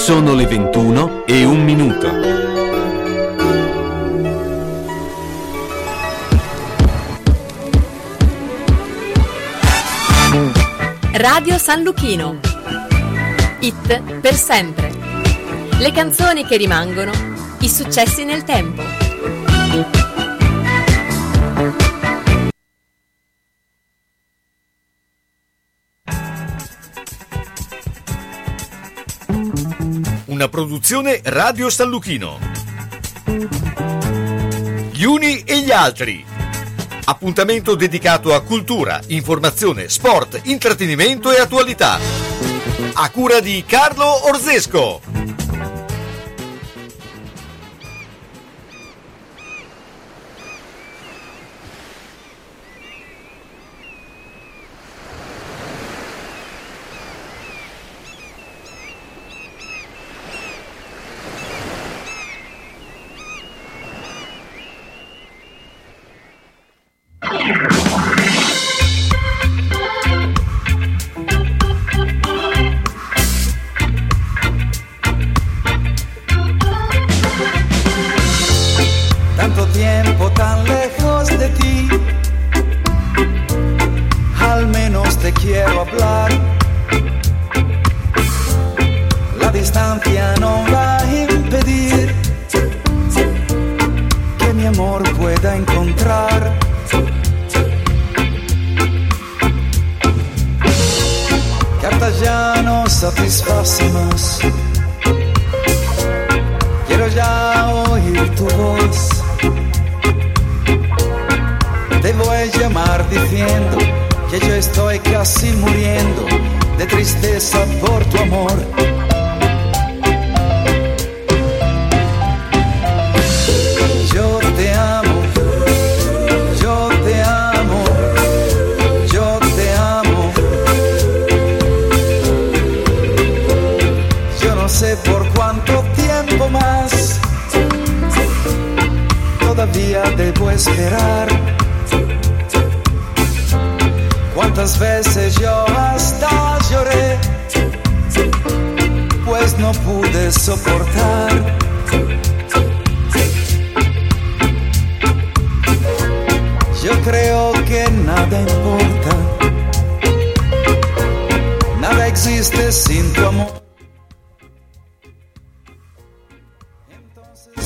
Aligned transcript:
Sono 0.00 0.32
le 0.32 0.46
21 0.46 1.26
e 1.26 1.44
un 1.44 1.62
minuto. 1.62 2.08
Radio 11.12 11.58
San 11.58 11.82
Luchino. 11.82 12.40
It 13.60 14.00
per 14.20 14.34
sempre. 14.34 14.90
Le 15.78 15.92
canzoni 15.92 16.46
che 16.46 16.56
rimangono, 16.56 17.12
i 17.58 17.68
successi 17.68 18.24
nel 18.24 18.42
tempo. 18.42 18.89
Produzione 30.50 31.20
Radio 31.24 31.70
San 31.70 31.88
Luchino. 31.88 32.38
Gli 34.90 35.04
uni 35.04 35.42
e 35.44 35.60
gli 35.60 35.70
altri. 35.70 36.22
Appuntamento 37.04 37.74
dedicato 37.74 38.34
a 38.34 38.42
cultura, 38.42 39.00
informazione, 39.06 39.88
sport, 39.88 40.40
intrattenimento 40.44 41.32
e 41.32 41.40
attualità. 41.40 41.98
A 42.92 43.10
cura 43.10 43.40
di 43.40 43.64
Carlo 43.66 44.28
Orzesco. 44.28 45.19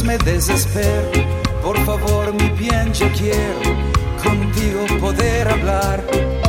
Me 0.05 0.19
desespero, 0.19 1.11
por 1.63 1.79
favor 1.85 2.33
mi 2.35 2.49
bien 2.51 2.93
yo 2.93 3.07
quiero 3.13 3.61
contigo 4.23 5.01
poder 5.01 5.49
hablar. 5.49 6.44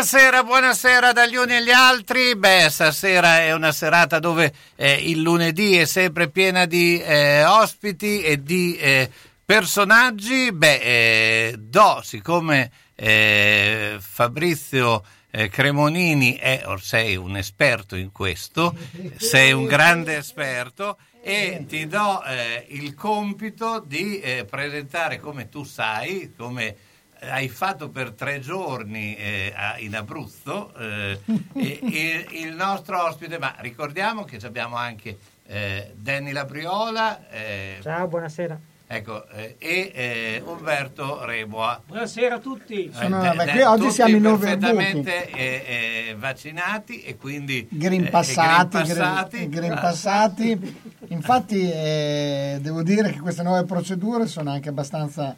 Buonasera, 0.00 0.44
buonasera 0.44 1.12
dagli 1.12 1.36
uni 1.36 1.56
agli 1.56 1.70
altri. 1.70 2.34
Beh, 2.34 2.68
stasera 2.70 3.40
è 3.40 3.52
una 3.52 3.70
serata 3.70 4.18
dove 4.18 4.50
eh, 4.74 4.94
il 4.94 5.20
lunedì 5.20 5.76
è 5.76 5.84
sempre 5.84 6.30
piena 6.30 6.64
di 6.64 6.98
eh, 7.02 7.44
ospiti 7.44 8.22
e 8.22 8.42
di 8.42 8.76
eh, 8.78 9.10
personaggi. 9.44 10.52
Beh, 10.52 10.80
eh, 10.80 11.54
do, 11.58 12.00
siccome 12.02 12.70
eh, 12.94 13.98
Fabrizio 14.00 15.04
eh, 15.30 15.50
Cremonini 15.50 16.34
è, 16.34 16.62
or 16.64 16.82
sei 16.82 17.16
un 17.16 17.36
esperto 17.36 17.94
in 17.94 18.10
questo, 18.10 18.74
sei 19.18 19.52
un 19.52 19.66
grande 19.66 20.16
esperto 20.16 20.96
e 21.22 21.64
ti 21.68 21.86
do 21.86 22.22
eh, 22.24 22.64
il 22.70 22.94
compito 22.94 23.80
di 23.80 24.20
eh, 24.20 24.44
presentare 24.44 25.18
come 25.20 25.48
tu 25.48 25.64
sai, 25.64 26.32
come 26.36 26.76
hai 27.22 27.48
fatto 27.48 27.90
per 27.90 28.12
tre 28.12 28.40
giorni 28.40 29.14
eh, 29.16 29.52
a- 29.54 29.78
in 29.78 29.94
Abruzzo 29.94 30.74
eh, 30.76 31.20
e 31.54 32.26
il 32.30 32.54
nostro 32.54 33.04
ospite, 33.04 33.38
ma 33.38 33.54
ricordiamo 33.58 34.24
che 34.24 34.38
abbiamo 34.46 34.76
anche 34.76 35.18
eh, 35.46 35.92
Danny 35.96 36.32
Labriola 36.32 37.28
eh, 37.28 37.78
Ciao, 37.82 38.06
buonasera. 38.06 38.58
Ecco, 38.92 39.24
eh, 39.28 39.54
e 39.58 39.92
eh, 39.94 40.42
Umberto 40.44 41.24
Reboa. 41.24 41.80
Buonasera 41.86 42.34
a 42.34 42.38
tutti. 42.40 42.86
Eh, 42.86 42.92
Sono- 42.92 43.20
de- 43.20 43.44
beh, 43.44 43.64
oggi 43.64 43.82
tutti 43.82 43.92
siamo 43.94 44.16
in 44.16 44.22
perfettamente 44.22 45.30
eh, 45.30 46.08
eh, 46.08 46.16
vaccinati 46.18 47.02
e 47.02 47.16
quindi 47.16 47.68
Green 47.70 48.06
eh, 48.06 48.10
passati, 48.10 48.78
green 48.78 48.86
green- 48.88 48.98
passati. 48.98 49.48
green 49.48 49.74
passati. 49.74 50.76
Infatti 51.08 51.70
eh, 51.70 52.58
devo 52.60 52.82
dire 52.82 53.12
che 53.12 53.20
queste 53.20 53.44
nuove 53.44 53.64
procedure 53.64 54.26
sono 54.26 54.50
anche 54.50 54.70
abbastanza 54.70 55.36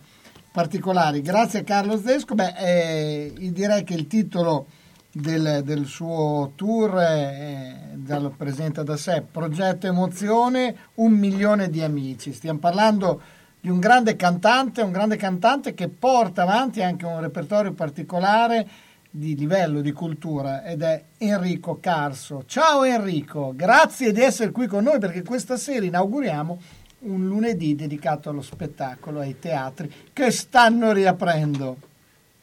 particolari. 0.51 1.21
Grazie 1.21 1.59
a 1.61 1.65
Carlo 1.65 2.01
Zesco. 2.01 2.35
Beh, 2.35 2.55
eh, 2.57 3.33
direi 3.53 3.85
che 3.85 3.93
il 3.93 4.07
titolo 4.07 4.67
del, 5.13 5.61
del 5.63 5.85
suo 5.85 6.53
tour 6.57 6.99
eh, 6.99 7.91
già 7.97 8.19
lo 8.19 8.31
presenta 8.31 8.83
da 8.83 8.97
sé, 8.97 9.23
Progetto 9.31 9.87
Emozione, 9.87 10.75
un 10.95 11.13
milione 11.13 11.69
di 11.69 11.83
amici. 11.83 12.33
Stiamo 12.33 12.59
parlando 12.59 13.21
di 13.63 13.69
un 13.69 13.79
grande 13.79 14.17
cantante, 14.17 14.83
un 14.83 14.91
grande 14.91 15.15
cantante 15.17 15.73
che 15.73 15.87
porta 15.89 16.43
avanti 16.43 16.83
anche 16.83 17.07
un 17.07 17.21
repertorio 17.21 17.73
particolare 17.73 18.69
di 19.09 19.37
livello 19.37 19.81
di 19.81 19.93
cultura 19.93 20.65
ed 20.65 20.83
è 20.83 21.01
Enrico 21.19 21.79
Carso. 21.79 22.43
Ciao 22.45 22.83
Enrico, 22.83 23.53
grazie 23.55 24.11
di 24.11 24.21
essere 24.21 24.51
qui 24.51 24.67
con 24.67 24.83
noi 24.83 24.99
perché 24.99 25.23
questa 25.23 25.57
sera 25.57 25.87
inauguriamo 25.87 26.61
un 27.03 27.29
lunedì 27.29 27.77
dedicato 27.77 28.31
allo 28.31 28.43
spettacolo, 28.43 29.21
ai 29.21 29.39
teatri 29.39 30.09
che 30.13 30.33
stanno 30.33 30.91
riaprendo. 30.91 31.77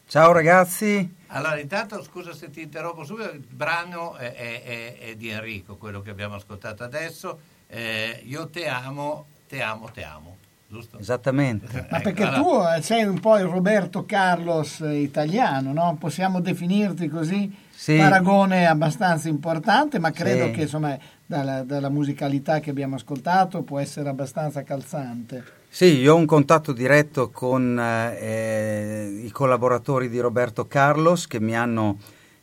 Ciao 0.06 0.32
ragazzi. 0.32 1.16
Allora, 1.26 1.60
intanto 1.60 2.02
scusa 2.02 2.32
se 2.32 2.48
ti 2.48 2.62
interrompo 2.62 3.04
subito, 3.04 3.30
il 3.30 3.44
brano 3.46 4.16
è, 4.16 4.32
è- 4.32 4.96
è- 4.98 5.16
di 5.16 5.28
Enrico, 5.28 5.76
quello 5.76 6.00
che 6.00 6.08
abbiamo 6.08 6.36
ascoltato 6.36 6.82
adesso. 6.82 7.38
Eh, 7.66 8.22
io 8.24 8.48
te 8.48 8.66
amo, 8.68 9.26
te 9.46 9.60
amo, 9.60 9.90
te 9.90 10.02
amo, 10.02 10.36
giusto? 10.70 10.98
Esattamente. 10.98 11.66
Ma 11.90 11.98
Ecco, 11.98 12.02
perché 12.02 12.30
tu 12.34 12.48
eh, 12.76 12.80
sei 12.82 13.04
un 13.04 13.18
po' 13.18 13.36
il 13.38 13.44
Roberto 13.46 14.04
Carlos 14.06 14.80
eh, 14.80 14.98
italiano, 14.98 15.72
no? 15.72 15.96
Possiamo 15.98 16.40
definirti 16.40 17.08
così? 17.08 17.52
Sì. 17.70 17.96
Paragone 17.96 18.66
abbastanza 18.66 19.28
importante, 19.28 19.98
ma 19.98 20.10
credo 20.12 20.46
Sì. 20.46 20.50
che 20.52 20.60
insomma 20.62 20.96
dalla, 21.26 21.62
dalla 21.62 21.88
musicalità 21.88 22.60
che 22.60 22.70
abbiamo 22.70 22.94
ascoltato 22.96 23.62
può 23.62 23.78
essere 23.78 24.08
abbastanza 24.08 24.62
calzante. 24.62 25.42
Sì, 25.68 25.96
io 25.98 26.14
ho 26.14 26.16
un 26.16 26.26
contatto 26.26 26.72
diretto 26.72 27.30
con 27.30 27.78
eh, 27.78 29.22
i 29.24 29.30
collaboratori 29.30 30.08
di 30.08 30.18
Roberto 30.18 30.66
Carlos 30.66 31.26
che 31.26 31.40
mi 31.40 31.56
hanno 31.56 31.96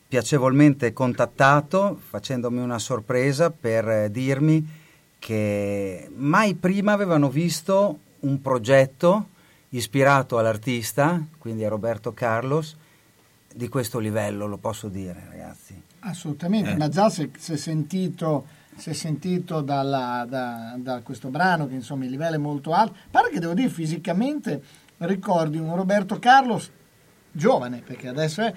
piacevolmente 0.08 0.92
contattato 0.94 2.00
facendomi 2.08 2.58
una 2.60 2.78
sorpresa 2.78 3.50
per 3.50 3.86
eh, 3.88 4.10
dirmi 4.10 4.66
che 5.18 6.10
mai 6.16 6.54
prima 6.54 6.92
avevano 6.92 7.28
visto 7.28 7.98
un 8.20 8.40
progetto 8.40 9.28
ispirato 9.70 10.38
all'artista, 10.38 11.22
quindi 11.38 11.64
a 11.64 11.68
Roberto 11.68 12.12
Carlos, 12.14 12.76
di 13.52 13.68
questo 13.68 13.98
livello, 13.98 14.46
lo 14.46 14.56
posso 14.58 14.88
dire 14.88 15.24
ragazzi. 15.30 15.80
Assolutamente, 16.00 16.70
Eh. 16.70 16.76
ma 16.76 16.88
già 16.88 17.10
si 17.10 17.22
è 17.30 17.56
sentito, 17.56 18.46
si 18.76 18.90
è 18.90 18.92
sentito 18.92 19.60
dalla- 19.60 20.24
da, 20.28 20.74
da 20.78 21.00
questo 21.02 21.28
brano 21.28 21.66
che 21.66 21.74
insomma 21.74 22.04
il 22.04 22.10
livello 22.10 22.36
è 22.36 22.38
molto 22.38 22.72
alto. 22.72 22.94
Pare 23.10 23.30
che 23.30 23.40
devo 23.40 23.54
dire 23.54 23.68
fisicamente 23.68 24.62
ricordi 24.98 25.58
un 25.58 25.74
Roberto 25.74 26.18
Carlos 26.18 26.70
giovane, 27.32 27.82
perché 27.84 28.08
adesso 28.08 28.42
è 28.42 28.52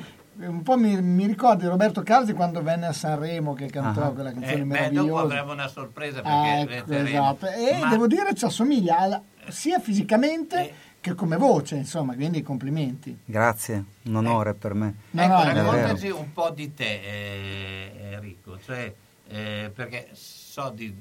un 0.46 0.62
po' 0.64 0.78
mi, 0.78 1.00
mi 1.02 1.26
ricordi 1.26 1.66
Roberto 1.66 2.04
Carlos 2.04 2.28
di 2.28 2.34
quando 2.34 2.62
venne 2.62 2.88
a 2.88 2.94
Sanremo 2.94 3.54
che 3.54 3.68
cantò 3.68 4.04
Ah. 4.06 4.12
quella 4.12 4.32
canzone 4.32 4.54
Eh, 4.54 4.58
beh, 4.60 4.64
meravigliosa. 4.66 5.08
dopo 5.08 5.20
avremo 5.20 5.52
una 5.54 5.68
sorpresa 5.68 6.22
perché 6.22 6.30
Ah, 6.30 6.60
ecco, 6.78 6.94
esatto. 6.94 7.48
E 7.48 7.78
Ma- 7.80 7.90
devo 7.90 8.08
dire 8.08 8.34
ci 8.34 8.46
assomiglia 8.46 8.98
alla- 9.00 9.22
sia 9.50 9.80
fisicamente 9.80 10.70
Eh. 10.70 10.74
che 11.02 11.14
come 11.16 11.38
voce, 11.38 11.76
insomma, 11.76 12.14
quindi 12.16 12.42
complimenti. 12.44 13.18
Grazie, 13.26 13.84
un 14.04 14.16
onore 14.16 14.54
per 14.54 14.74
me. 14.74 14.96
No, 15.12 15.24
ecco, 15.24 15.34
no, 15.34 15.54
raccontaci 15.72 16.10
un 16.10 16.32
po' 16.34 16.50
di 16.52 16.74
te, 16.74 17.02
eh, 17.02 18.12
Enrico, 18.14 18.60
cioè, 18.64 18.94
eh, 19.28 19.72
perché 19.74 20.10
so 20.14 20.70
di, 20.70 20.94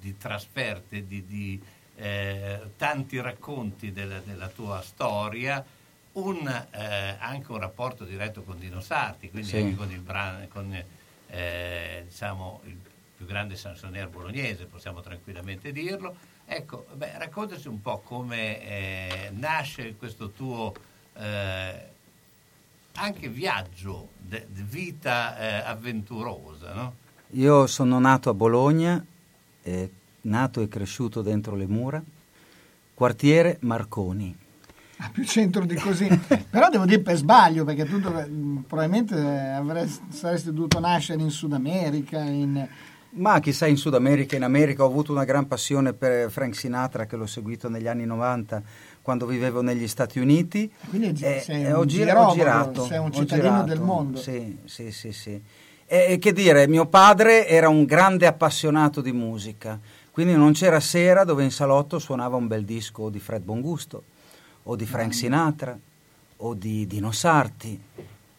di 0.00 0.16
trasferte, 0.16 1.06
di, 1.06 1.24
di, 1.26 1.60
eh, 1.96 2.60
tanti 2.76 3.20
racconti 3.20 3.92
della, 3.92 4.20
della 4.20 4.48
tua 4.48 4.80
storia, 4.82 5.64
un, 6.12 6.46
eh, 6.72 7.16
anche 7.18 7.52
un 7.52 7.58
rapporto 7.58 8.04
diretto 8.04 8.42
con 8.42 8.58
Dino 8.58 8.80
Sarti, 8.80 9.30
quindi 9.30 9.48
Sì. 9.48 9.56
anche 9.58 9.76
con 9.76 9.90
il 9.90 10.00
brano, 10.00 10.46
con 10.48 10.84
eh, 11.32 12.04
diciamo, 12.08 12.60
il 12.64 12.76
più 13.16 13.24
grande 13.26 13.54
chansonnier 13.56 14.08
bolognese, 14.08 14.64
possiamo 14.64 15.00
tranquillamente 15.00 15.72
dirlo. 15.72 16.16
Ecco, 16.52 16.84
beh, 16.94 17.12
raccontaci 17.16 17.68
un 17.68 17.80
po' 17.80 18.00
come 18.04 18.60
eh, 18.60 19.30
nasce 19.34 19.94
questo 19.96 20.30
tuo 20.30 20.74
eh, 21.14 21.88
anche 22.94 23.28
viaggio, 23.28 24.08
de- 24.18 24.48
di 24.50 24.64
vita 24.68 25.38
eh, 25.38 25.54
avventurosa, 25.64 26.72
no? 26.74 26.94
Io 27.34 27.68
sono 27.68 28.00
nato 28.00 28.30
a 28.30 28.34
Bologna, 28.34 29.02
eh, 29.62 29.90
nato 30.22 30.60
e 30.60 30.66
cresciuto 30.66 31.22
dentro 31.22 31.54
le 31.54 31.68
mura, 31.68 32.02
quartiere 32.94 33.58
Marconi. 33.60 34.36
Ah, 34.96 35.08
più 35.08 35.24
centro 35.24 35.64
di 35.64 35.76
così. 35.76 36.08
Però 36.50 36.68
devo 36.68 36.84
dire 36.84 36.98
per 36.98 37.14
sbaglio, 37.14 37.64
perché 37.64 37.84
tu 37.84 37.98
mh, 37.98 38.64
probabilmente 38.66 39.14
avresti, 39.16 40.02
saresti 40.08 40.52
dovuto 40.52 40.80
nascere 40.80 41.22
in 41.22 41.30
Sud 41.30 41.52
America, 41.52 42.18
in... 42.18 42.68
Ma 43.12 43.40
chissà, 43.40 43.66
in 43.66 43.76
Sud 43.76 43.94
America, 43.94 44.36
in 44.36 44.44
America 44.44 44.84
ho 44.84 44.86
avuto 44.86 45.10
una 45.10 45.24
gran 45.24 45.46
passione 45.48 45.92
per 45.92 46.30
Frank 46.30 46.54
Sinatra 46.54 47.06
che 47.06 47.16
l'ho 47.16 47.26
seguito 47.26 47.68
negli 47.68 47.88
anni 47.88 48.04
90 48.06 48.62
quando 49.02 49.26
vivevo 49.26 49.62
negli 49.62 49.88
Stati 49.88 50.20
Uniti. 50.20 50.70
Quindi 50.88 51.20
Eh, 51.24 51.40
sei 51.40 51.64
eh, 51.64 51.72
un 51.72 51.78
ho, 51.80 51.84
gira- 51.84 52.04
girologo, 52.06 52.30
ho 52.30 52.34
girato. 52.34 52.84
sei 52.84 52.98
un 52.98 53.12
cittadino 53.12 53.48
girato. 53.48 53.66
del 53.66 53.80
mondo. 53.80 54.18
Sì, 54.18 54.58
sì, 54.64 54.92
sì, 54.92 55.12
sì. 55.12 55.42
E, 55.86 56.06
e 56.12 56.18
che 56.18 56.32
dire, 56.32 56.68
mio 56.68 56.86
padre 56.86 57.48
era 57.48 57.68
un 57.68 57.84
grande 57.84 58.26
appassionato 58.28 59.00
di 59.00 59.10
musica, 59.12 59.76
quindi 60.12 60.34
non 60.34 60.52
c'era 60.52 60.78
sera 60.78 61.24
dove 61.24 61.42
in 61.42 61.50
salotto 61.50 61.98
suonava 61.98 62.36
un 62.36 62.46
bel 62.46 62.64
disco 62.64 63.08
di 63.08 63.18
Fred 63.18 63.42
Bongusto, 63.42 64.04
o 64.64 64.76
di 64.76 64.86
Frank 64.86 65.14
Sinatra, 65.14 65.76
o 66.36 66.54
di 66.54 66.86
Dino 66.86 67.10
Sarti, 67.10 67.80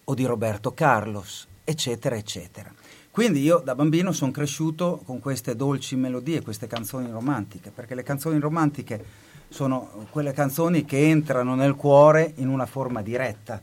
o 0.05 0.13
di 0.13 0.23
Roberto 0.25 0.73
Carlos, 0.73 1.45
eccetera, 1.65 2.15
eccetera. 2.15 2.71
Quindi 3.11 3.41
io 3.41 3.57
da 3.57 3.75
bambino 3.75 4.13
sono 4.13 4.31
cresciuto 4.31 5.01
con 5.05 5.19
queste 5.19 5.57
dolci 5.57 5.97
melodie, 5.97 6.41
queste 6.41 6.67
canzoni 6.67 7.11
romantiche, 7.11 7.69
perché 7.69 7.93
le 7.93 8.03
canzoni 8.03 8.39
romantiche 8.39 9.03
sono 9.49 10.07
quelle 10.11 10.31
canzoni 10.31 10.85
che 10.85 11.09
entrano 11.09 11.53
nel 11.55 11.75
cuore 11.75 12.31
in 12.37 12.47
una 12.47 12.65
forma 12.65 13.01
diretta, 13.01 13.61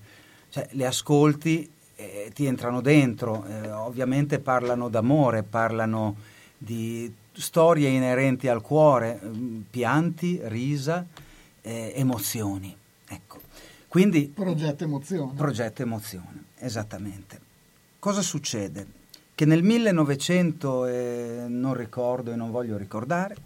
cioè 0.51 0.69
le 0.73 0.85
ascolti 0.85 1.71
e 1.97 2.31
ti 2.35 2.45
entrano 2.45 2.83
dentro, 2.83 3.47
eh, 3.47 3.71
ovviamente 3.71 4.39
parlano 4.39 4.91
d'amore, 4.91 5.43
parlano 5.43 6.17
di 6.59 7.11
storie 7.33 7.89
inerenti 7.89 8.49
al 8.49 8.61
cuore, 8.61 9.19
mm, 9.25 9.61
pianti, 9.71 10.39
risa, 10.45 11.07
eh, 11.63 11.93
emozioni. 11.97 12.77
Ecco. 13.09 13.41
Quindi 13.89 14.27
Progetto 14.27 14.85
Emozione. 14.85 15.33
Progetto 15.35 15.81
Emozione, 15.81 16.45
esattamente. 16.59 17.41
Cosa 17.99 18.21
succede? 18.21 18.98
Che 19.39 19.45
nel 19.45 19.63
1900, 19.63 20.87
eh, 20.87 21.45
non 21.47 21.73
ricordo 21.75 22.33
e 22.33 22.35
non 22.35 22.51
voglio 22.51 22.77
ricordare, 22.77 23.37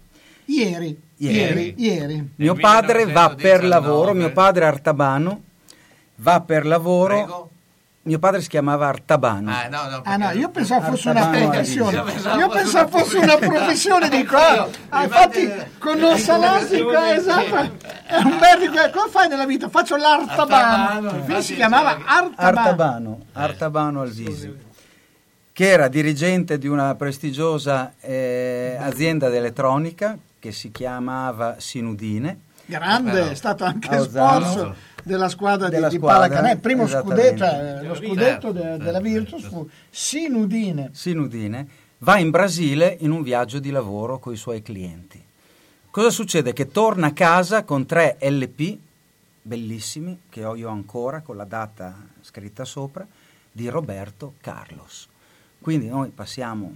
Ieri, 0.45 0.99
Ieri. 1.17 1.35
ieri, 1.37 1.75
ieri. 1.77 2.29
mio 2.37 2.55
padre 2.55 3.05
va 3.05 3.27
per 3.29 3.61
1919. 3.61 3.67
lavoro, 3.67 4.13
mio 4.15 4.31
padre 4.31 4.65
artabano, 4.65 5.41
va 6.15 6.41
per 6.41 6.65
lavoro, 6.65 7.15
Prego. 7.15 7.49
mio 8.01 8.17
padre 8.17 8.41
si 8.41 8.49
chiamava 8.49 8.87
Artabano. 8.87 9.51
Ah, 9.51 9.67
no, 9.69 9.87
no, 9.87 10.01
Ah 10.03 10.17
no, 10.17 10.31
io 10.31 10.49
pensavo 10.49 10.89
fosse 10.89 11.09
una 11.11 11.19
Artabano 11.27 11.49
professione. 11.51 11.95
Io 11.97 12.03
pensavo 12.03 12.39
Io 12.39 12.49
fosse 12.49 12.57
pensavo 12.63 12.87
una 12.87 12.97
fosse 13.03 13.17
una 13.19 13.37
professione 13.37 14.09
di 14.09 14.25
qua. 14.25 14.67
Ah, 14.89 15.03
infatti 15.03 15.51
con 15.77 15.99
non 15.99 16.17
salassi 16.17 16.81
qua, 16.81 17.13
esatto. 17.13 17.55
È 17.55 18.15
un 18.17 18.39
bel 18.39 18.59
di 18.61 18.67
que- 18.67 18.89
Cosa 18.91 19.09
fai 19.09 19.29
nella 19.29 19.45
vita? 19.45 19.69
Faccio 19.69 19.93
Artabano, 19.93 20.25
l'artabano. 20.25 21.15
Infatti 21.17 21.43
si 21.43 21.53
chiamava 21.53 21.91
Artabano. 22.03 22.35
Artabano, 22.35 23.19
Artabano 23.33 24.01
Alvisi, 24.01 24.71
che 25.53 25.69
era 25.69 25.87
dirigente 25.87 26.57
di 26.57 26.67
una 26.67 26.95
prestigiosa 26.95 27.93
eh, 28.01 28.75
azienda 28.79 29.29
d'elettronica 29.29 30.17
che 30.39 30.51
si 30.51 30.71
chiamava 30.71 31.55
Sinudine. 31.59 32.39
Grande, 32.65 33.11
Però- 33.11 33.29
è 33.29 33.35
stato 33.35 33.63
anche 33.63 33.99
sponsor 33.99 34.75
della 35.03 35.29
squadra 35.29 35.67
di, 35.67 35.75
Della 35.75 35.89
di 35.89 35.97
squadra, 35.97 36.27
pallacanestro. 36.27 36.61
Primo 36.61 36.87
scudetto, 36.87 37.37
cioè, 37.37 37.83
lo 37.83 37.95
scudetto 37.95 38.51
de- 38.51 38.61
certo, 38.61 38.83
della 38.83 38.99
Virtus 38.99 39.41
certo. 39.41 39.55
fu 39.55 39.69
Sinudine. 39.89 40.89
Sinudine, 40.91 41.67
va 41.99 42.17
in 42.17 42.31
Brasile 42.31 42.97
in 43.01 43.11
un 43.11 43.21
viaggio 43.21 43.59
di 43.59 43.69
lavoro 43.69 44.17
con 44.17 44.33
i 44.33 44.37
suoi 44.37 44.61
clienti. 44.61 45.23
Cosa 45.91 46.09
succede? 46.09 46.53
Che 46.53 46.71
torna 46.71 47.07
a 47.07 47.13
casa 47.13 47.63
con 47.63 47.85
tre 47.85 48.17
LP 48.19 48.77
bellissimi, 49.43 50.21
che 50.29 50.43
ho 50.43 50.55
io 50.55 50.69
ancora, 50.69 51.21
con 51.21 51.35
la 51.35 51.43
data 51.43 51.95
scritta 52.21 52.65
sopra, 52.65 53.05
di 53.51 53.67
Roberto 53.67 54.33
Carlos. 54.41 55.09
Quindi 55.63 55.87
noi 55.87 56.09
passiamo 56.09 56.75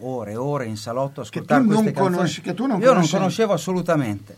ore 0.00 0.32
e 0.32 0.36
ore 0.36 0.66
in 0.66 0.76
salotto 0.76 1.22
a 1.22 1.24
Che 1.24 1.30
ascoltare 1.38 1.62
tu 1.62 1.68
non 1.68 1.76
queste 1.78 1.92
canzoni. 1.94 2.14
conosci- 2.16 2.40
che 2.42 2.52
tu 2.54 2.66
non 2.66 2.78
io 2.78 2.84
non 2.84 2.94
conoscevi. 2.96 3.16
conoscevo 3.18 3.52
assolutamente. 3.54 4.36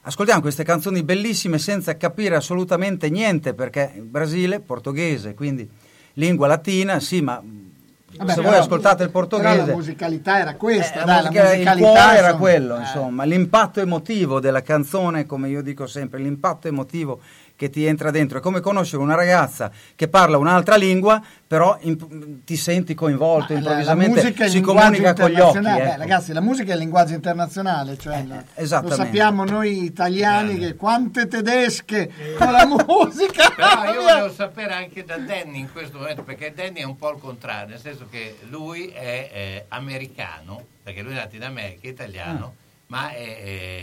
Ascoltiamo 0.00 0.40
queste 0.40 0.64
canzoni 0.64 1.04
bellissime 1.04 1.58
senza 1.58 1.96
capire 1.96 2.34
assolutamente 2.34 3.08
niente, 3.10 3.54
perché 3.54 3.92
il 3.94 4.02
Brasile, 4.02 4.58
portoghese, 4.58 5.34
quindi 5.34 5.68
lingua 6.14 6.48
latina, 6.48 6.98
sì, 6.98 7.20
ma 7.20 7.40
Vabbè, 8.16 8.32
se 8.32 8.40
voi 8.40 8.56
ascoltate 8.56 9.04
il 9.04 9.10
portoghese... 9.10 9.66
la 9.66 9.74
musicalità 9.74 10.40
era 10.40 10.54
questa, 10.56 11.02
eh, 11.02 11.04
dai, 11.04 11.22
la 11.22 11.28
musica- 11.30 11.42
la 11.44 11.50
il 11.52 11.56
musicalità 11.58 11.88
cuore 11.92 12.16
era 12.18 12.34
quello, 12.36 12.76
eh. 12.76 12.80
insomma, 12.80 13.22
l'impatto 13.24 13.80
emotivo 13.80 14.40
della 14.40 14.62
canzone, 14.62 15.26
come 15.26 15.48
io 15.48 15.62
dico 15.62 15.86
sempre, 15.86 16.18
l'impatto 16.18 16.66
emotivo 16.66 17.20
che 17.58 17.70
ti 17.70 17.84
entra 17.84 18.12
dentro. 18.12 18.38
È 18.38 18.40
come 18.40 18.60
conoscere 18.60 19.02
una 19.02 19.16
ragazza 19.16 19.68
che 19.96 20.06
parla 20.06 20.38
un'altra 20.38 20.76
lingua, 20.76 21.20
però 21.44 21.76
imp- 21.80 22.44
ti 22.44 22.56
senti 22.56 22.94
coinvolto, 22.94 23.52
Ma 23.54 23.58
la- 23.58 23.64
la 23.70 23.80
improvvisamente 23.80 24.20
è 24.20 24.44
il 24.44 24.50
si 24.50 24.60
comunica 24.60 25.12
con 25.12 25.28
gli 25.28 25.40
occhi. 25.40 25.58
Beh, 25.58 25.76
ecco. 25.82 25.96
ragazzi, 25.98 26.32
la 26.32 26.40
musica 26.40 26.70
è 26.70 26.74
il 26.74 26.78
linguaggio 26.78 27.14
internazionale, 27.14 27.98
cioè 27.98 28.24
la- 28.24 28.44
lo 28.80 28.90
sappiamo 28.90 29.44
noi 29.44 29.82
italiani 29.82 30.56
che 30.56 30.76
quante 30.76 31.26
tedesche 31.26 32.08
con 32.38 32.52
la 32.52 32.64
musica. 32.64 33.50
Però 33.58 33.92
io 33.92 34.02
volevo 34.02 34.32
sapere 34.32 34.72
anche 34.74 35.04
da 35.04 35.16
Danny 35.16 35.58
in 35.58 35.72
questo 35.72 35.98
momento, 35.98 36.22
perché 36.22 36.52
Danny 36.54 36.78
è 36.80 36.84
un 36.84 36.96
po' 36.96 37.10
il 37.10 37.18
contrario, 37.18 37.70
nel 37.70 37.80
senso 37.80 38.06
che 38.08 38.36
lui 38.50 38.86
è 38.90 39.30
eh, 39.32 39.64
americano, 39.68 40.64
perché 40.84 41.02
lui 41.02 41.10
è 41.12 41.16
nato 41.16 41.34
in 41.34 41.42
America, 41.42 41.88
è 41.88 41.90
italiano, 41.90 42.44
Ah. 42.44 42.66
ma 42.86 43.10
è, 43.10 43.16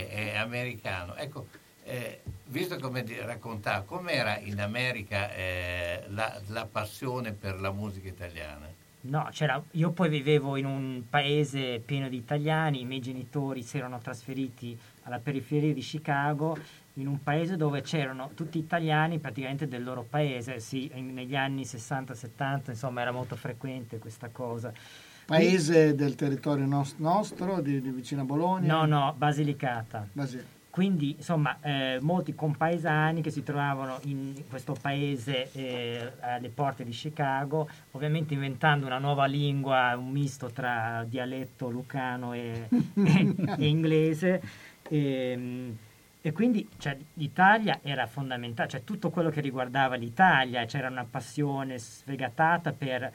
è- 0.08 0.32
è 0.32 0.36
americano. 0.38 1.14
Ecco, 1.16 1.46
eh, 1.86 2.20
visto 2.46 2.76
come 2.78 3.04
raccontava, 3.24 3.82
com'era 3.84 4.38
in 4.38 4.60
America 4.60 5.32
eh, 5.32 6.04
la, 6.08 6.40
la 6.48 6.66
passione 6.66 7.32
per 7.32 7.60
la 7.60 7.70
musica 7.70 8.08
italiana? 8.08 8.66
No, 9.02 9.28
c'era, 9.30 9.62
io 9.72 9.90
poi 9.90 10.08
vivevo 10.08 10.56
in 10.56 10.64
un 10.66 11.02
paese 11.08 11.78
pieno 11.78 12.08
di 12.08 12.16
italiani, 12.16 12.80
i 12.80 12.84
miei 12.84 13.00
genitori 13.00 13.62
si 13.62 13.78
erano 13.78 13.98
trasferiti 13.98 14.76
alla 15.04 15.20
periferia 15.20 15.72
di 15.72 15.80
Chicago, 15.80 16.58
in 16.94 17.06
un 17.06 17.22
paese 17.22 17.56
dove 17.56 17.82
c'erano 17.82 18.30
tutti 18.34 18.58
italiani 18.58 19.20
praticamente 19.20 19.68
del 19.68 19.84
loro 19.84 20.04
paese, 20.08 20.58
sì, 20.58 20.90
in- 20.94 21.14
negli 21.14 21.36
anni 21.36 21.62
60-70 21.62 22.70
insomma 22.70 23.02
era 23.02 23.12
molto 23.12 23.36
frequente 23.36 23.98
questa 23.98 24.28
cosa. 24.32 24.72
Paese 25.24 25.94
del 25.94 26.16
territorio 26.16 26.66
nos- 26.66 26.94
nostro, 26.98 27.60
di, 27.60 27.80
di 27.80 27.90
vicino 27.90 28.22
a 28.22 28.24
Bologna? 28.24 28.74
No, 28.74 28.86
no, 28.86 29.14
Basilicata. 29.16 30.08
Basi- 30.12 30.54
Quindi, 30.76 31.14
insomma, 31.16 31.56
eh, 31.62 31.96
molti 32.02 32.34
compaesani 32.34 33.22
che 33.22 33.30
si 33.30 33.42
trovavano 33.42 33.98
in 34.02 34.44
questo 34.46 34.76
paese 34.78 35.50
eh, 35.52 36.12
alle 36.20 36.50
porte 36.50 36.84
di 36.84 36.90
Chicago, 36.90 37.66
ovviamente 37.92 38.34
inventando 38.34 38.84
una 38.84 38.98
nuova 38.98 39.24
lingua, 39.24 39.96
un 39.96 40.10
misto 40.10 40.48
tra 40.50 41.02
dialetto 41.08 41.70
lucano 41.70 42.34
e, 42.34 42.68
e- 42.92 43.34
e 43.58 43.66
inglese. 43.66 44.42
Ehm, 44.90 45.76
E, 46.20 46.32
quindi 46.32 46.68
cioè, 46.76 46.94
l'Italia 47.14 47.78
era 47.82 48.06
fondamentale, 48.06 48.68
cioè 48.68 48.84
tutto 48.84 49.08
quello 49.08 49.30
che 49.30 49.40
riguardava 49.40 49.94
l'Italia, 49.94 50.66
c'era 50.66 50.88
una 50.88 51.06
passione 51.08 51.78
sfegatata 51.78 52.72
per, 52.72 53.10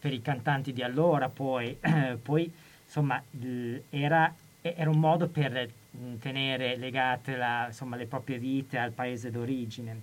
per 0.00 0.10
i 0.12 0.22
cantanti 0.22 0.72
di 0.72 0.82
allora, 0.82 1.28
poi, 1.28 1.76
poi 2.22 2.50
insomma 2.82 3.20
l- 3.32 3.76
era, 3.90 4.32
era 4.62 4.88
un 4.88 4.98
modo 5.00 5.26
per 5.28 5.68
tenere 6.18 6.76
legate 6.76 7.36
la- 7.36 7.66
insomma, 7.68 7.96
le 7.96 8.06
proprie 8.06 8.38
vite 8.38 8.78
al 8.78 8.92
paese 8.92 9.30
d'origine. 9.30 10.00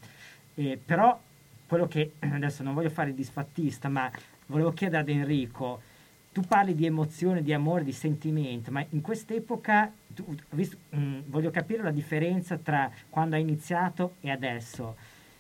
Eh, 0.56 0.80
però 0.84 1.20
quello 1.68 1.88
che 1.88 2.14
adesso 2.20 2.64
non 2.64 2.74
voglio 2.74 2.90
fare 2.90 3.10
il 3.10 3.16
disfattista, 3.16 3.90
ma 3.90 4.10
volevo 4.48 4.72
chiedere 4.72 5.02
ad 5.02 5.10
Enrico, 5.10 5.82
tu 6.32 6.42
parli 6.42 6.76
di 6.76 6.86
emozione, 6.86 7.42
di 7.44 7.54
amore, 7.54 7.84
di 7.84 7.92
sentimento, 7.92 8.72
ma 8.72 8.86
in 8.90 9.02
quest'epoca 9.02 9.92
tu- 10.14 10.36
visto- 10.52 10.78
mh, 10.90 11.24
voglio 11.28 11.52
capire 11.52 11.84
la 11.84 11.92
differenza 11.92 12.58
tra 12.58 12.90
quando 13.10 13.36
hai 13.36 13.42
iniziato 13.42 14.16
e 14.22 14.30
adesso. 14.32 14.96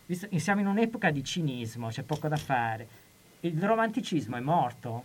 Visto- 0.05 0.27
siamo 0.38 0.60
in 0.62 0.67
un'epoca 0.67 1.10
di 1.12 1.24
cinismo, 1.24 1.88
c'è 1.88 2.03
poco 2.03 2.27
da 2.27 2.36
fare. 2.36 2.88
Il 3.41 3.62
romanticismo 3.62 4.36
è 4.36 4.41
morto? 4.41 5.03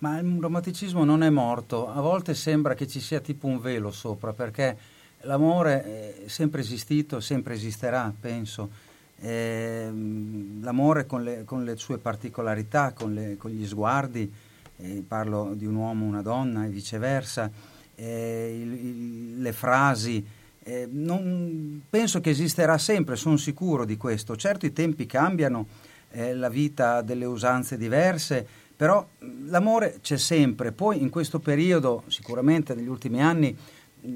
Ma 0.00 0.18
il 0.18 0.38
romanticismo 0.40 1.04
non 1.04 1.22
è 1.22 1.28
morto, 1.28 1.86
a 1.86 2.00
volte 2.00 2.34
sembra 2.34 2.72
che 2.72 2.86
ci 2.86 3.00
sia 3.00 3.20
tipo 3.20 3.46
un 3.46 3.60
velo 3.60 3.90
sopra, 3.90 4.32
perché 4.32 4.74
l'amore 5.22 6.22
è 6.24 6.28
sempre 6.28 6.62
esistito, 6.62 7.20
sempre 7.20 7.52
esisterà, 7.54 8.10
penso. 8.18 8.70
Ehm, 9.18 10.62
l'amore 10.62 11.04
con 11.04 11.22
le, 11.22 11.44
con 11.44 11.64
le 11.64 11.76
sue 11.76 11.98
particolarità, 11.98 12.92
con, 12.94 13.12
le- 13.12 13.36
con 13.36 13.50
gli 13.50 13.66
sguardi, 13.66 14.32
eh, 14.78 15.04
parlo 15.06 15.52
di 15.54 15.66
un 15.66 15.74
uomo, 15.74 16.06
una 16.06 16.22
donna 16.22 16.64
e 16.64 16.68
viceversa, 16.70 17.50
eh, 17.94 18.58
il- 18.58 18.72
il- 18.72 19.42
le 19.42 19.52
frasi, 19.52 20.24
eh, 20.62 20.88
non- 20.90 21.82
penso 21.90 22.22
che 22.22 22.30
esisterà 22.30 22.78
sempre, 22.78 23.16
sono 23.16 23.36
sicuro 23.36 23.84
di 23.84 23.98
questo. 23.98 24.34
Certo 24.34 24.64
i 24.64 24.72
tempi 24.72 25.04
cambiano, 25.04 25.66
eh, 26.12 26.34
la 26.34 26.48
vita 26.48 26.94
ha 26.96 27.02
delle 27.02 27.26
usanze 27.26 27.76
diverse, 27.76 28.46
però 28.80 29.06
l'amore 29.48 29.98
c'è 30.00 30.16
sempre. 30.16 30.72
Poi 30.72 31.02
in 31.02 31.10
questo 31.10 31.38
periodo, 31.38 32.02
sicuramente 32.06 32.74
negli 32.74 32.88
ultimi 32.88 33.20
anni, 33.22 33.54
mh, 34.00 34.08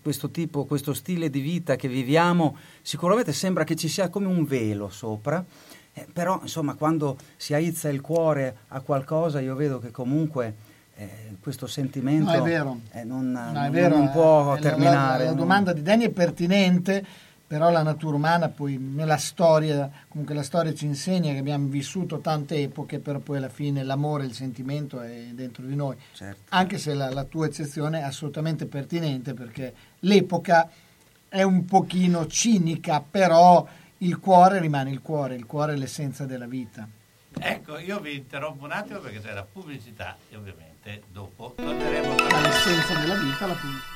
questo 0.00 0.30
tipo, 0.30 0.64
questo 0.64 0.94
stile 0.94 1.28
di 1.28 1.40
vita 1.40 1.74
che 1.74 1.88
viviamo, 1.88 2.56
sicuramente 2.82 3.32
sembra 3.32 3.64
che 3.64 3.74
ci 3.74 3.88
sia 3.88 4.08
come 4.08 4.28
un 4.28 4.44
velo 4.44 4.90
sopra. 4.90 5.44
eh, 5.92 6.06
però 6.12 6.38
insomma 6.40 6.74
quando 6.74 7.16
si 7.36 7.52
aizza 7.52 7.88
il 7.88 8.00
cuore 8.00 8.58
a 8.68 8.78
qualcosa 8.80 9.40
io 9.40 9.56
vedo 9.56 9.80
che 9.80 9.90
comunque 9.90 10.54
eh, 10.98 11.08
questo 11.40 11.66
sentimento 11.66 12.30
No, 12.30 12.36
è 12.38 12.42
vero. 12.42 12.78
eh, 12.92 13.02
non, 13.02 13.32
No, 13.32 13.50
non- 13.50 13.70
vero, 13.72 13.96
non 13.96 14.10
può 14.12 14.52
eh, 14.54 14.60
la- 14.60 14.68
terminare. 14.70 15.18
La, 15.18 15.24
la 15.24 15.30
non- 15.30 15.36
domanda 15.38 15.72
di 15.72 15.82
Danny 15.82 16.04
è 16.04 16.10
pertinente, 16.10 17.04
però 17.46 17.70
la 17.70 17.82
natura 17.82 18.16
umana 18.16 18.48
poi 18.48 18.76
nella 18.76 19.18
storia, 19.18 19.88
comunque 20.08 20.34
la 20.34 20.42
storia 20.42 20.74
ci 20.74 20.84
insegna 20.84 21.32
che 21.32 21.38
abbiamo 21.38 21.68
vissuto 21.68 22.18
tante 22.18 22.56
epoche, 22.56 22.98
però 22.98 23.20
poi 23.20 23.36
alla 23.36 23.48
fine 23.48 23.84
l'amore, 23.84 24.24
il 24.24 24.34
sentimento 24.34 25.00
è 25.00 25.28
dentro 25.32 25.64
di 25.64 25.76
noi. 25.76 25.96
Certo. 26.12 26.42
Anche 26.48 26.78
se 26.78 26.94
la, 26.94 27.10
la 27.10 27.24
tua 27.24 27.46
eccezione 27.46 28.00
è 28.00 28.02
assolutamente 28.02 28.66
pertinente 28.66 29.34
perché 29.34 29.72
l'epoca 30.00 30.68
è 31.28 31.42
un 31.42 31.64
pochino 31.64 32.26
cinica, 32.26 33.00
però 33.00 33.66
il 33.98 34.18
cuore 34.18 34.58
rimane 34.58 34.90
il 34.90 35.00
cuore, 35.00 35.36
il 35.36 35.46
cuore 35.46 35.74
è 35.74 35.76
l'essenza 35.76 36.24
della 36.24 36.46
vita. 36.46 36.88
Ecco, 37.38 37.78
io 37.78 38.00
vi 38.00 38.16
interrompo 38.16 38.64
un 38.64 38.72
attimo 38.72 38.98
perché 38.98 39.20
c'è 39.20 39.32
la 39.32 39.44
pubblicità 39.44 40.16
e 40.30 40.36
ovviamente 40.36 41.02
dopo 41.12 41.52
torneremo 41.54 42.12
a 42.12 42.14
parlare. 42.14 42.48
L'essenza 42.48 42.98
della 42.98 43.14
vita, 43.14 43.46
la 43.46 43.54
pubblicità. 43.54 43.95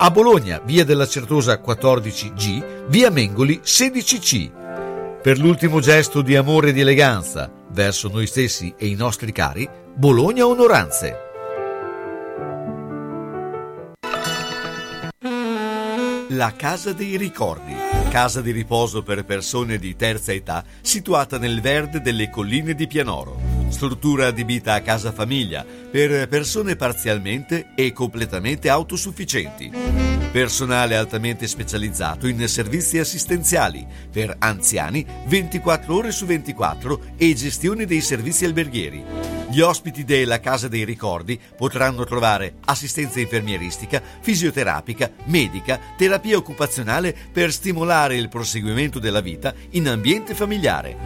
A 0.00 0.12
Bologna, 0.12 0.60
via 0.64 0.84
della 0.84 1.08
Certosa 1.08 1.60
14G, 1.60 2.86
via 2.86 3.10
Mengoli 3.10 3.60
16C. 3.64 5.20
Per 5.20 5.38
l'ultimo 5.40 5.80
gesto 5.80 6.22
di 6.22 6.36
amore 6.36 6.68
e 6.68 6.72
di 6.72 6.82
eleganza 6.82 7.50
verso 7.70 8.08
noi 8.08 8.28
stessi 8.28 8.72
e 8.78 8.86
i 8.86 8.94
nostri 8.94 9.32
cari, 9.32 9.68
Bologna 9.92 10.46
Onoranze. 10.46 11.27
La 16.32 16.52
Casa 16.54 16.92
dei 16.92 17.16
Ricordi, 17.16 17.74
casa 18.10 18.42
di 18.42 18.50
riposo 18.50 19.02
per 19.02 19.24
persone 19.24 19.78
di 19.78 19.96
terza 19.96 20.30
età 20.30 20.62
situata 20.82 21.38
nel 21.38 21.62
verde 21.62 22.02
delle 22.02 22.28
colline 22.28 22.74
di 22.74 22.86
Pianoro. 22.86 23.40
Struttura 23.68 24.26
adibita 24.26 24.74
a 24.74 24.82
casa 24.82 25.10
famiglia 25.10 25.64
per 25.64 26.28
persone 26.28 26.76
parzialmente 26.76 27.70
e 27.74 27.94
completamente 27.94 28.68
autosufficienti. 28.68 29.72
Personale 30.30 30.96
altamente 30.96 31.46
specializzato 31.46 32.26
in 32.26 32.46
servizi 32.46 32.98
assistenziali 32.98 33.86
per 34.12 34.36
anziani 34.38 35.06
24 35.26 35.94
ore 35.94 36.10
su 36.10 36.26
24 36.26 37.00
e 37.16 37.32
gestione 37.32 37.86
dei 37.86 38.02
servizi 38.02 38.44
alberghieri. 38.44 39.38
Gli 39.50 39.60
ospiti 39.60 40.04
della 40.04 40.40
Casa 40.40 40.68
dei 40.68 40.84
Ricordi 40.84 41.40
potranno 41.56 42.04
trovare 42.04 42.56
assistenza 42.66 43.18
infermieristica, 43.18 44.02
fisioterapica, 44.20 45.10
medica, 45.24 45.80
terapia 45.96 46.17
occupazionale 46.32 47.16
per 47.32 47.52
stimolare 47.52 48.16
il 48.16 48.28
proseguimento 48.28 48.98
della 48.98 49.20
vita 49.20 49.54
in 49.70 49.88
ambiente 49.88 50.34
familiare. 50.34 50.96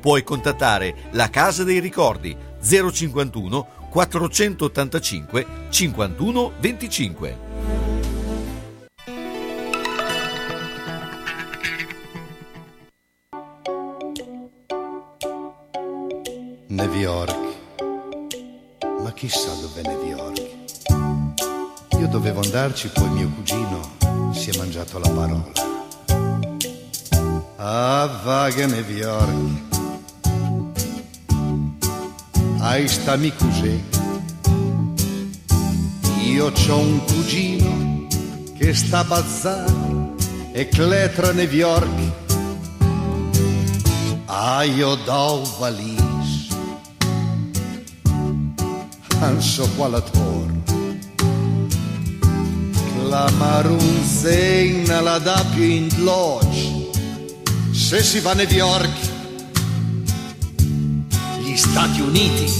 Puoi 0.00 0.22
contattare 0.22 0.94
la 1.12 1.30
Casa 1.30 1.64
dei 1.64 1.78
Ricordi 1.78 2.36
051 2.60 3.66
485 3.88 5.46
51 5.68 6.52
25. 6.58 7.50
New 16.68 16.94
York. 16.94 17.36
Ma 19.02 19.12
chissà 19.12 19.52
dov'è 19.60 19.82
New 19.82 20.06
York. 20.06 20.40
Io 21.98 22.06
dovevo 22.08 22.40
andarci, 22.40 22.88
poi 22.88 23.10
mio 23.10 23.28
cugino 23.28 24.01
si 24.32 24.50
è 24.50 24.56
mangiato 24.56 24.98
la 24.98 25.08
parola. 25.08 25.50
Ah, 27.56 28.20
vaga 28.24 28.66
New 28.66 28.88
York. 28.88 29.70
Hai 32.58 32.88
stami 32.88 33.32
così. 33.34 33.82
Io 36.24 36.50
c'ho 36.52 36.78
un 36.78 37.04
cugino 37.04 38.06
che 38.56 38.74
sta 38.74 39.00
a 39.00 39.04
Bazzar 39.04 39.72
e 40.52 40.68
cletra 40.68 41.32
New 41.32 41.50
York. 41.50 42.10
Ah, 44.26 44.62
io 44.62 44.94
do 45.04 45.42
valis, 45.58 46.48
anso 49.20 49.68
qua 49.76 49.88
la 49.88 50.00
tor, 50.00 50.61
La 53.12 53.30
marunzena 53.36 55.02
la 55.02 55.18
dà 55.18 55.44
più 55.52 55.64
in 55.64 55.86
lodge. 55.98 56.88
Se 57.70 58.02
si 58.02 58.20
va 58.20 58.30
a 58.30 58.34
New 58.34 58.48
York, 58.48 58.88
gli 61.42 61.54
Stati 61.54 62.00
Uniti, 62.00 62.50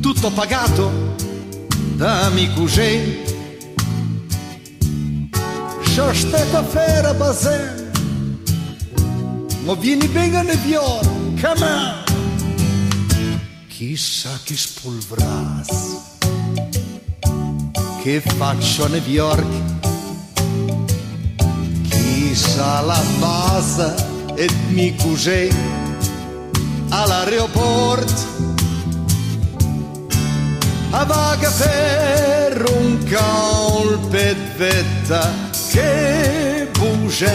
tutto 0.00 0.30
pagato 0.30 0.90
da 1.96 2.30
Micugè. 2.30 3.22
C'è 5.82 6.14
stata 6.14 6.64
fera 6.64 7.12
basen, 7.12 7.90
ma 9.64 9.74
vieni 9.74 10.08
bene 10.08 10.38
a 10.38 10.42
New 10.42 10.64
York, 10.64 11.42
come 11.42 11.72
on. 11.72 12.04
Chissà 13.68 14.40
che 14.44 14.56
spolvras 14.56 16.03
che 18.04 18.20
faccio 18.20 18.84
a 18.84 18.88
New 18.88 19.06
York. 19.06 19.46
Chissà 21.88 22.82
la 22.82 23.02
base 23.18 23.94
e 24.34 24.46
mi 24.68 24.94
cusè 24.94 25.48
all'aeroporto. 26.90 28.12
A 30.90 31.04
vaga 31.06 31.50
per 31.50 32.70
un 32.76 32.98
colpe 33.10 34.36
vetta 34.58 35.32
che 35.70 36.68
buge 36.78 37.34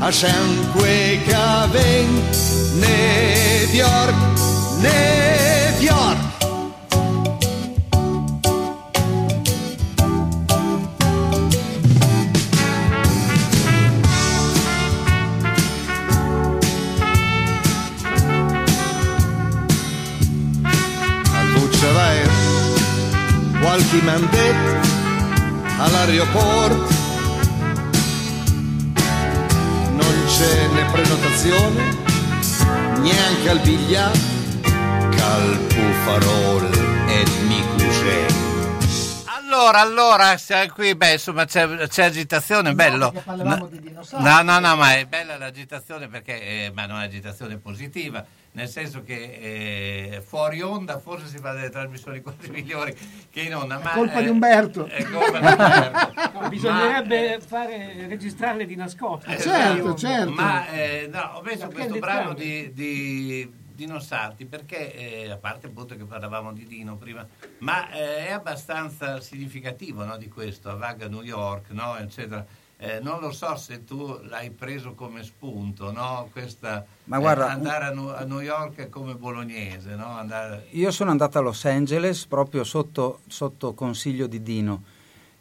a 0.00 0.10
cinque 0.10 1.22
che 1.24 2.06
New 2.74 3.70
York, 3.72 4.14
New 4.80 5.80
York. 5.80 6.33
Qualche 23.94 24.02
mandetto 24.02 24.88
all'aeroporto. 25.78 26.94
Non 29.92 30.24
c'è 30.26 30.68
né 30.68 30.84
prenotazione 30.90 31.96
neanche 33.00 33.48
al 33.48 33.60
biglietto 33.60 34.32
calpufarol. 35.10 36.73
e 36.73 36.73
micusè 36.73 36.73
Allora, 39.64 39.80
allora, 39.80 40.36
siamo 40.36 40.70
qui, 40.74 40.94
beh, 40.94 41.12
insomma, 41.12 41.46
c'è, 41.46 41.88
c'è 41.88 42.04
agitazione, 42.04 42.74
bello. 42.74 43.10
perché 43.10 43.24
parlavamo 43.24 43.66
di 43.66 43.80
dinosauri. 43.80 44.22
No, 44.22 44.42
no, 44.42 44.58
no, 44.58 44.76
ma 44.76 44.94
è 44.94 45.06
bella 45.06 45.38
l'agitazione 45.38 46.06
perché, 46.06 46.66
eh, 46.66 46.72
ma 46.74 46.84
non 46.84 47.00
è 47.00 47.04
agitazione 47.04 47.56
positiva, 47.56 48.22
nel 48.52 48.68
senso 48.68 49.02
che 49.02 49.14
eh, 49.14 50.22
fuori 50.22 50.60
onda 50.60 50.98
forse 50.98 51.28
si 51.28 51.38
fa 51.38 51.52
delle 51.54 51.70
trasmissioni 51.70 52.20
quasi 52.20 52.50
migliori 52.50 52.94
che 53.30 53.40
in 53.40 53.54
onda. 53.54 53.78
Ma, 53.78 53.92
colpa 53.92 54.20
di 54.20 54.26
eh, 54.26 54.30
Umberto. 54.30 54.84
È 54.84 55.02
colpa 55.04 55.38
di 55.38 55.46
Umberto. 55.46 56.12
No, 56.34 56.48
bisognerebbe 56.48 57.40
fare, 57.46 58.06
registrarle 58.08 58.66
di 58.66 58.74
nascosto. 58.74 59.30
Eh, 59.30 59.38
Certo, 59.38 59.86
no, 59.86 59.94
certo. 59.94 60.30
Ma 60.30 60.68
eh, 60.68 61.08
no, 61.10 61.36
ho 61.36 61.42
messo 61.42 61.68
questo 61.68 61.98
brano 61.98 62.34
di, 62.34 62.70
di 62.74 63.62
Dino 63.74 63.98
Sarti 63.98 64.46
perché, 64.46 64.94
eh, 64.94 65.30
a 65.30 65.36
parte 65.36 65.66
appunto 65.66 65.96
che 65.96 66.04
parlavamo 66.04 66.52
di 66.52 66.64
Dino 66.64 66.96
prima, 66.96 67.26
ma 67.58 67.90
eh, 67.90 68.28
è 68.28 68.30
abbastanza 68.30 69.20
significativo 69.20 70.04
no, 70.04 70.16
di 70.16 70.28
questo, 70.28 70.70
a 70.70 70.76
Vaga 70.76 71.08
New 71.08 71.22
York, 71.22 71.70
no, 71.70 71.96
eccetera. 71.96 72.46
Eh, 72.76 73.00
non 73.00 73.20
lo 73.20 73.30
so 73.32 73.56
se 73.56 73.84
tu 73.84 74.18
l'hai 74.24 74.50
preso 74.50 74.94
come 74.94 75.22
spunto, 75.22 75.90
no? 75.90 76.28
Questa, 76.30 76.84
Ma 77.04 77.18
guarda, 77.18 77.48
eh, 77.48 77.52
andare 77.52 77.84
a, 77.86 77.90
Nu- 77.92 78.08
a 78.08 78.24
New 78.24 78.40
York 78.40 78.88
come 78.90 79.14
bolognese, 79.14 79.94
no? 79.94 80.06
Andare... 80.06 80.66
Io 80.70 80.90
sono 80.90 81.10
andato 81.10 81.38
a 81.38 81.40
Los 81.40 81.64
Angeles 81.64 82.26
proprio 82.26 82.62
sotto, 82.62 83.20
sotto 83.26 83.74
consiglio 83.74 84.26
di 84.26 84.42
Dino. 84.42 84.82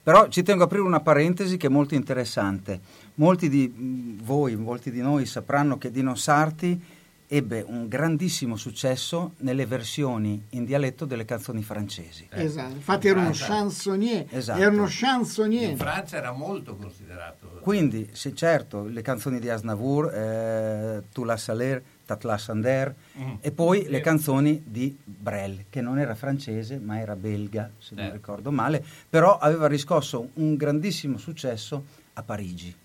Però 0.01 0.27
ci 0.27 0.43
tengo 0.43 0.63
a 0.63 0.65
aprire 0.65 0.83
una 0.83 0.99
parentesi 0.99 1.57
che 1.57 1.67
è 1.67 1.69
molto 1.69 1.95
interessante. 1.95 2.79
Molti 3.15 3.49
di 3.49 3.67
mh, 3.67 4.23
voi, 4.23 4.55
molti 4.55 4.91
di 4.91 5.01
noi 5.01 5.25
sapranno 5.25 5.77
che 5.77 5.91
Dino 5.91 6.15
Sarti 6.15 6.81
ebbe 7.27 7.63
un 7.65 7.87
grandissimo 7.87 8.55
successo 8.57 9.33
nelle 9.37 9.65
versioni 9.65 10.43
in 10.51 10.65
dialetto 10.65 11.05
delle 11.05 11.25
canzoni 11.25 11.63
francesi. 11.63 12.27
Esatto, 12.29 12.75
infatti 12.75 13.07
era 13.07 13.19
uno 13.19 13.33
Francia. 13.33 13.53
chansonnier, 13.53 14.25
Esatto. 14.29 14.59
era 14.59 14.69
uno 14.71 14.85
chansonnier. 14.87 15.69
In 15.71 15.77
Francia 15.77 16.17
era 16.17 16.31
molto 16.31 16.75
considerato. 16.75 17.47
Quindi, 17.61 18.09
sì, 18.11 18.35
certo, 18.35 18.83
le 18.85 19.01
canzoni 19.01 19.39
di 19.39 19.49
Asnavour, 19.49 20.13
eh, 20.13 21.03
Tu 21.11 21.23
la 21.23 21.37
Saler, 21.37 21.81
Tatla 22.05 22.37
Sander, 22.37 22.93
Mm. 23.17 23.35
e 23.39 23.51
poi 23.51 23.87
le 23.87 24.01
canzoni 24.01 24.61
di 24.65 24.95
Brel, 25.03 25.65
che 25.69 25.79
non 25.81 25.97
era 25.99 26.15
francese 26.15 26.77
ma 26.77 26.99
era 26.99 27.15
belga, 27.15 27.69
se 27.79 27.95
non 27.95 28.05
Eh. 28.07 28.11
ricordo 28.11 28.51
male, 28.51 28.83
però 29.09 29.37
aveva 29.37 29.67
riscosso 29.67 30.29
un 30.33 30.55
grandissimo 30.55 31.17
successo 31.17 31.85
a 32.13 32.21
Parigi, 32.23 32.75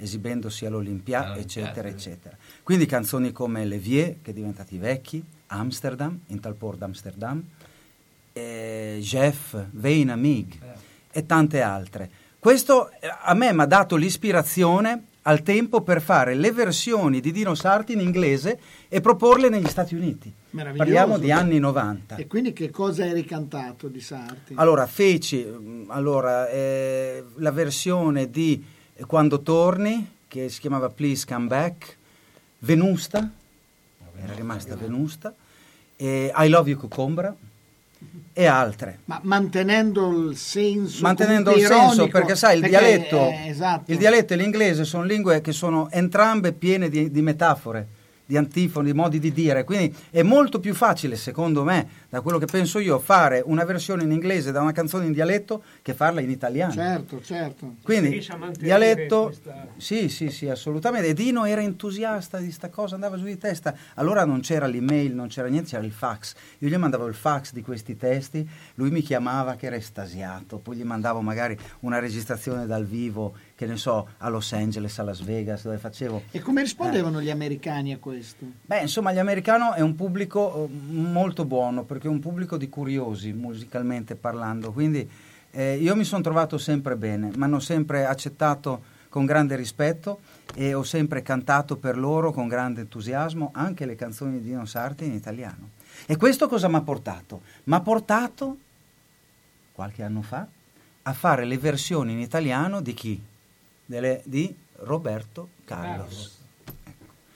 esibendosi 0.00 0.66
all'Olympia, 0.66 1.20
All'Olympia, 1.20 1.42
eccetera, 1.42 1.88
sì. 1.88 1.94
eccetera. 1.94 2.36
Quindi 2.62 2.86
canzoni 2.86 3.32
come 3.32 3.64
Le 3.64 3.78
Vie, 3.78 4.18
che 4.22 4.32
diventati 4.32 4.78
vecchi, 4.78 5.22
Amsterdam, 5.48 6.20
in 6.28 6.40
tal 6.40 6.54
por 6.54 6.76
d'Amsterdam, 6.76 7.42
eh, 8.32 8.98
Jeff, 9.00 9.56
Vein 9.70 10.10
Amig 10.10 10.58
e 11.10 11.26
tante 11.26 11.60
altre. 11.60 12.10
Questo 12.38 12.90
eh, 12.90 13.08
a 13.22 13.34
me 13.34 13.52
mi 13.52 13.62
ha 13.62 13.66
dato 13.66 13.96
l'ispirazione 13.96 15.04
al 15.22 15.42
tempo 15.42 15.82
per 15.82 16.00
fare 16.00 16.34
le 16.34 16.50
versioni 16.52 17.20
di 17.20 17.32
Dino 17.32 17.54
Sarti 17.54 17.92
in 17.92 18.00
inglese 18.00 18.58
e 18.88 19.00
proporle 19.00 19.48
negli 19.48 19.68
Stati 19.68 19.94
Uniti. 19.94 20.32
Meraviglioso. 20.50 20.90
Parliamo 20.90 21.18
di 21.18 21.30
anni 21.30 21.58
90. 21.58 22.16
E 22.16 22.26
quindi 22.26 22.52
che 22.52 22.70
cosa 22.70 23.04
hai 23.04 23.12
ricantato 23.12 23.88
di 23.88 24.00
Sarti? 24.00 24.54
Allora, 24.56 24.86
feci 24.86 25.44
mm, 25.44 25.90
allora, 25.90 26.48
eh, 26.48 27.22
la 27.36 27.50
versione 27.50 28.30
di 28.30 28.64
Quando 29.06 29.40
torni, 29.40 30.18
che 30.28 30.48
si 30.48 30.60
chiamava 30.60 30.88
Please 30.88 31.26
Come 31.26 31.46
Back, 31.46 31.96
Venusta, 32.60 33.28
era 34.22 34.34
rimasta 34.34 34.76
Venusta, 34.76 35.34
I 35.96 36.48
Love 36.48 36.70
You 36.70 36.78
Cucombra 36.78 37.34
e 38.32 38.46
altre. 38.46 39.00
Ma 39.06 39.20
mantenendo 39.24 40.28
il 40.28 40.36
senso 40.36 41.02
Mantenendo 41.02 41.52
il 41.54 41.64
senso, 41.64 42.08
perché 42.08 42.34
sai, 42.34 42.56
il 42.56 42.60
perché, 42.62 42.78
dialetto, 42.78 43.16
eh, 43.16 43.48
esatto. 43.48 43.90
il 43.90 43.98
dialetto 43.98 44.32
e 44.32 44.36
l'inglese 44.36 44.84
sono 44.84 45.04
lingue 45.04 45.40
che 45.40 45.52
sono 45.52 45.90
entrambe 45.90 46.52
piene 46.52 46.88
di, 46.88 47.10
di 47.10 47.22
metafore, 47.22 47.86
di 48.30 48.36
antifoni, 48.36 48.92
di 48.92 48.96
modi 48.96 49.18
di 49.18 49.32
dire, 49.32 49.64
quindi 49.64 49.92
è 50.08 50.22
molto 50.22 50.60
più 50.60 50.72
facile, 50.72 51.16
secondo 51.16 51.64
me, 51.64 51.88
da 52.08 52.20
quello 52.20 52.38
che 52.38 52.46
penso 52.46 52.78
io, 52.78 53.00
fare 53.00 53.42
una 53.44 53.64
versione 53.64 54.04
in 54.04 54.12
inglese 54.12 54.52
da 54.52 54.60
una 54.60 54.70
canzone 54.70 55.06
in 55.06 55.12
dialetto 55.12 55.64
che 55.82 55.94
farla 55.94 56.20
in 56.20 56.30
italiano. 56.30 56.72
Certo, 56.72 57.20
certo. 57.20 57.74
Quindi, 57.82 58.24
dialetto, 58.56 59.24
questa- 59.24 59.66
sì, 59.78 60.08
sì, 60.08 60.30
sì, 60.30 60.48
assolutamente. 60.48 61.08
E 61.08 61.12
Dino 61.14 61.44
era 61.44 61.60
entusiasta 61.60 62.38
di 62.38 62.52
sta 62.52 62.68
cosa, 62.68 62.94
andava 62.94 63.16
giù 63.16 63.24
di 63.24 63.36
testa. 63.36 63.74
Allora 63.94 64.24
non 64.24 64.38
c'era 64.42 64.66
l'email, 64.66 65.12
non 65.12 65.26
c'era 65.26 65.48
niente, 65.48 65.70
c'era 65.70 65.82
il 65.84 65.90
fax. 65.90 66.34
Io 66.58 66.68
gli 66.68 66.76
mandavo 66.76 67.06
il 67.06 67.14
fax 67.14 67.52
di 67.52 67.62
questi 67.62 67.96
testi, 67.96 68.48
lui 68.74 68.90
mi 68.92 69.00
chiamava 69.00 69.56
che 69.56 69.66
era 69.66 69.74
estasiato, 69.74 70.58
poi 70.58 70.76
gli 70.76 70.84
mandavo 70.84 71.20
magari 71.20 71.58
una 71.80 71.98
registrazione 71.98 72.64
dal 72.66 72.84
vivo, 72.84 73.34
che 73.60 73.66
ne 73.66 73.76
so, 73.76 74.08
a 74.16 74.30
Los 74.30 74.54
Angeles, 74.54 74.98
a 75.00 75.02
Las 75.02 75.20
Vegas, 75.20 75.64
dove 75.64 75.76
facevo... 75.76 76.22
E 76.30 76.40
come 76.40 76.62
rispondevano 76.62 77.20
gli 77.20 77.28
americani 77.28 77.92
a 77.92 77.98
questo? 77.98 78.46
Beh, 78.62 78.80
insomma, 78.80 79.12
gli 79.12 79.18
americani 79.18 79.74
è 79.76 79.82
un 79.82 79.94
pubblico 79.96 80.64
eh, 80.64 80.92
molto 80.92 81.44
buono 81.44 81.82
perché 81.82 82.06
è 82.06 82.10
un 82.10 82.20
pubblico 82.20 82.56
di 82.56 82.70
curiosi, 82.70 83.34
musicalmente 83.34 84.14
parlando. 84.14 84.72
Quindi 84.72 85.06
eh, 85.50 85.74
io 85.74 85.94
mi 85.94 86.04
sono 86.04 86.22
trovato 86.22 86.56
sempre 86.56 86.96
bene, 86.96 87.32
mi 87.34 87.42
hanno 87.42 87.60
sempre 87.60 88.06
accettato 88.06 88.82
con 89.10 89.26
grande 89.26 89.56
rispetto 89.56 90.20
e 90.54 90.72
ho 90.72 90.82
sempre 90.82 91.20
cantato 91.20 91.76
per 91.76 91.98
loro 91.98 92.32
con 92.32 92.48
grande 92.48 92.80
entusiasmo 92.80 93.50
anche 93.52 93.84
le 93.84 93.94
canzoni 93.94 94.40
di 94.40 94.48
Dino 94.48 94.64
Sarti 94.64 95.04
in 95.04 95.12
italiano. 95.12 95.72
E 96.06 96.16
questo 96.16 96.48
cosa 96.48 96.66
mi 96.68 96.76
ha 96.76 96.80
portato? 96.80 97.42
Mi 97.64 97.74
ha 97.74 97.80
portato, 97.80 98.56
qualche 99.72 100.02
anno 100.02 100.22
fa, 100.22 100.46
a 101.02 101.12
fare 101.12 101.44
le 101.44 101.58
versioni 101.58 102.12
in 102.12 102.20
italiano 102.20 102.80
di 102.80 102.94
chi? 102.94 103.28
Delle- 103.90 104.22
di 104.24 104.54
Roberto 104.82 105.48
Carlos. 105.64 106.38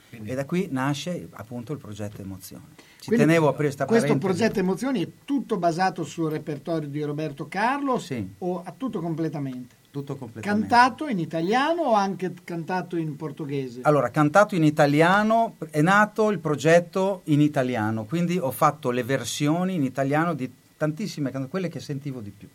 Quindi- 0.07 0.29
E 0.29 0.35
da 0.35 0.45
qui 0.45 0.69
nasce 0.71 1.27
appunto 1.31 1.73
il 1.73 1.79
progetto 1.79 2.21
Emozione. 2.21 2.63
Ci 3.01 3.07
Quindi 3.11 3.25
tenevo 3.25 3.47
a 3.47 3.49
aprire 3.49 3.65
questa 3.67 3.85
Questo 3.85 4.07
parentesi. 4.07 4.33
progetto 4.33 4.59
Emozioni 4.59 5.03
è 5.03 5.09
tutto 5.25 5.57
basato 5.57 6.05
sul 6.05 6.31
repertorio 6.31 6.87
di 6.87 7.03
Roberto 7.03 7.49
Carlo 7.49 7.99
Sì. 7.99 8.25
o 8.37 8.61
a 8.63 8.73
tutto 8.75 9.01
completamente? 9.01 9.83
tutto 9.95 10.15
completamente. 10.17 10.67
Cantato 10.67 11.07
in 11.07 11.19
italiano 11.19 11.83
o 11.83 11.93
anche 11.93 12.33
cantato 12.43 12.97
in 12.97 13.15
portoghese? 13.15 13.79
Allora, 13.83 14.09
cantato 14.09 14.53
in 14.55 14.63
italiano, 14.65 15.55
è 15.69 15.81
nato 15.81 16.31
il 16.31 16.39
progetto 16.39 17.21
in 17.25 17.39
italiano, 17.39 18.03
quindi 18.03 18.37
ho 18.37 18.51
fatto 18.51 18.91
le 18.91 19.03
versioni 19.03 19.75
in 19.75 19.83
italiano 19.83 20.33
di 20.33 20.51
tantissime 20.75 21.29
canzoni, 21.31 21.49
quelle 21.49 21.69
che 21.69 21.79
sentivo 21.79 22.19
di 22.19 22.29
più. 22.29 22.47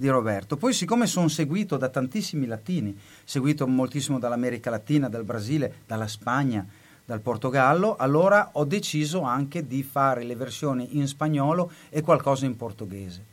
Di 0.00 0.08
Roberto. 0.08 0.56
Poi 0.56 0.72
siccome 0.72 1.06
sono 1.06 1.28
seguito 1.28 1.76
da 1.76 1.90
tantissimi 1.90 2.46
latini, 2.46 2.98
seguito 3.22 3.66
moltissimo 3.66 4.18
dall'America 4.18 4.70
Latina, 4.70 5.10
dal 5.10 5.24
Brasile, 5.24 5.74
dalla 5.86 6.08
Spagna, 6.08 6.66
dal 7.04 7.20
Portogallo, 7.20 7.96
allora 7.96 8.50
ho 8.52 8.64
deciso 8.64 9.20
anche 9.20 9.66
di 9.66 9.82
fare 9.82 10.22
le 10.22 10.36
versioni 10.36 10.96
in 10.96 11.06
spagnolo 11.06 11.70
e 11.90 12.00
qualcosa 12.00 12.46
in 12.46 12.56
portoghese. 12.56 13.24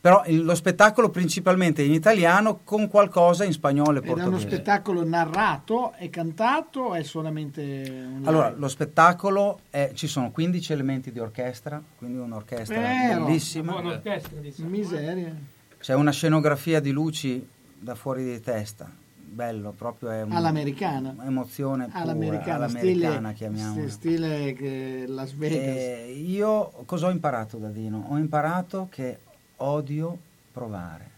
Però 0.00 0.24
lo 0.26 0.56
spettacolo 0.56 1.10
principalmente 1.10 1.82
in 1.82 1.92
italiano 1.92 2.62
con 2.64 2.88
qualcosa 2.88 3.44
in 3.44 3.52
spagnolo 3.52 3.98
e 3.98 4.02
Ed 4.02 4.06
è 4.06 4.10
uno 4.10 4.22
portoghese. 4.22 4.48
spettacolo 4.48 5.04
narrato 5.04 5.94
e 5.96 6.10
cantato 6.10 6.80
o 6.80 6.94
è 6.94 7.04
solamente 7.04 7.62
un 7.62 8.22
Allora, 8.24 8.52
lo 8.56 8.66
spettacolo 8.66 9.60
è, 9.70 9.92
ci 9.94 10.08
sono 10.08 10.32
15 10.32 10.72
elementi 10.72 11.12
di 11.12 11.20
orchestra, 11.20 11.80
quindi 11.96 12.18
un'orchestra 12.18 12.74
Però, 12.74 13.24
bellissima. 13.24 13.70
Buona 13.70 13.90
orchestra, 13.90 14.40
diciamo. 14.40 14.68
Miseria. 14.68 15.60
C'è 15.82 15.94
una 15.94 16.12
scenografia 16.12 16.78
di 16.78 16.92
luci 16.92 17.44
da 17.76 17.96
fuori 17.96 18.22
di 18.22 18.40
testa, 18.40 18.88
bello, 19.16 19.72
proprio 19.76 20.10
è 20.10 20.22
un- 20.22 20.30
All'americana. 20.30 21.12
emozione 21.26 21.86
pura, 21.86 21.98
All'americana, 22.02 22.64
all'americana 22.66 23.32
chiamiamola. 23.32 23.88
stile 23.88 24.52
che 24.52 25.06
Las 25.08 25.32
Vegas. 25.34 25.58
Eh, 25.76 26.12
io 26.24 26.70
cosa 26.86 27.08
ho 27.08 27.10
imparato 27.10 27.56
da 27.58 27.68
Dino? 27.68 28.06
Ho 28.10 28.16
imparato 28.16 28.86
che 28.92 29.18
odio 29.56 30.16
provare. 30.52 31.10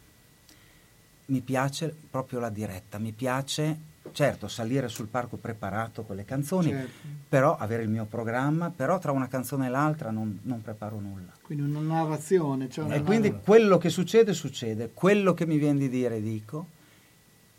Mi 1.26 1.40
piace 1.42 1.94
proprio 2.10 2.38
la 2.40 2.48
diretta, 2.48 2.96
mi 2.98 3.12
piace, 3.12 3.76
certo, 4.12 4.48
salire 4.48 4.88
sul 4.88 5.06
palco 5.06 5.36
preparato 5.36 6.02
con 6.02 6.16
le 6.16 6.24
canzoni, 6.24 6.68
Certo. 6.70 7.06
però 7.28 7.56
avere 7.56 7.82
il 7.82 7.88
mio 7.88 8.04
programma, 8.04 8.70
però 8.70 8.98
tra 8.98 9.12
una 9.12 9.28
canzone 9.28 9.66
e 9.66 9.70
l'altra 9.70 10.10
non, 10.10 10.38
non 10.42 10.62
preparo 10.62 10.98
nulla. 11.00 11.32
Quindi 11.42 11.64
una 11.64 11.80
narrazione. 11.80 12.68
Cioè 12.70 12.84
una 12.84 12.94
E 12.94 13.02
quindi 13.02 13.28
narrazione. 13.28 13.44
quello 13.58 13.78
che 13.78 13.88
succede, 13.90 14.32
succede, 14.34 14.90
quello 14.94 15.34
che 15.34 15.46
mi 15.46 15.58
viene 15.58 15.78
di 15.80 15.88
dire, 15.88 16.20
dico, 16.22 16.68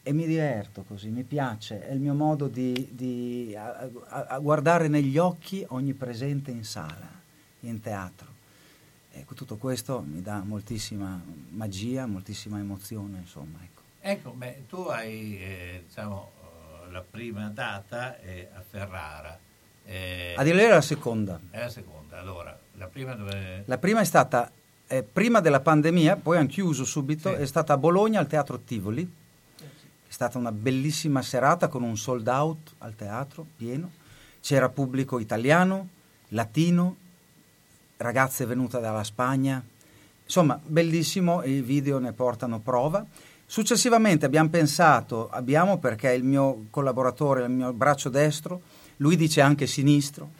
e 0.03 0.13
mi 0.13 0.27
diverto 0.27 0.83
così, 0.87 1.09
mi 1.09 1.23
piace, 1.23 1.87
è 1.87 1.91
il 1.91 1.99
mio 1.99 2.13
modo 2.13 2.47
di, 2.47 2.89
di- 2.91 3.55
a, 3.57 3.89
a- 4.09 4.25
a 4.29 4.39
guardare 4.39 4.87
negli 4.87 5.17
occhi 5.17 5.65
ogni 5.69 5.93
presente 5.93 6.51
in 6.51 6.63
sala, 6.63 7.09
in 7.61 7.81
teatro. 7.81 8.27
Ecco, 9.11 9.33
tutto 9.33 9.55
questo 9.55 10.03
mi 10.07 10.21
dà 10.21 10.43
moltissima 10.45 11.19
magia, 11.51 12.05
moltissima 12.05 12.59
emozione, 12.59 13.17
insomma. 13.19 13.57
Ecco. 14.07 14.29
Beh, 14.29 14.65
tu 14.69 14.81
hai, 14.81 15.39
eh, 15.41 15.83
diciamo, 15.87 16.31
eh, 16.87 16.91
la 16.91 17.01
prima 17.01 17.49
data 17.49 18.19
è 18.19 18.47
a 18.53 18.61
Ferrara. 18.69 19.35
eh, 19.83 20.35
A 20.37 20.43
dire 20.43 20.67
la 20.69 20.81
seconda. 20.81 21.39
È 21.49 21.59
la 21.59 21.69
seconda, 21.69 22.19
allora, 22.19 22.55
la 22.73 22.85
prima 22.85 23.15
dove... 23.15 23.63
La 23.65 23.79
prima 23.79 24.01
è 24.01 24.03
stata 24.03 24.51
eh, 24.85 25.01
prima 25.01 25.39
della 25.39 25.59
pandemia, 25.59 26.17
poi 26.17 26.37
hanno 26.37 26.47
chiuso 26.47 26.85
subito, 26.85 27.33
Sì. 27.33 27.41
è 27.41 27.45
stata 27.47 27.73
a 27.73 27.77
Bologna 27.77 28.19
al 28.19 28.27
Teatro 28.27 28.59
Tivoli. 28.59 29.11
È 29.57 30.11
stata 30.11 30.37
una 30.37 30.51
bellissima 30.51 31.23
serata 31.23 31.67
con 31.67 31.81
un 31.81 31.97
sold 31.97 32.27
out 32.27 32.75
al 32.77 32.93
teatro 32.95 33.43
pieno. 33.57 33.89
C'era 34.39 34.69
pubblico 34.69 35.17
italiano, 35.17 35.89
latino, 36.29 36.95
ragazze 37.97 38.45
venute 38.45 38.79
dalla 38.79 39.03
Spagna. 39.03 39.65
Insomma, 40.23 40.59
bellissimo, 40.63 41.41
i 41.43 41.61
video 41.61 41.97
ne 41.97 42.13
portano 42.13 42.59
prova. 42.59 43.03
Successivamente 43.47 44.25
abbiamo 44.25 44.49
pensato, 44.49 45.29
abbiamo 45.29 45.77
perché 45.77 46.11
il 46.13 46.23
mio 46.23 46.65
collaboratore, 46.71 47.43
il 47.43 47.51
mio 47.51 47.73
braccio 47.73 48.09
destro, 48.09 48.61
lui 48.97 49.15
dice 49.15 49.41
anche 49.41 49.67
sinistro, 49.67 50.31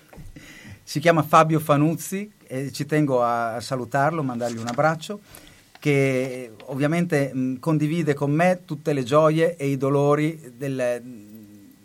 si 0.82 1.00
chiama 1.00 1.22
Fabio 1.22 1.60
Fanuzzi 1.60 2.32
e 2.48 2.72
ci 2.72 2.86
tengo 2.86 3.24
a, 3.24 3.60
salutarlo, 3.62 4.24
mandargli 4.24 4.58
un 4.58 4.68
abbraccio, 4.68 5.20
che 5.80 6.52
ovviamente 6.66 7.32
mh, 7.32 7.60
condivide 7.60 8.16
con 8.16 8.32
me 8.32 8.62
tutte 8.66 8.92
le 8.92 9.04
gioie 9.04 9.56
e 9.56 9.68
i 9.68 9.78
dolori 9.78 10.54
del, 10.56 11.00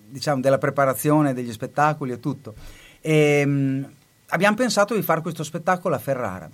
diciamo, 0.08 0.40
della 0.40 0.58
preparazione 0.58 1.34
degli 1.34 1.52
spettacoli 1.52 2.12
e 2.12 2.20
tutto. 2.20 2.54
E, 3.00 3.44
mh, 3.44 3.90
abbiamo 4.28 4.56
pensato 4.56 4.94
di 4.94 5.02
fare 5.02 5.20
questo 5.20 5.44
spettacolo 5.44 5.94
a 5.94 5.98
Ferrara. 5.98 6.50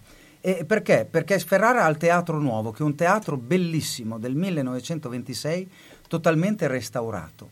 E 0.46 0.64
perché? 0.64 1.09
Perché 1.11 1.37
Ferrara 1.40 1.85
ha 1.85 1.88
il 1.88 1.96
Teatro 1.96 2.38
Nuovo, 2.38 2.70
che 2.70 2.85
è 2.85 2.87
un 2.87 2.94
teatro 2.94 3.37
bellissimo 3.37 4.16
del 4.16 4.37
1926, 4.37 5.68
totalmente 6.06 6.68
restaurato, 6.68 7.50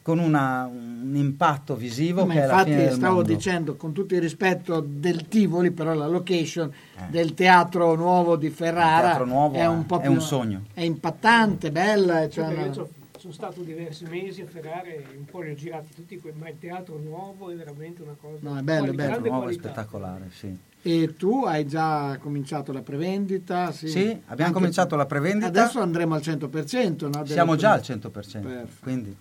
con 0.00 0.20
una- 0.20 0.70
un 0.72 1.10
impatto 1.16 1.74
visivo 1.74 2.24
Ma 2.24 2.34
che 2.34 2.42
è 2.44 2.46
la 2.46 2.52
infatti 2.52 2.70
fine 2.70 2.84
del 2.84 2.92
stavo 2.94 3.14
mondo. 3.16 3.32
dicendo 3.32 3.74
con 3.74 3.92
tutto 3.92 4.14
il 4.14 4.20
rispetto 4.20 4.80
del 4.86 5.26
Tivoli, 5.26 5.72
però 5.72 5.92
la 5.94 6.06
location 6.06 6.70
Eh. 6.70 7.00
del 7.10 7.34
teatro 7.34 7.96
nuovo 7.96 8.36
di 8.36 8.48
Ferrara 8.50 8.98
Il 8.98 9.02
Teatro 9.08 9.24
Nuovo 9.24 9.56
è 9.56 9.66
un 9.66 9.80
è- 9.80 9.84
po' 9.84 9.98
è 9.98 10.02
più- 10.02 10.12
un 10.12 10.20
sogno. 10.20 10.62
È 10.72 10.82
impattante, 10.82 11.72
bella. 11.72 12.28
Cioè 12.28 12.44
Io 12.46 12.50
una- 12.62 12.86
sono 13.26 13.32
stato 13.32 13.62
diversi 13.62 14.04
mesi 14.04 14.42
a 14.42 14.46
Ferrara 14.46 14.84
e 14.84 15.04
un 15.16 15.24
po' 15.24 15.40
li 15.40 15.50
ho 15.50 15.54
girati 15.54 15.92
tutti, 15.94 16.18
que- 16.20 16.32
ma 16.32 16.48
il 16.48 16.58
teatro 16.60 16.96
nuovo 16.98 17.50
è 17.50 17.56
veramente 17.56 18.02
una 18.02 18.14
cosa 18.20 18.38
No, 18.40 18.56
è 18.56 18.62
bello, 18.62 18.84
quali- 18.86 18.92
è 18.92 18.94
bello. 19.08 19.18
nuovo 19.20 19.36
è 19.38 19.42
qualità. 19.42 19.62
spettacolare, 19.68 20.30
sì. 20.32 20.56
E 20.82 21.16
tu 21.16 21.44
hai 21.44 21.66
già 21.66 22.16
cominciato 22.20 22.70
la 22.72 22.82
prevendita? 22.82 23.72
Sì, 23.72 23.88
Sì, 23.88 24.00
abbiamo 24.26 24.34
Anche- 24.44 24.52
cominciato 24.52 24.94
la 24.94 25.06
prevendita. 25.06 25.46
Adesso 25.46 25.80
andremo 25.80 26.14
al 26.14 26.20
100%, 26.22 27.08
no? 27.08 27.24
Siamo 27.26 27.56
già 27.56 27.72
al 27.72 27.80
prevendite. 27.80 28.08
100%, 28.10 28.46
Perfetto. 28.46 28.76
quindi 28.82 29.02
Buona 29.10 29.18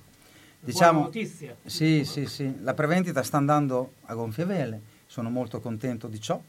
diciamo 0.59 0.99
notizia. 1.01 1.55
Sì, 1.65 2.05
sì, 2.05 2.27
sì, 2.27 2.55
la 2.61 2.75
prevendita 2.75 3.23
sta 3.23 3.37
andando 3.37 3.93
a 4.05 4.13
gonfie 4.13 4.45
vele, 4.45 4.81
sono 5.07 5.31
molto 5.31 5.59
contento 5.59 6.07
di 6.07 6.21
ciò, 6.21 6.39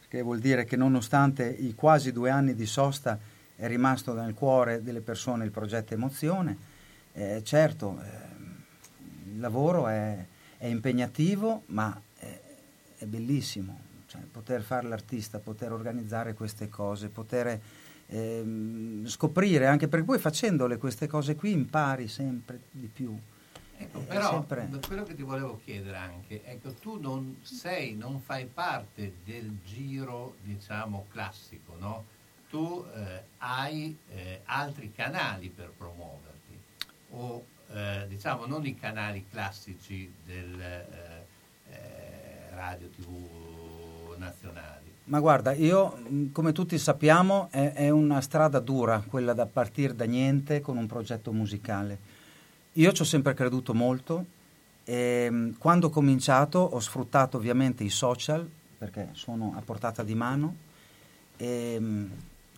perché 0.00 0.22
vuol 0.22 0.38
dire 0.38 0.64
che 0.64 0.76
nonostante 0.76 1.46
i 1.46 1.74
quasi 1.74 2.10
due 2.10 2.30
anni 2.30 2.54
di 2.54 2.64
sosta 2.64 3.18
è 3.54 3.66
rimasto 3.66 4.14
nel 4.14 4.32
cuore 4.32 4.82
delle 4.82 5.00
persone 5.02 5.44
il 5.44 5.50
progetto 5.50 5.92
Emozione. 5.92 6.70
Eh, 7.12 7.42
certo, 7.44 8.00
ehm, 8.00 8.62
il 9.34 9.40
lavoro 9.40 9.88
è, 9.88 10.24
è 10.58 10.66
impegnativo, 10.66 11.62
ma 11.66 12.00
è, 12.16 12.40
è 12.98 13.04
bellissimo. 13.06 13.90
Cioè, 14.06 14.20
poter 14.22 14.62
fare 14.62 14.88
l'artista, 14.88 15.38
poter 15.38 15.72
organizzare 15.72 16.34
queste 16.34 16.68
cose, 16.68 17.08
poter 17.08 17.60
ehm, 18.06 19.06
scoprire, 19.06 19.66
anche 19.66 19.88
perché 19.88 20.04
poi 20.04 20.18
facendole 20.18 20.76
queste 20.76 21.06
cose 21.06 21.34
qui 21.34 21.52
impari 21.52 22.08
sempre 22.08 22.60
di 22.70 22.88
più. 22.88 23.18
Ecco, 23.78 23.98
Eh, 24.00 24.02
però 24.02 24.30
sempre- 24.30 24.68
quello 24.86 25.02
che 25.02 25.14
ti 25.14 25.22
volevo 25.22 25.60
chiedere 25.64 25.96
anche, 25.96 26.44
ecco, 26.44 26.72
tu 26.74 27.00
non 27.00 27.38
sei, 27.42 27.94
non 27.96 28.20
fai 28.20 28.46
parte 28.46 29.14
del 29.24 29.56
giro, 29.64 30.36
diciamo, 30.42 31.06
classico, 31.10 31.74
no? 31.78 32.04
Tu 32.50 32.84
eh, 32.94 33.22
hai 33.38 33.96
eh, 34.10 34.42
altri 34.44 34.92
canali 34.92 35.48
per 35.48 35.72
promuoverti, 35.76 36.31
o 37.12 37.44
eh, 37.72 38.06
diciamo 38.08 38.46
non 38.46 38.66
i 38.66 38.74
canali 38.74 39.24
classici 39.30 40.12
del 40.24 40.60
eh, 40.60 41.26
eh, 41.70 42.54
radio 42.54 42.88
tv 42.88 44.16
nazionali. 44.18 44.90
Ma 45.04 45.20
guarda, 45.20 45.52
io 45.52 45.96
mh, 45.96 46.32
come 46.32 46.52
tutti 46.52 46.78
sappiamo 46.78 47.48
è, 47.50 47.72
è 47.72 47.90
una 47.90 48.20
strada 48.20 48.60
dura 48.60 49.02
quella 49.06 49.32
da 49.32 49.46
partire 49.46 49.94
da 49.94 50.04
niente 50.04 50.60
con 50.60 50.76
un 50.76 50.86
progetto 50.86 51.32
musicale. 51.32 52.10
Io 52.74 52.92
ci 52.92 53.02
ho 53.02 53.04
sempre 53.04 53.34
creduto 53.34 53.74
molto 53.74 54.24
e 54.84 55.30
mh, 55.30 55.58
quando 55.58 55.88
ho 55.88 55.90
cominciato 55.90 56.58
ho 56.58 56.80
sfruttato 56.80 57.36
ovviamente 57.36 57.84
i 57.84 57.90
social 57.90 58.48
perché 58.78 59.10
sono 59.12 59.54
a 59.56 59.60
portata 59.60 60.02
di 60.02 60.14
mano 60.14 60.56
e 61.36 61.78
mh, 61.78 62.10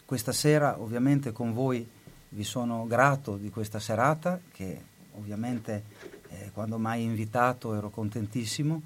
questa 0.05 0.33
sera 0.33 0.81
ovviamente 0.81 1.33
con 1.33 1.53
voi 1.53 1.87
vi 2.35 2.45
sono 2.45 2.87
grato 2.87 3.37
di 3.37 3.49
questa 3.49 3.79
serata 3.79 4.41
che 4.53 4.93
ovviamente 5.17 5.85
eh, 6.29 6.51
quando 6.53 6.79
mi 6.79 6.87
hai 6.87 7.03
invitato 7.03 7.75
ero 7.75 7.91
contentissimo 7.91 8.83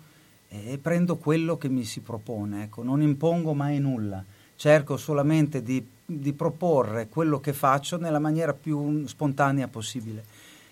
e 0.49 0.79
prendo 0.79 1.17
quello 1.17 1.59
che 1.59 1.69
mi 1.69 1.85
si 1.85 2.01
propone, 2.01 2.65
ecco, 2.65 2.83
non 2.83 3.03
impongo 3.03 3.53
mai 3.53 3.79
nulla, 3.81 4.25
cerco 4.57 4.97
solamente 4.97 5.63
di, 5.63 5.87
di 6.05 6.33
proporre 6.33 7.09
quello 7.09 7.39
che 7.39 7.53
faccio 7.53 7.99
nella 7.99 8.19
maniera 8.19 8.55
più 8.55 9.07
spontanea 9.07 9.69
possibile 9.69 10.25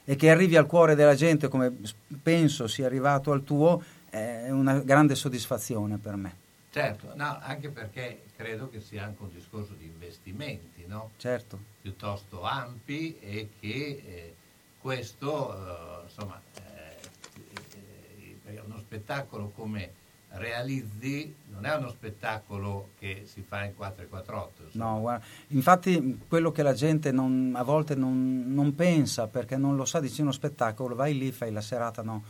e 0.05 0.17
che 0.17 0.31
arrivi 0.31 0.57
al 0.57 0.67
cuore 0.67 0.95
della 0.95 1.15
gente 1.15 1.49
come 1.49 1.75
penso 2.23 2.69
sia 2.69 2.87
arrivato 2.87 3.33
al 3.33 3.45
tuo 3.45 3.83
è 4.09 4.51
una 4.51 4.79
grande 4.79 5.15
soddisfazione 5.15 5.99
per 5.99 6.17
me, 6.17 6.45
Certo, 6.77 7.13
no, 7.15 7.39
anche 7.41 7.71
perché 7.71 8.25
credo 8.37 8.69
che 8.69 8.83
sia 8.83 9.03
anche 9.03 9.23
un 9.23 9.31
discorso 9.33 9.73
di 9.73 9.87
investimenti, 9.87 10.85
no? 10.87 11.13
certo. 11.17 11.59
Piuttosto 11.87 12.43
ampi 12.43 13.17
e 13.21 13.51
che 13.61 14.03
eh, 14.05 14.35
questo, 14.81 15.55
eh, 15.55 16.03
insomma, 16.05 16.41
eh, 16.57 18.51
eh, 18.55 18.61
uno 18.65 18.79
spettacolo 18.79 19.53
come 19.55 19.93
realizzi 20.31 21.33
non 21.53 21.65
è 21.65 21.77
uno 21.77 21.91
spettacolo 21.91 22.89
che 22.99 23.23
si 23.27 23.45
fa 23.47 23.65
in 23.65 23.77
448. 23.77 24.63
insomma. 24.65 24.85
No, 24.85 25.01
guarda, 25.01 25.25
infatti 25.49 26.19
quello 26.27 26.51
che 26.51 26.65
la 26.65 26.73
gente 26.75 27.13
non- 27.13 27.55
a 27.57 27.63
volte 27.63 27.95
non, 27.95 28.45
non 28.49 28.75
pensa 28.75 29.29
perché 29.29 29.57
non 29.57 29.77
lo 29.77 29.85
sa, 29.85 30.01
dice 30.01 30.23
uno 30.23 30.33
spettacolo, 30.33 30.97
vai 30.97 31.17
lì, 31.17 31.31
fai 31.31 31.53
la 31.53 31.61
serata, 31.61 32.03
no. 32.03 32.25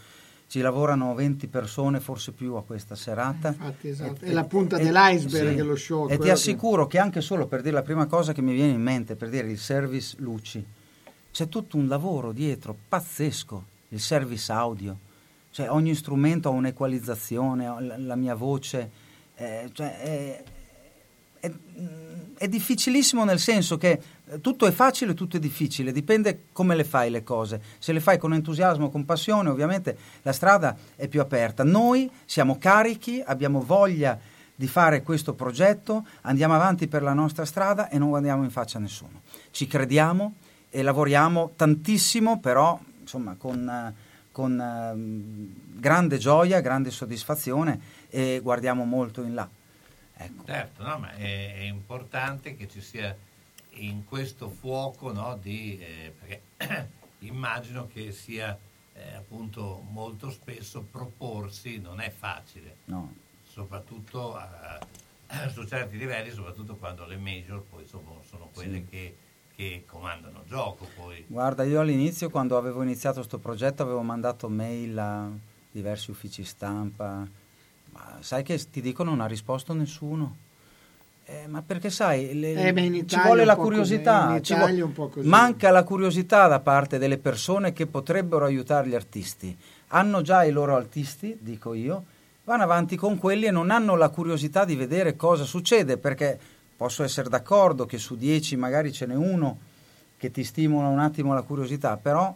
Ci 0.49 0.61
lavorano 0.61 1.15
20 1.15 1.49
persone, 1.49 1.99
forse 2.01 2.33
più 2.33 2.55
a 2.55 2.63
questa 2.63 2.95
serata. 2.95 3.49
Infatti, 3.49 3.89
esatto. 3.89 4.25
È 4.25 4.31
la 4.33 4.45
punta 4.45 4.77
dell'iceberg 4.79 5.61
lo 5.61 5.75
show, 5.77 6.05
E 6.05 6.11
ti 6.11 6.17
quello 6.17 6.23
che- 6.25 6.31
assicuro 6.31 6.87
che 6.87 6.99
anche 6.99 7.21
solo 7.21 7.47
per 7.47 7.63
dire 7.63 7.75
la 7.75 7.83
prima 7.83 8.07
cosa 8.07 8.33
che 8.33 8.43
mi 8.43 8.55
viene 8.55 8.73
in 8.73 8.81
mente, 8.83 9.17
per 9.17 9.29
dire 9.29 9.51
il 9.51 9.59
service 9.59 10.15
luci, 10.19 10.65
c'è 11.33 11.49
tutto 11.49 11.77
un 11.77 11.89
lavoro 11.89 12.33
dietro 12.33 12.77
pazzesco, 12.89 13.65
il 13.89 14.01
service 14.01 14.51
audio, 14.53 14.97
cioè 15.51 15.69
ogni 15.71 15.95
strumento 15.95 16.49
ha 16.49 16.53
un'equalizzazione, 16.53 17.65
la, 17.81 17.97
la 17.99 18.15
mia 18.17 18.35
voce, 18.35 18.91
eh, 19.35 19.69
cioè 19.73 19.99
è, 20.01 20.43
è- 21.41 21.53
è 22.39 22.49
difficilissimo 22.49 23.25
nel 23.25 23.39
senso 23.39 23.77
che 23.79 23.91
eh, 23.91 24.01
tutto 24.41 24.67
è 24.67 24.73
facile, 24.73 25.15
tutto 25.15 25.37
è 25.37 25.41
difficile, 25.41 25.93
dipende 25.93 26.45
come 26.53 26.75
le 26.75 26.85
fai 26.85 27.11
le 27.11 27.23
cose. 27.23 27.61
Se 27.79 27.93
le 27.93 28.01
fai 28.01 28.19
con 28.19 28.35
entusiasmo, 28.35 28.91
con 28.91 29.05
passione, 29.05 29.49
ovviamente 29.49 29.97
la 30.23 30.33
strada 30.33 30.77
è 30.97 31.07
più 31.09 31.21
aperta. 31.21 31.63
Noi 31.63 32.11
siamo 32.25 32.59
carichi, 32.59 33.23
abbiamo 33.25 33.61
voglia 33.61 34.19
di 34.55 34.67
fare 34.67 35.03
questo 35.03 35.35
progetto, 35.35 36.07
andiamo 36.23 36.55
avanti 36.55 36.89
per 36.89 37.03
la 37.03 37.13
nostra 37.13 37.45
strada 37.45 37.89
e 37.89 37.99
non 37.99 38.09
guardiamo 38.09 38.43
in 38.43 38.51
faccia 38.51 38.79
a 38.79 38.81
nessuno. 38.81 39.23
Ci 39.51 39.67
crediamo 39.67 40.35
e 40.71 40.83
lavoriamo 40.83 41.53
tantissimo, 41.55 42.41
però 42.41 42.79
insomma 43.01 43.37
con, 43.39 43.95
con 44.33 44.61
ehm, 44.61 45.55
grande 45.79 46.19
gioia, 46.19 46.61
grande 46.61 46.91
soddisfazione 46.91 47.81
e 48.09 48.41
guardiamo 48.43 48.85
molto 48.85 49.23
in 49.23 49.35
là. 49.35 49.49
Ecco. 50.19 50.45
Certo, 50.47 50.83
no, 50.83 50.99
ma 50.99 51.13
è, 51.13 51.59
è 51.59 51.63
importante 51.63 52.57
che 52.57 52.67
ci 52.69 52.81
sia 52.81 53.15
in 53.79 54.05
questo 54.05 54.49
fuoco 54.49 55.13
no, 55.13 55.39
di, 55.41 55.79
eh, 55.79 56.13
perché 56.19 56.89
immagino 57.21 57.87
che 57.87 58.13
sia 58.13 58.59
eh, 58.95 59.15
appunto 59.15 59.83
molto 59.91 60.31
spesso 60.31 60.83
proporsi 60.91 61.79
non 61.79 62.01
è 62.01 62.11
facile, 62.11 62.77
No. 62.87 63.13
soprattutto 63.47 64.37
a- 64.37 64.79
su 65.53 65.65
certi 65.67 65.97
livelli, 65.99 66.31
soprattutto 66.31 66.77
quando 66.77 67.05
le 67.05 67.17
major 67.17 67.63
poi 67.63 67.87
sono, 67.87 68.23
sono 68.29 68.49
quelle 68.55 68.79
Sì. 68.79 68.87
che, 68.89 69.17
che 69.57 69.83
comandano 69.87 70.41
il 70.43 70.49
gioco. 70.49 70.87
Poi. 70.95 71.25
Guarda, 71.27 71.65
io 71.65 71.81
all'inizio, 71.81 72.31
quando 72.31 72.57
avevo 72.57 72.83
iniziato 72.83 73.17
questo 73.17 73.39
progetto, 73.39 73.83
avevo 73.83 74.03
mandato 74.03 74.49
mail 74.49 74.97
a 74.99 75.29
diversi 75.71 76.11
uffici 76.11 76.45
stampa, 76.45 77.27
ma 77.91 78.19
sai 78.21 78.43
che 78.45 78.57
ti 78.71 78.81
dicono 78.81 79.11
non 79.11 79.21
ha 79.21 79.27
risposto 79.27 79.73
nessuno. 79.75 80.45
Eh, 81.29 81.49
ma 81.49 81.61
perché 81.61 81.91
sai, 81.91 82.39
le- 82.39 82.53
Eh, 82.53 82.69
in 82.85 83.09
ci 83.09 83.19
vuole 83.21 83.45
la 83.45 83.57
curiosità, 83.57 84.41
in 84.41 84.57
vuole- 84.57 85.25
manca 85.25 85.71
la 85.73 85.83
curiosità 85.83 86.47
da 86.47 86.61
parte 86.61 86.99
delle 86.99 87.19
persone 87.19 87.73
che 87.73 87.87
potrebbero 87.87 88.45
aiutare 88.45 88.87
gli 88.89 88.95
artisti. 88.95 89.57
Hanno 89.89 90.23
già 90.23 90.45
i 90.45 90.53
loro 90.53 90.77
artisti, 90.77 91.37
dico 91.41 91.75
io, 91.75 92.05
vanno 92.45 92.63
avanti 92.63 92.95
con 92.95 93.19
quelli 93.19 93.47
e 93.47 93.51
non 93.51 93.73
hanno 93.73 93.97
la 93.97 94.09
curiosità 94.11 94.65
di 94.65 94.77
vedere 94.77 95.17
cosa 95.17 95.43
succede, 95.43 95.97
perché 95.97 96.39
posso 96.77 97.03
essere 97.03 97.29
d'accordo 97.29 97.87
che 97.87 97.99
su 97.99 98.15
dieci 98.17 98.55
magari 98.55 98.93
ce 98.93 99.07
n'è 99.07 99.15
uno 99.17 99.59
che 100.17 100.31
ti 100.31 100.45
stimola 100.45 100.87
un 100.87 101.01
attimo 101.01 101.35
la 101.35 101.43
curiosità, 101.43 101.97
però 101.97 102.33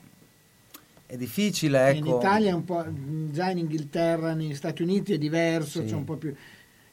è 1.07 1.17
difficile, 1.17 1.93
In 1.93 1.99
ecco. 2.09 2.19
Italia 2.19 2.51
è 2.51 2.55
un 2.55 2.65
po', 2.65 2.85
già 3.31 3.51
in 3.51 3.59
Inghilterra, 3.59 4.33
negli 4.35 4.55
Stati 4.57 4.83
Uniti 4.83 5.13
è 5.13 5.19
diverso, 5.19 5.81
Sì. 5.83 5.87
c'è 5.87 5.95
un 5.95 6.05
po' 6.05 6.17
più... 6.17 6.35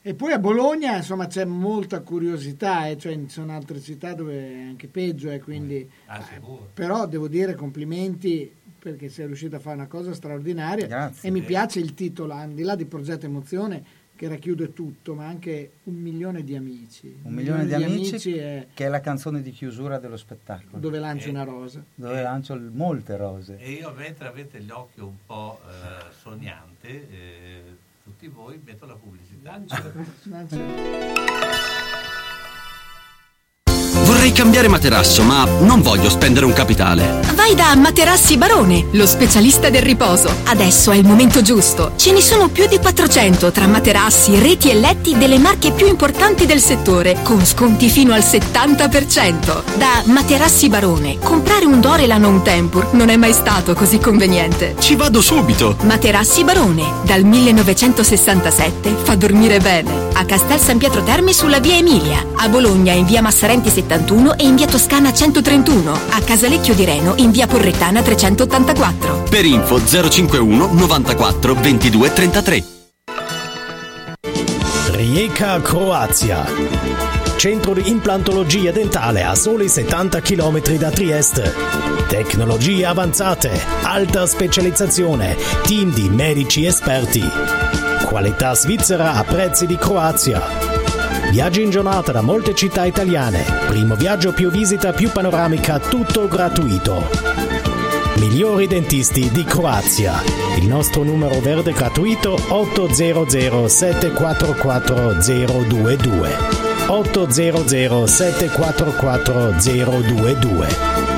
E 0.00 0.14
poi 0.14 0.32
a 0.32 0.38
Bologna, 0.38 0.96
insomma, 0.96 1.26
c'è 1.26 1.44
molta 1.44 2.00
curiosità, 2.00 2.86
eh, 2.86 2.96
cioè 2.96 3.14
ci 3.14 3.28
sono 3.28 3.52
altre 3.52 3.80
città 3.80 4.14
dove 4.14 4.34
è 4.38 4.62
anche 4.62 4.86
peggio, 4.86 5.30
eh, 5.30 5.40
quindi... 5.40 5.88
Ah, 6.06 6.22
sicuro. 6.22 6.70
Però 6.72 7.06
devo 7.06 7.28
dire 7.28 7.54
complimenti 7.54 8.50
perché 8.78 9.08
sei 9.08 9.26
riuscito 9.26 9.56
a 9.56 9.58
fare 9.58 9.74
una 9.76 9.86
cosa 9.88 10.14
straordinaria 10.14 10.86
Grazie. 10.86 11.28
e 11.28 11.32
mi 11.32 11.42
piace 11.42 11.80
il 11.80 11.94
titolo, 11.94 12.32
al 12.32 12.50
di 12.52 12.62
là 12.62 12.76
di 12.76 12.84
Progetto 12.84 13.26
Emozione, 13.26 13.82
che 14.14 14.28
racchiude 14.28 14.72
tutto, 14.72 15.14
ma 15.14 15.26
anche 15.26 15.72
un 15.84 15.94
milione 15.94 16.42
di 16.42 16.56
amici. 16.56 17.18
Un 17.22 17.32
milione 17.34 17.66
di 17.66 17.74
amici, 17.74 18.36
è 18.36 18.66
che 18.74 18.86
è 18.86 18.88
la 18.88 19.00
canzone 19.00 19.42
di 19.42 19.50
chiusura 19.52 19.98
dello 19.98 20.16
spettacolo, 20.16 20.78
dove 20.78 20.98
lanci 20.98 21.28
una 21.28 21.44
rosa. 21.44 21.84
dove 21.94 22.22
lancio 22.22 22.54
il- 22.54 22.70
molte 22.72 23.16
rose. 23.16 23.58
E 23.58 23.72
io 23.72 23.92
mentre 23.96 24.26
avete 24.26 24.60
gli 24.60 24.70
occhi 24.70 25.00
un 25.00 25.14
po' 25.24 25.60
eh, 25.68 26.12
sognante, 26.20 26.88
eh, 26.88 27.62
tutti 28.08 28.28
voi 28.28 28.58
metto 28.64 28.86
la 28.86 28.96
pubblicità. 28.96 29.60
Vorrei 34.18 34.32
cambiare 34.32 34.66
materasso, 34.66 35.22
ma 35.22 35.46
non 35.60 35.80
voglio 35.80 36.10
spendere 36.10 36.44
un 36.44 36.52
capitale. 36.52 37.20
Vai 37.36 37.54
da 37.54 37.76
Materassi 37.76 38.36
Barone, 38.36 38.86
lo 38.90 39.06
specialista 39.06 39.70
del 39.70 39.82
riposo. 39.82 40.28
Adesso 40.42 40.90
è 40.90 40.96
il 40.96 41.06
momento 41.06 41.40
giusto. 41.40 41.92
Ce 41.94 42.10
ne 42.10 42.20
sono 42.20 42.48
più 42.48 42.66
di 42.66 42.78
400 42.78 43.52
tra 43.52 43.68
materassi, 43.68 44.36
reti 44.40 44.70
e 44.70 44.74
letti 44.74 45.16
delle 45.16 45.38
marche 45.38 45.70
più 45.70 45.86
importanti 45.86 46.46
del 46.46 46.58
settore, 46.58 47.18
con 47.22 47.46
sconti 47.46 47.88
fino 47.88 48.12
al 48.12 48.22
70%. 48.22 49.62
Da 49.76 50.02
Materassi 50.06 50.68
Barone, 50.68 51.18
comprare 51.20 51.66
un 51.66 51.80
Dorelan 51.80 52.24
o 52.24 52.28
un 52.28 52.42
Tempur 52.42 52.94
non 52.94 53.10
è 53.10 53.16
mai 53.16 53.32
stato 53.32 53.74
così 53.74 54.00
conveniente. 54.00 54.74
Ci 54.80 54.96
vado 54.96 55.20
subito. 55.20 55.76
Materassi 55.82 56.42
Barone, 56.42 56.84
dal 57.04 57.22
1967 57.22 58.96
fa 59.00 59.14
dormire 59.14 59.60
bene. 59.60 60.07
A 60.18 60.24
Castel 60.24 60.58
San 60.58 60.78
Pietro 60.78 61.04
Terme 61.04 61.32
sulla 61.32 61.60
via 61.60 61.76
Emilia, 61.76 62.26
a 62.34 62.48
Bologna 62.48 62.92
in 62.92 63.06
via 63.06 63.22
Massarenti 63.22 63.70
71 63.70 64.36
e 64.36 64.46
in 64.46 64.56
via 64.56 64.66
Toscana 64.66 65.12
131, 65.12 65.92
a 65.92 66.20
Casalecchio 66.20 66.74
di 66.74 66.84
Reno 66.84 67.14
in 67.18 67.30
via 67.30 67.46
Porrettana 67.46 68.02
384. 68.02 69.26
Per 69.30 69.44
info 69.44 69.80
051 69.80 70.72
94 70.72 71.54
22 71.54 72.12
33. 72.12 72.64
Rijeka, 74.90 75.60
Croazia. 75.60 76.44
Centro 77.36 77.74
di 77.74 77.88
implantologia 77.88 78.72
dentale 78.72 79.22
a 79.22 79.36
soli 79.36 79.68
70 79.68 80.20
km 80.20 80.60
da 80.78 80.90
Trieste. 80.90 81.54
Tecnologie 82.08 82.84
avanzate, 82.84 83.52
alta 83.82 84.26
specializzazione, 84.26 85.36
team 85.62 85.92
di 85.92 86.08
medici 86.08 86.64
esperti. 86.64 87.87
Qualità 88.08 88.54
svizzera 88.54 89.12
a 89.16 89.22
prezzi 89.22 89.66
di 89.66 89.76
Croazia. 89.76 90.40
Viaggi 91.30 91.62
in 91.62 91.68
giornata 91.68 92.10
da 92.10 92.22
molte 92.22 92.54
città 92.54 92.86
italiane. 92.86 93.44
Primo 93.66 93.96
viaggio 93.96 94.32
più 94.32 94.50
visita 94.50 94.94
più 94.94 95.10
panoramica, 95.10 95.78
tutto 95.78 96.26
gratuito. 96.26 97.06
Migliori 98.16 98.66
dentisti 98.66 99.30
di 99.30 99.44
Croazia. 99.44 100.22
Il 100.56 100.66
nostro 100.66 101.02
numero 101.02 101.38
verde 101.40 101.72
gratuito 101.72 102.34
800 102.48 103.68
744 103.68 105.16
022. 105.20 106.30
800 106.86 108.06
744 108.06 109.52
022. 109.52 111.17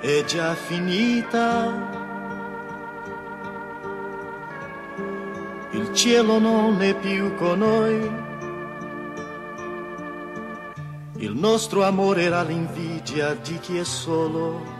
è 0.00 0.24
già 0.24 0.54
finita. 0.54 1.98
Il 5.72 5.92
cielo 5.92 6.38
non 6.38 6.80
è 6.80 6.94
più 6.94 7.34
con 7.34 7.58
noi. 7.58 8.28
Il 11.16 11.36
nostro 11.36 11.84
amore 11.84 12.22
era 12.22 12.42
l'invidia 12.42 13.34
di 13.34 13.58
chi 13.58 13.76
è 13.76 13.84
solo. 13.84 14.78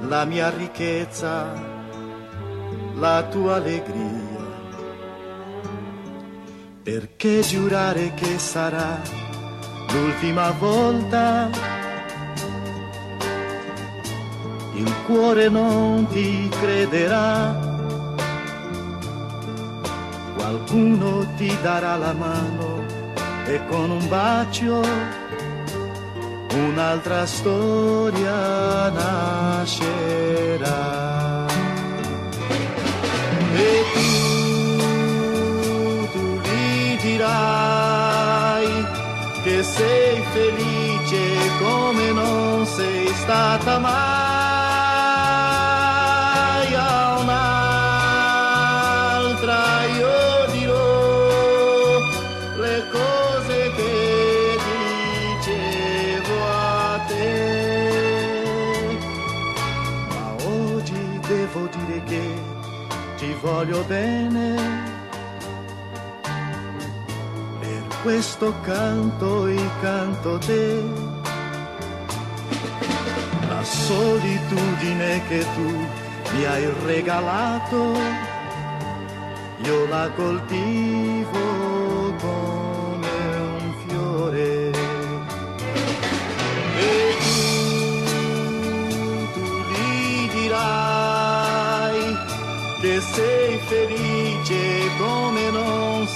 La 0.00 0.24
mia 0.26 0.50
ricchezza, 0.50 1.52
la 2.96 3.22
tua 3.30 3.54
allegria. 3.54 4.28
Perché 6.82 7.40
giurare 7.40 8.12
che 8.12 8.38
sarà 8.38 9.00
l'ultima 9.90 10.50
volta? 10.50 11.89
Il 14.80 14.94
cuore 15.06 15.48
non 15.48 16.06
ti 16.08 16.48
crederà. 16.48 17.68
Qualcuno 20.34 21.26
ti 21.36 21.54
darà 21.62 21.96
la 21.96 22.12
mano 22.14 22.84
e 23.46 23.60
con 23.68 23.90
un 23.90 24.08
bacio 24.08 24.82
un'altra 26.54 27.26
storia 27.26 28.88
nascerà. 28.90 29.98
E 33.52 33.84
tu, 33.92 34.08
tu 36.12 36.40
gli 36.40 36.96
dirai 37.02 38.86
che 39.42 39.62
sei 39.62 40.22
felice 40.32 41.22
come 41.58 42.12
non 42.12 42.66
sei 42.66 43.06
stata 43.14 43.78
mai. 43.78 44.39
Voglio 63.40 63.82
bene. 63.84 64.56
Per 67.60 67.82
questo 68.02 68.54
canto 68.62 69.46
e 69.46 69.58
canto 69.80 70.38
te. 70.38 70.82
La 73.48 73.62
solitudine 73.64 75.22
che 75.28 75.44
tu 75.54 75.86
mi 76.34 76.44
hai 76.44 76.68
regalato, 76.84 77.94
io 79.62 79.86
la 79.88 80.08
coltivo 80.14 81.79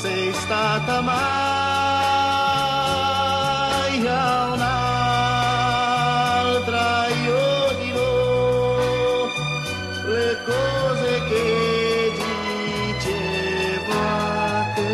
sei 0.04 0.28
stata 0.34 1.00
mai 1.00 1.16
a 4.06 4.52
un'altra 4.52 5.88
io 7.24 7.72
dirò 7.80 9.24
le 10.04 10.38
cose 10.44 11.10
che 11.30 12.12
dicevo 12.92 13.92
a 13.92 14.72
te. 14.74 14.92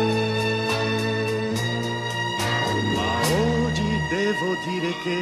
Ma 2.95 3.11
oggi 3.65 3.91
devo 4.15 4.49
dire 4.63 4.91
che 5.03 5.19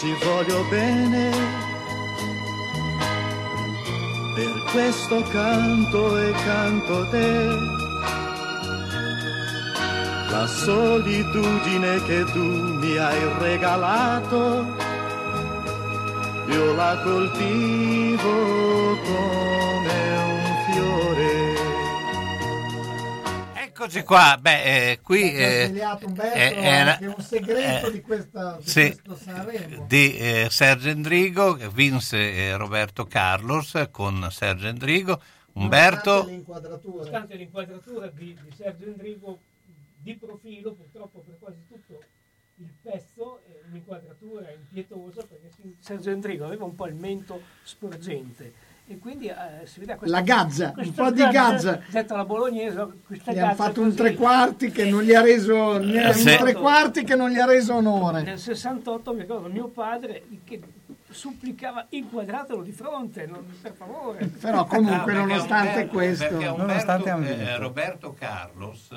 ti 0.00 0.10
voglio 0.24 0.60
bene. 0.70 1.24
Per 4.34 4.54
questo 4.72 5.22
canto 5.30 6.18
e 6.18 6.32
canto 6.32 7.08
te 7.10 7.73
la 10.44 10.50
solitudine 10.50 12.02
che 12.04 12.22
tu 12.24 12.42
mi 12.76 12.98
hai 12.98 13.18
regalato, 13.38 14.76
io 16.50 16.74
la 16.74 17.00
coltivo 17.02 18.30
come 19.04 20.18
un 20.18 20.64
fiore. 20.66 21.54
Eccoci 23.54 24.02
qua, 24.02 24.36
beh, 24.38 24.90
eh, 24.90 25.00
qui 25.02 25.32
eh, 25.32 25.64
svegliato 25.68 26.06
Umberto 26.06 26.36
eh, 26.36 26.54
era- 26.56 26.92
anche 26.92 27.06
un 27.06 27.20
segreto 27.22 27.86
eh, 27.86 27.92
di, 27.92 28.00
questa, 28.02 28.58
di 28.60 28.68
sì, 28.68 29.00
questo 29.02 29.16
Sanremo. 29.16 29.86
di 29.88 30.16
eh, 30.18 30.48
Sergio 30.50 30.90
Endrigo, 30.90 31.54
che 31.54 31.70
vinse 31.70 32.18
eh, 32.18 32.56
Roberto 32.56 33.06
Carlos 33.06 33.88
con 33.90 34.28
Sergio 34.30 34.66
Endrigo, 34.66 35.22
Umberto... 35.54 36.28
Nonostante 36.28 37.36
l'inquadratura 37.36 38.08
di, 38.08 38.36
di 38.42 38.52
Sergio 38.54 38.84
Endrigo 38.84 39.38
di 40.04 40.14
profilo, 40.14 40.72
purtroppo 40.72 41.20
per 41.26 41.36
quasi 41.40 41.58
tutto 41.66 41.98
il 42.58 42.68
pezzo 42.82 43.40
è 43.48 43.58
un'inquadratura 43.68 44.48
impietosa 44.52 45.22
perché 45.22 45.50
si- 45.56 45.74
Sergio 45.80 46.10
Endrigo 46.10 46.44
aveva 46.44 46.64
un 46.64 46.74
po' 46.76 46.86
il 46.86 46.94
mento 46.94 47.40
sporgente 47.64 48.52
e 48.86 48.98
quindi 48.98 49.28
eh, 49.28 49.64
si 49.66 49.80
vede 49.80 49.96
questa, 49.96 50.14
La 50.16 50.22
gazza, 50.22 50.72
un 50.76 50.92
po' 50.92 51.10
di 51.10 51.26
gazza. 51.28 51.80
detta 51.90 52.14
alla 52.14 52.24
bolognese 52.26 52.86
questa 53.06 53.32
Gli 53.32 53.38
hanno 53.38 53.48
gazza 53.48 53.62
fatto 53.64 53.80
un 53.80 53.94
tre 53.94 54.14
quarti 54.14 54.70
che 54.70 54.84
non 54.84 55.02
gli 55.02 55.14
ha 55.14 55.22
reso 55.22 55.78
Eh, 55.80 56.06
un 56.06 56.12
sì. 56.12 56.36
tre 56.36 56.52
quarti 56.52 57.02
che 57.02 57.16
non 57.16 57.30
gli 57.30 57.38
ha 57.38 57.46
reso 57.46 57.74
onore. 57.74 58.22
Nel 58.22 58.38
68 58.38 59.14
mi 59.14 59.20
ricordo 59.22 59.48
mio 59.48 59.68
padre 59.68 60.22
che 60.44 60.60
supplicava 61.10 61.86
inquadratelo 61.88 62.62
di 62.62 62.72
fronte, 62.72 63.24
non- 63.26 63.44
per 63.62 63.72
favore. 63.72 64.26
Però 64.26 64.64
comunque 64.66 65.12
No, 65.12 65.20
nonostante 65.20 65.68
Umberto- 65.80 65.92
questo, 65.92 66.38
Nonostante 66.56 67.10
eh. 67.38 67.56
Roberto 67.56 68.12
Carlos 68.12 68.90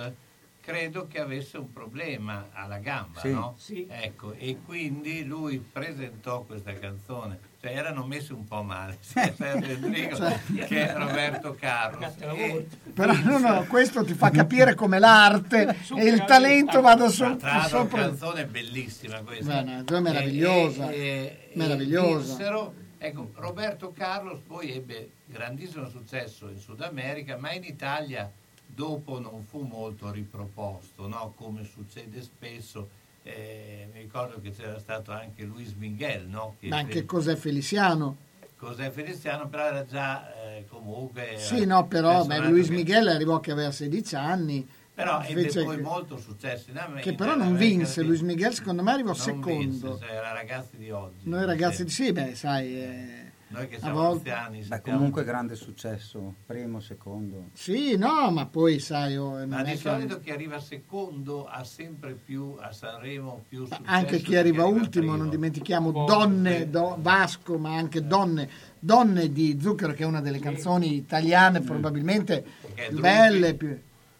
credo 0.72 1.08
che 1.08 1.22
avesse 1.22 1.58
un 1.58 1.72
problema 1.72 2.50
alla 2.52 2.80
gamba, 2.80 3.22
Sì. 3.22 3.32
no? 3.32 3.56
Sì. 3.58 3.88
Ecco, 3.90 4.34
e 4.34 4.58
quindi 4.66 5.24
lui 5.24 5.60
presentò 5.60 6.42
questa 6.42 6.74
canzone. 6.74 7.40
Cioè 7.62 7.72
erano 7.74 8.06
messi 8.06 8.34
un 8.34 8.44
po' 8.44 8.64
male 8.64 8.98
sia 9.00 9.34
Sergio 9.34 9.72
Endrigo 9.72 10.16
Cioè. 10.18 10.40
che 10.68 10.94
Roberto 10.94 11.56
Carlos. 11.58 12.14
E- 12.20 12.68
però 12.94 13.14
no, 13.14 13.38
no, 13.38 13.66
questo 13.70 14.04
ti 14.04 14.14
fa 14.14 14.30
capire 14.30 14.76
come 14.76 15.00
l'arte 15.00 15.74
e 15.96 16.04
il 16.04 16.26
talento 16.26 16.82
vada 16.82 17.08
so- 17.08 17.38
tra 17.38 17.56
l'altro 17.60 17.78
una 17.80 17.88
sopra. 17.88 18.02
canzone 18.02 18.46
bellissima 18.46 19.22
questa. 19.22 19.64
Beh, 19.64 19.84
no, 19.90 19.98
è 19.98 20.00
meravigliosa, 20.02 20.90
E- 20.90 20.98
e- 20.98 21.50
e 21.52 21.52
meravigliosa. 21.54 22.28
vinsero. 22.36 22.74
ecco, 22.98 23.32
Roberto 23.36 23.94
Carlos 23.94 24.40
poi 24.46 24.74
ebbe 24.74 25.12
grandissimo 25.28 25.88
successo 25.88 26.50
in 26.50 26.58
Sud 26.60 26.82
America, 26.82 27.38
ma 27.38 27.54
in 27.54 27.64
Italia 27.64 28.30
dopo 28.78 29.20
non 29.20 29.44
fu 29.44 29.62
molto 29.62 30.12
riproposto, 30.12 31.08
no? 31.08 31.34
come 31.36 31.64
succede 31.64 32.22
spesso. 32.22 32.90
Eh, 33.24 33.90
mi 33.92 34.02
ricordo 34.02 34.40
che 34.40 34.52
c'era 34.52 34.78
stato 34.78 35.12
anche 35.12 35.44
Luis 35.44 35.74
Miguel, 35.74 36.28
no? 36.28 36.56
Che 36.60 36.68
Ma 36.68 36.78
anche 36.78 37.04
cos'è 37.04 37.36
Feliciano? 37.36 38.18
cos'è 38.56 38.90
Feliziano, 38.92 39.48
però 39.48 39.66
era 39.66 39.86
già 39.86 40.32
eh, 40.44 40.66
comunque... 40.70 41.38
Sì, 41.38 41.66
no, 41.66 41.88
però 41.88 42.24
beh, 42.24 42.50
Luis 42.50 42.70
Miguel 42.70 43.08
arrivò 43.08 43.40
che 43.40 43.52
aveva 43.52 43.72
16 43.72 44.16
anni. 44.16 44.68
Però 44.94 45.22
ebbe 45.22 45.46
poi 45.48 45.76
che- 45.76 45.82
molto 45.82 46.18
successo 46.18 46.70
in 46.70 46.78
America. 46.78 47.10
Che 47.10 47.16
però 47.16 47.36
non 47.36 47.56
vinse, 47.56 48.02
Luis 48.04 48.22
Miguel 48.22 48.54
secondo 48.54 48.82
me 48.84 48.92
arrivò 48.92 49.10
non 49.10 49.16
secondo. 49.16 49.48
vinse, 49.48 49.98
cioè, 50.00 50.12
era 50.12 50.32
ragazzi 50.34 50.78
di 50.78 50.90
oggi. 50.90 51.18
Noi 51.24 51.46
ragazzi 51.46 51.84
di 51.84 51.90
sì, 51.92 52.12
beh, 52.12 52.34
sai, 52.36 52.82
eh, 52.82 53.27
Noi 53.50 53.70
che 53.70 53.80
siamo 53.80 53.96
volte- 54.02 54.30
anziani 54.32 54.66
Beh, 54.68 54.82
comunque 54.82 55.24
grande 55.24 55.56
successo, 55.56 56.36
primo, 56.46 56.82
secondo. 56.82 57.46
Sì, 57.54 57.96
no, 57.96 58.30
ma 58.30 58.46
poi 58.46 58.78
sai, 58.80 59.16
oh, 59.16 59.46
Ma 59.48 59.64
di 59.64 59.72
che- 59.72 59.78
solito 59.78 60.20
chi 60.20 60.32
arriva 60.32 60.60
secondo 60.60 61.46
ha 61.48 61.64
sempre 61.64 62.12
più 62.14 62.56
a 62.60 62.74
Sanremo 62.74 63.44
più 63.48 63.64
successo. 63.64 63.82
anche 63.86 64.18
chi 64.18 64.36
arriva 64.36 64.64
arriva 64.64 64.66
ultimo, 64.66 65.06
primo. 65.06 65.16
non 65.16 65.30
dimentichiamo 65.30 65.92
Boh, 65.92 66.04
Donne, 66.06 66.58
sì. 66.60 66.70
Do- 66.70 66.98
Vasco, 67.00 67.58
ma 67.58 67.74
anche 67.76 68.06
Donne, 68.06 68.50
Donne 68.80 69.32
di 69.32 69.58
Zucchero, 69.62 69.94
che 69.94 70.04
è 70.04 70.06
una 70.06 70.20
delle 70.22 70.40
canzoni 70.40 70.96
italiane 70.96 71.62
probabilmente 71.62 72.44
Perché 72.62 72.88
più 72.90 72.98
Drupi- 72.98 73.02
belle, 73.02 73.54
più... 73.54 73.80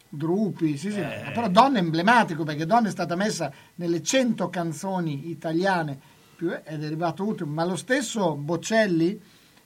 Drupi, 0.10 0.78
sì, 0.78 0.90
sì, 0.92 1.00
Eh. 1.02 1.32
però 1.34 1.50
Donne 1.50 1.80
è 1.80 1.82
emblematico 1.82 2.46
perché 2.46 2.66
Donne 2.66 2.88
è 2.88 2.92
stata 2.92 3.18
messa 3.18 3.52
nelle 3.76 4.02
100 4.02 4.50
canzoni 4.50 5.30
italiane 5.30 6.07
più- 6.38 6.52
ed 6.52 6.84
è 6.84 6.86
arrivato 6.86 7.26
ultimo, 7.26 7.52
ma 7.52 7.66
lo 7.66 7.76
stesso 7.76 8.36
Bocelli 8.36 9.20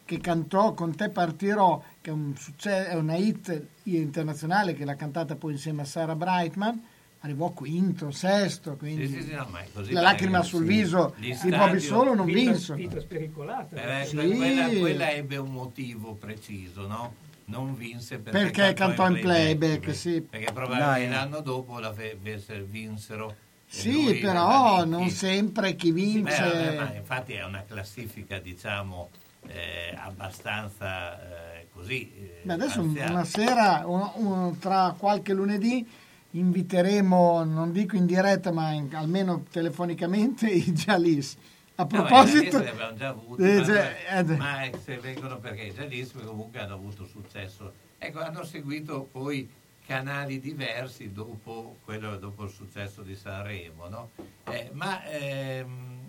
che 0.06 0.20
cantò 0.20 0.74
Con 0.74 0.96
te 0.96 1.10
partirò, 1.10 1.82
che 2.02 2.10
è, 2.10 2.14
un 2.14 2.34
succe- 2.36 2.88
è 2.88 2.96
una 2.96 3.16
hit 3.16 3.66
internazionale 3.84 4.74
che 4.74 4.84
l'ha 4.86 4.96
cantata 4.96 5.36
poi 5.36 5.54
insieme 5.54 5.84
a 5.84 5.86
Sarah 5.86 6.16
Brightman, 6.16 6.82
arrivò 7.20 7.50
quinto, 7.52 8.12
sesto, 8.12 8.76
quindi 8.78 9.08
Sì, 9.08 9.22
sì, 9.22 9.28
sì, 9.30 9.36
no, 9.36 9.48
ma 9.52 9.60
è 9.60 9.68
così, 9.72 9.92
la 9.94 10.02
lacrima 10.02 10.42
sul 10.44 10.66
viso 10.66 11.14
di 11.18 11.34
Bobby 11.50 11.80
Solo 11.80 12.14
non 12.16 12.26
vinse. 12.26 12.74
Vita 12.76 13.00
spericolata. 13.00 14.02
Eh, 14.02 14.06
Sì. 14.06 14.16
quella, 14.16 14.68
quella 14.68 15.12
ebbe 15.12 15.38
un 15.38 15.52
motivo 15.52 16.14
preciso, 16.16 16.88
no? 16.88 17.14
Non 17.46 17.76
vinse 17.76 18.18
perché, 18.18 18.40
Perché 18.52 18.74
cantò 18.74 19.08
in 19.10 19.20
playback, 19.20 19.94
sì. 19.94 20.22
Perché 20.22 20.52
probabilmente 20.54 21.00
Dai. 21.00 21.10
l'anno 21.10 21.42
dopo 21.42 21.80
la 21.80 21.94
fe- 21.94 22.18
vinse- 22.22 22.64
vinsero. 22.64 23.36
Sì, 23.74 24.18
però 24.22 24.84
non 24.84 25.10
sempre 25.10 25.76
chi 25.78 25.94
Beh, 25.94 26.02
vince... 26.02 26.42
vabbè, 26.42 26.76
ma 26.76 26.94
infatti 26.94 27.34
è 27.34 27.44
una 27.46 27.64
classifica, 27.66 28.38
diciamo, 28.38 29.10
eh, 29.48 29.96
abbastanza 29.98 31.58
eh, 31.58 31.68
così. 31.72 32.12
eh, 32.18 32.40
Beh, 32.44 32.54
adesso 32.54 32.82
parziale. 32.84 33.12
una 33.12 33.24
sera, 33.24 33.84
un- 33.86 34.12
un- 34.16 34.60
tra 34.60 34.94
qualche 34.98 35.32
lunedì, 35.34 35.88
inviteremo, 36.32 37.46
non 37.46 37.72
dico 37.72 37.96
in 37.96 38.06
diretta, 38.06 38.52
ma 38.52 38.72
in- 38.72 38.94
almeno 38.94 39.46
telefonicamente, 39.50 40.48
i 40.50 40.74
Jalis. 40.74 41.38
A 41.76 41.84
No, 41.84 41.88
proposito... 41.88 42.60
li 42.60 42.68
abbiamo 42.68 42.94
già 42.98 43.08
avuti, 43.08 43.42
Eh, 43.42 43.56
ma, 43.60 43.66
cioè, 43.66 43.96
eh, 44.10 44.24
ma 44.36 44.70
se 44.84 44.98
vengono 44.98 45.40
perché 45.40 45.62
i 45.64 45.72
Jalis 45.72 46.12
comunque 46.12 46.60
hanno 46.60 46.74
avuto 46.74 47.06
successo. 47.06 47.72
Ecco, 47.98 48.20
hanno 48.20 48.44
seguito 48.44 49.08
poi 49.10 49.50
canali 49.92 50.40
diversi 50.40 51.12
dopo, 51.12 51.76
quello, 51.84 52.16
dopo 52.16 52.46
il 52.46 52.50
successo 52.50 53.02
di 53.02 53.14
Sanremo, 53.14 53.90
no? 53.90 54.10
Eh, 54.46 54.70
ma 54.72 55.04
ehm, 55.04 56.00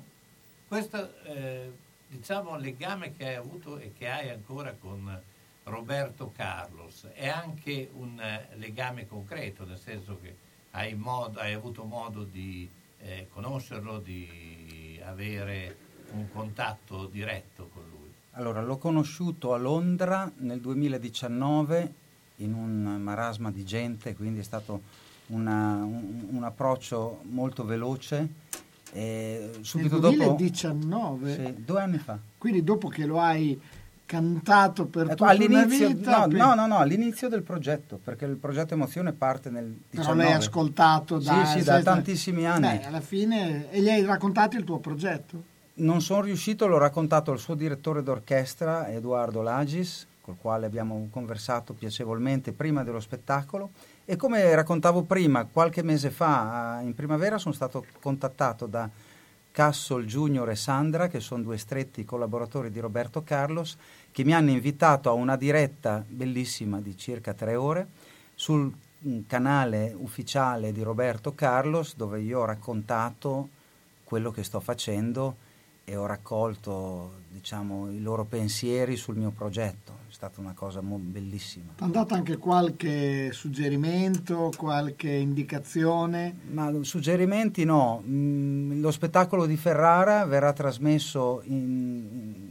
questo 0.68 1.12
eh, 1.24 1.72
diciamo 2.06 2.56
legame 2.58 3.12
che 3.16 3.26
hai 3.26 3.34
avuto 3.34 3.78
e 3.78 3.92
che 3.92 4.08
hai 4.08 4.30
ancora 4.30 4.72
con 4.78 5.20
Roberto 5.64 6.30
Carlos 6.30 7.08
è 7.12 7.26
anche 7.26 7.90
un 7.94 8.20
eh, 8.20 8.50
legame 8.54 9.08
concreto, 9.08 9.64
nel 9.64 9.78
senso 9.78 10.16
che 10.22 10.36
hai, 10.70 10.94
modo- 10.94 11.40
hai 11.40 11.52
avuto 11.52 11.82
modo 11.82 12.22
di 12.22 12.70
eh, 13.00 13.26
conoscerlo, 13.32 13.98
di 13.98 15.00
avere 15.04 15.76
un 16.12 16.30
contatto 16.30 17.06
diretto 17.06 17.68
con 17.74 17.82
lui. 17.90 18.12
Allora, 18.34 18.62
l'ho 18.62 18.78
conosciuto 18.78 19.54
a 19.54 19.56
Londra 19.56 20.30
nel 20.36 20.60
2019 20.60 21.94
in 22.42 22.54
un 22.54 23.00
marasma 23.00 23.50
di 23.50 23.64
gente, 23.64 24.14
quindi 24.14 24.40
è 24.40 24.42
stato 24.42 24.82
una- 25.28 25.76
un, 25.82 26.26
un 26.30 26.44
approccio 26.44 27.20
molto 27.30 27.64
veloce. 27.64 28.28
E 28.92 29.50
Nel 29.54 29.64
subito 29.64 29.98
dopo, 29.98 30.16
2019? 30.16 31.34
Sì, 31.34 31.64
due 31.64 31.80
anni 31.80 31.98
fa. 31.98 32.18
Quindi 32.36 32.62
dopo 32.62 32.88
che 32.88 33.06
lo 33.06 33.20
hai 33.20 33.58
cantato 34.04 34.84
per 34.84 35.04
Ecco, 35.04 35.14
tutta 35.14 35.30
all'inizio, 35.30 35.88
vita... 35.88 36.26
no, 36.26 36.36
no, 36.36 36.54
no, 36.54 36.66
no, 36.66 36.76
all'inizio 36.76 37.28
del 37.30 37.42
progetto, 37.42 37.98
perché 38.02 38.26
il 38.26 38.36
progetto 38.36 38.74
Emozione 38.74 39.12
parte 39.12 39.48
nel 39.48 39.74
19. 39.88 39.90
Però 39.90 40.12
l'hai 40.14 40.36
ascoltato 40.36 41.18
da... 41.18 41.46
Sì, 41.46 41.60
sì, 41.60 41.64
da 41.64 41.82
tantissimi 41.82 42.46
anni. 42.46 42.60
Beh, 42.78 42.84
alla 42.84 43.00
fine... 43.00 43.70
E 43.70 43.80
gli 43.80 43.88
hai 43.88 44.04
raccontato 44.04 44.58
il 44.58 44.64
tuo 44.64 44.78
progetto? 44.78 45.42
Non 45.74 46.02
sono 46.02 46.20
riuscito, 46.20 46.66
l'ho 46.66 46.76
raccontato 46.76 47.32
al 47.32 47.38
suo 47.38 47.54
direttore 47.54 48.02
d'orchestra, 48.02 48.90
Edoardo 48.90 49.40
Lagis, 49.40 50.06
col 50.22 50.36
quale 50.40 50.66
abbiamo 50.66 51.08
conversato 51.10 51.74
piacevolmente 51.74 52.52
prima 52.52 52.84
dello 52.84 53.00
spettacolo. 53.00 53.70
E 54.04 54.16
come 54.16 54.54
raccontavo 54.54 55.02
prima, 55.02 55.44
qualche 55.44 55.82
mese 55.82 56.10
fa, 56.10 56.80
in 56.82 56.94
primavera, 56.94 57.38
sono 57.38 57.52
stato 57.52 57.84
contattato 58.00 58.66
da 58.66 58.88
Cassol 59.50 60.06
Junior 60.06 60.48
e 60.48 60.56
Sandra, 60.56 61.08
che 61.08 61.20
sono 61.20 61.42
due 61.42 61.58
stretti 61.58 62.04
collaboratori 62.04 62.70
di 62.70 62.80
Roberto 62.80 63.22
Carlos, 63.22 63.76
che 64.10 64.24
mi 64.24 64.32
hanno 64.32 64.50
invitato 64.50 65.10
a 65.10 65.12
una 65.12 65.36
diretta 65.36 66.02
bellissima 66.06 66.80
di 66.80 66.96
circa 66.96 67.34
tre 67.34 67.54
ore 67.56 67.86
sul 68.34 68.72
mm, 69.06 69.20
canale 69.26 69.94
ufficiale 69.96 70.72
di 70.72 70.82
Roberto 70.82 71.34
Carlos, 71.34 71.96
dove 71.96 72.20
io 72.20 72.40
ho 72.40 72.44
raccontato 72.44 73.48
quello 74.04 74.30
che 74.30 74.42
sto 74.44 74.60
facendo 74.60 75.36
e 75.84 75.96
ho 75.96 76.06
raccolto 76.06 77.21
diciamo, 77.32 77.90
i 77.90 78.00
loro 78.00 78.24
pensieri 78.24 78.96
sul 78.96 79.16
mio 79.16 79.30
progetto. 79.30 80.00
È 80.08 80.12
stata 80.14 80.40
una 80.40 80.52
cosa 80.54 80.80
bellissima. 80.82 81.72
Ti 81.76 81.82
hanno 81.82 81.92
dato 81.92 82.14
anche 82.14 82.36
qualche 82.36 83.30
suggerimento, 83.32 84.52
qualche 84.56 85.10
indicazione? 85.10 86.36
Ma 86.50 86.70
suggerimenti 86.82 87.64
no. 87.64 88.02
Mm, 88.06 88.80
lo 88.80 88.90
spettacolo 88.90 89.46
di 89.46 89.56
Ferrara 89.56 90.24
verrà 90.26 90.52
trasmesso 90.52 91.40
in- 91.46 91.54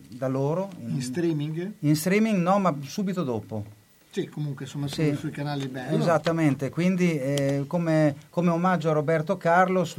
in- 0.09 0.17
da 0.17 0.27
loro. 0.27 0.69
In 0.79 1.01
streaming? 1.01 1.73
In 1.79 1.95
streaming 1.95 2.41
no, 2.41 2.59
ma 2.59 2.75
subito 2.81 3.23
dopo. 3.23 3.63
Sì, 4.09 4.27
comunque 4.27 4.65
insomma 4.65 4.87
Sì. 4.89 5.11
su- 5.13 5.19
sui 5.19 5.31
canali 5.31 5.67
belli. 5.67 5.95
Esattamente, 5.95 6.69
quindi 6.69 7.17
eh, 7.17 7.63
come, 7.67 8.15
come 8.29 8.49
omaggio 8.49 8.89
a 8.89 8.93
Roberto 8.93 9.37
Carlos, 9.37 9.95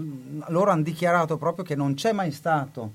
loro 0.49 0.71
hanno 0.71 0.83
dichiarato 0.83 1.39
proprio 1.39 1.65
che 1.65 1.75
non 1.75 1.95
c'è 1.95 2.13
mai 2.13 2.31
stato. 2.31 2.93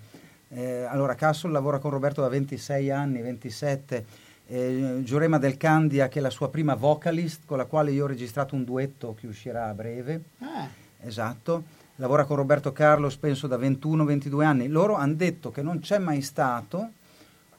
Eh, 0.49 0.83
allora, 0.83 1.15
Castle 1.15 1.51
lavora 1.51 1.79
con 1.79 1.91
Roberto 1.91 2.21
da 2.21 2.29
26 2.29 2.89
anni, 2.91 3.21
27. 3.21 4.05
eh, 4.47 5.01
Giurema 5.03 5.37
del 5.37 5.57
Candia, 5.57 6.07
che 6.07 6.19
è 6.19 6.21
la 6.21 6.29
sua 6.29 6.49
prima 6.49 6.75
vocalist, 6.75 7.41
con 7.45 7.57
la 7.57 7.65
quale 7.65 7.91
io 7.91 8.05
ho 8.05 8.07
registrato 8.07 8.55
un 8.55 8.63
duetto 8.63 9.13
che 9.13 9.27
uscirà 9.27 9.67
a 9.67 9.73
breve. 9.73 10.21
Ah, 10.39 10.67
Esatto, 10.99 11.63
lavora 11.97 12.25
con 12.25 12.37
Roberto 12.37 12.71
Carlos 12.71 13.17
penso 13.17 13.47
da 13.47 13.57
21-22 13.57 14.43
anni. 14.43 14.67
Loro 14.67 14.95
hanno 14.95 15.13
detto 15.13 15.51
che 15.51 15.61
non 15.61 15.79
c'è 15.79 15.99
mai 15.99 16.21
stato 16.21 16.89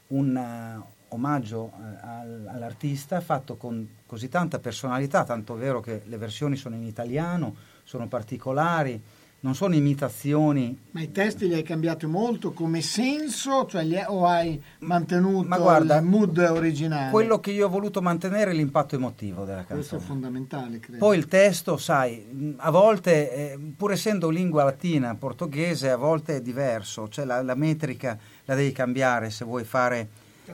un 0.07 0.35
eh, 0.35 0.81
omaggio 1.09 1.71
al- 2.01 2.49
all'artista 2.53 3.21
fatto 3.21 3.55
con 3.55 3.87
così 4.05 4.27
tanta 4.27 4.59
personalità, 4.59 5.23
tanto 5.23 5.55
vero 5.55 5.79
che 5.79 6.01
le 6.05 6.17
versioni 6.17 6.55
sono 6.57 6.75
in 6.75 6.83
italiano, 6.83 7.55
sono 7.83 8.07
particolari, 8.07 9.01
non 9.41 9.55
sono 9.55 9.73
imitazioni. 9.73 10.77
ma 10.91 11.01
i 11.01 11.11
testi 11.11 11.47
li 11.47 11.53
hai 11.53 11.63
cambiati 11.63 12.05
molto 12.05 12.51
come 12.51 12.81
senso? 12.81 13.65
Cioè 13.65 13.83
li 13.83 13.95
o 14.05 14.25
hai 14.25 14.61
mantenuto 14.79 15.47
Ma 15.47 15.57
guarda, 15.57 15.97
il 15.97 16.03
mood 16.03 16.37
originale? 16.37 17.11
Quello 17.11 17.39
che 17.39 17.51
io 17.51 17.67
ho 17.67 17.69
voluto 17.69 18.01
mantenere 18.01 18.51
è 18.51 18.53
l'impatto 18.53 18.95
emotivo 18.95 19.45
della 19.45 19.63
Questo 19.63 19.95
è 19.95 19.97
canzone. 19.97 20.01
fondamentale, 20.01 20.79
credo. 20.79 20.97
Poi 20.97 21.17
il 21.17 21.27
testo, 21.27 21.77
sai, 21.77 22.55
a 22.57 22.69
volte, 22.69 23.33
eh, 23.53 23.59
pur 23.77 23.93
essendo 23.93 24.29
lingua 24.29 24.63
latina, 24.65 25.15
portoghese, 25.15 25.89
a 25.89 25.95
volte 25.95 26.37
è 26.37 26.41
diverso, 26.41 27.07
cioè 27.07 27.23
la, 27.23 27.41
la 27.41 27.55
metrica 27.55 28.17
la 28.45 28.55
devi 28.55 28.71
cambiare 28.73 29.29
se 29.29 29.45
vuoi 29.45 29.63
fare... 29.63 30.09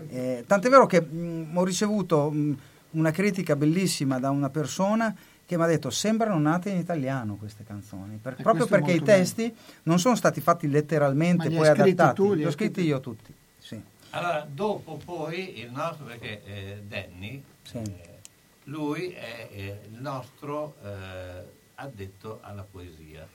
eh, 0.10 0.44
tant'è 0.46 0.70
vero 0.70 0.86
che 0.86 1.02
mh, 1.02 1.52
ho 1.58 1.64
ricevuto 1.64 2.30
mh, 2.30 2.58
una 2.92 3.12
critica 3.12 3.56
bellissima 3.56 4.20
da 4.20 4.30
una 4.30 4.50
persona 4.50 5.14
che 5.46 5.58
mi 5.58 5.64
ha 5.64 5.68
detto 5.68 5.90
sembrano 5.92 6.40
nate 6.40 6.70
in 6.72 6.78
italiano 6.78 7.36
queste 7.36 7.64
canzoni, 7.64 8.18
per- 8.22 8.36
E 8.38 8.42
proprio 8.44 8.66
perché 8.66 8.92
i 8.92 8.96
molto 8.96 9.06
bello. 9.06 9.18
testi 9.20 9.56
non 9.84 10.00
sono 10.00 10.16
stati 10.16 10.42
fatti 10.42 10.68
letteralmente, 10.70 11.50
poi 11.50 11.68
adattati, 11.68 12.16
tu, 12.16 12.32
li 12.34 12.38
li 12.38 12.46
ho 12.46 12.52
scritti 12.52 12.74
scritti- 12.74 12.88
io 12.90 13.00
tutti. 13.00 13.34
Sì. 13.60 13.82
Allora, 14.12 14.48
dopo 14.50 15.00
poi 15.04 15.60
il 15.60 15.72
nostro, 15.72 16.06
perché 16.06 16.44
eh, 16.46 16.82
Danny, 16.88 17.44
Sì. 17.64 17.78
eh, 17.78 18.20
lui 18.66 19.10
è 19.10 19.50
eh, 19.52 19.80
il 19.92 20.02
nostro 20.02 20.76
eh, 20.84 21.44
addetto 21.76 22.40
alla 22.42 22.66
poesia. 22.70 23.28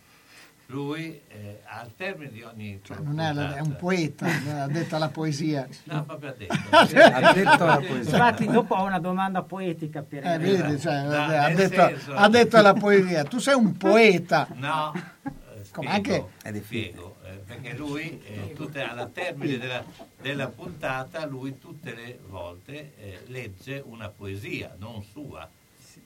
Lui 0.70 1.20
eh, 1.26 1.62
al 1.64 1.92
termine 1.96 2.30
di 2.30 2.42
ogni 2.42 2.78
Cioè, 2.82 2.98
non 3.00 3.18
è, 3.18 3.32
la- 3.32 3.56
è 3.56 3.60
un 3.60 3.74
poeta, 3.76 4.26
ha 4.62 4.68
detto 4.68 4.94
alla 4.96 5.08
poesia. 5.08 5.66
No, 5.84 6.04
proprio 6.04 6.30
addetto. 6.30 6.54
Addetto 6.70 7.62
alla 7.64 7.76
poesia. 7.78 8.12
Infatti, 8.12 8.46
dopo 8.46 8.74
ho 8.76 8.84
una 8.84 9.00
domanda 9.00 9.42
poetica 9.42 10.02
per 10.02 10.24
Eh, 10.24 10.38
vedi, 10.38 10.78
cioè, 10.78 11.02
No, 11.02 11.14
ha, 11.16 11.50
detto, 11.50 11.74
senso- 11.74 12.12
ha 12.14 12.28
detto 12.28 12.56
alla 12.56 12.74
poesia, 12.74 13.24
tu 13.24 13.38
sei 13.38 13.54
un 13.54 13.76
poeta. 13.76 14.46
No, 14.54 14.92
eh, 14.94 15.28
Come 15.72 15.88
spiego, 15.90 16.30
anche- 16.42 16.58
È 16.58 16.62
spiego, 16.62 17.16
eh, 17.24 17.30
perché 17.44 17.74
lui, 17.76 18.22
eh, 18.24 18.52
tutte 18.54 18.80
alla 18.82 19.06
termine 19.06 19.58
della, 19.58 19.84
della 20.20 20.46
puntata 20.48 21.26
lui 21.26 21.58
tutte 21.58 21.94
le 21.94 22.18
volte 22.28 22.92
eh, 22.96 23.22
legge 23.26 23.82
una 23.84 24.08
poesia, 24.08 24.74
non 24.78 25.02
sua. 25.02 25.48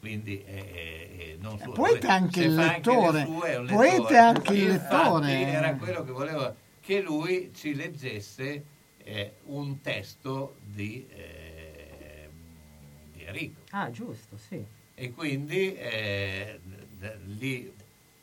Quindi 0.05 0.45
eh, 0.45 0.55
eh, 1.17 1.37
non 1.41 1.59
sua. 1.59 1.73
Poeta 1.73 2.13
anche 2.13 2.43
Se 2.43 2.47
il 2.47 2.55
lettore. 2.57 3.21
le 3.21 3.25
sue, 3.25 3.49
è 3.49 3.57
un 3.57 3.67
Poeta 3.69 3.93
lettore. 3.95 4.15
è 4.15 4.19
anche 4.19 4.53
il 4.53 4.67
lettore. 4.67 5.33
Era 5.47 5.75
quello 5.77 6.05
che 6.05 6.11
volevo 6.13 6.55
che 6.83 7.01
lui 7.01 7.51
ci 7.55 7.75
leggesse 7.75 8.65
eh, 9.03 9.33
un 9.45 9.81
testo 9.81 10.57
di, 10.63 11.07
eh, 11.09 12.29
di 13.15 13.25
Enrico. 13.25 13.61
Ah, 13.71 13.91
giusto, 13.91 14.37
sì. 14.37 14.63
E 14.95 15.11
quindi 15.13 15.75
eh, 15.75 16.61
gli, 17.25 17.73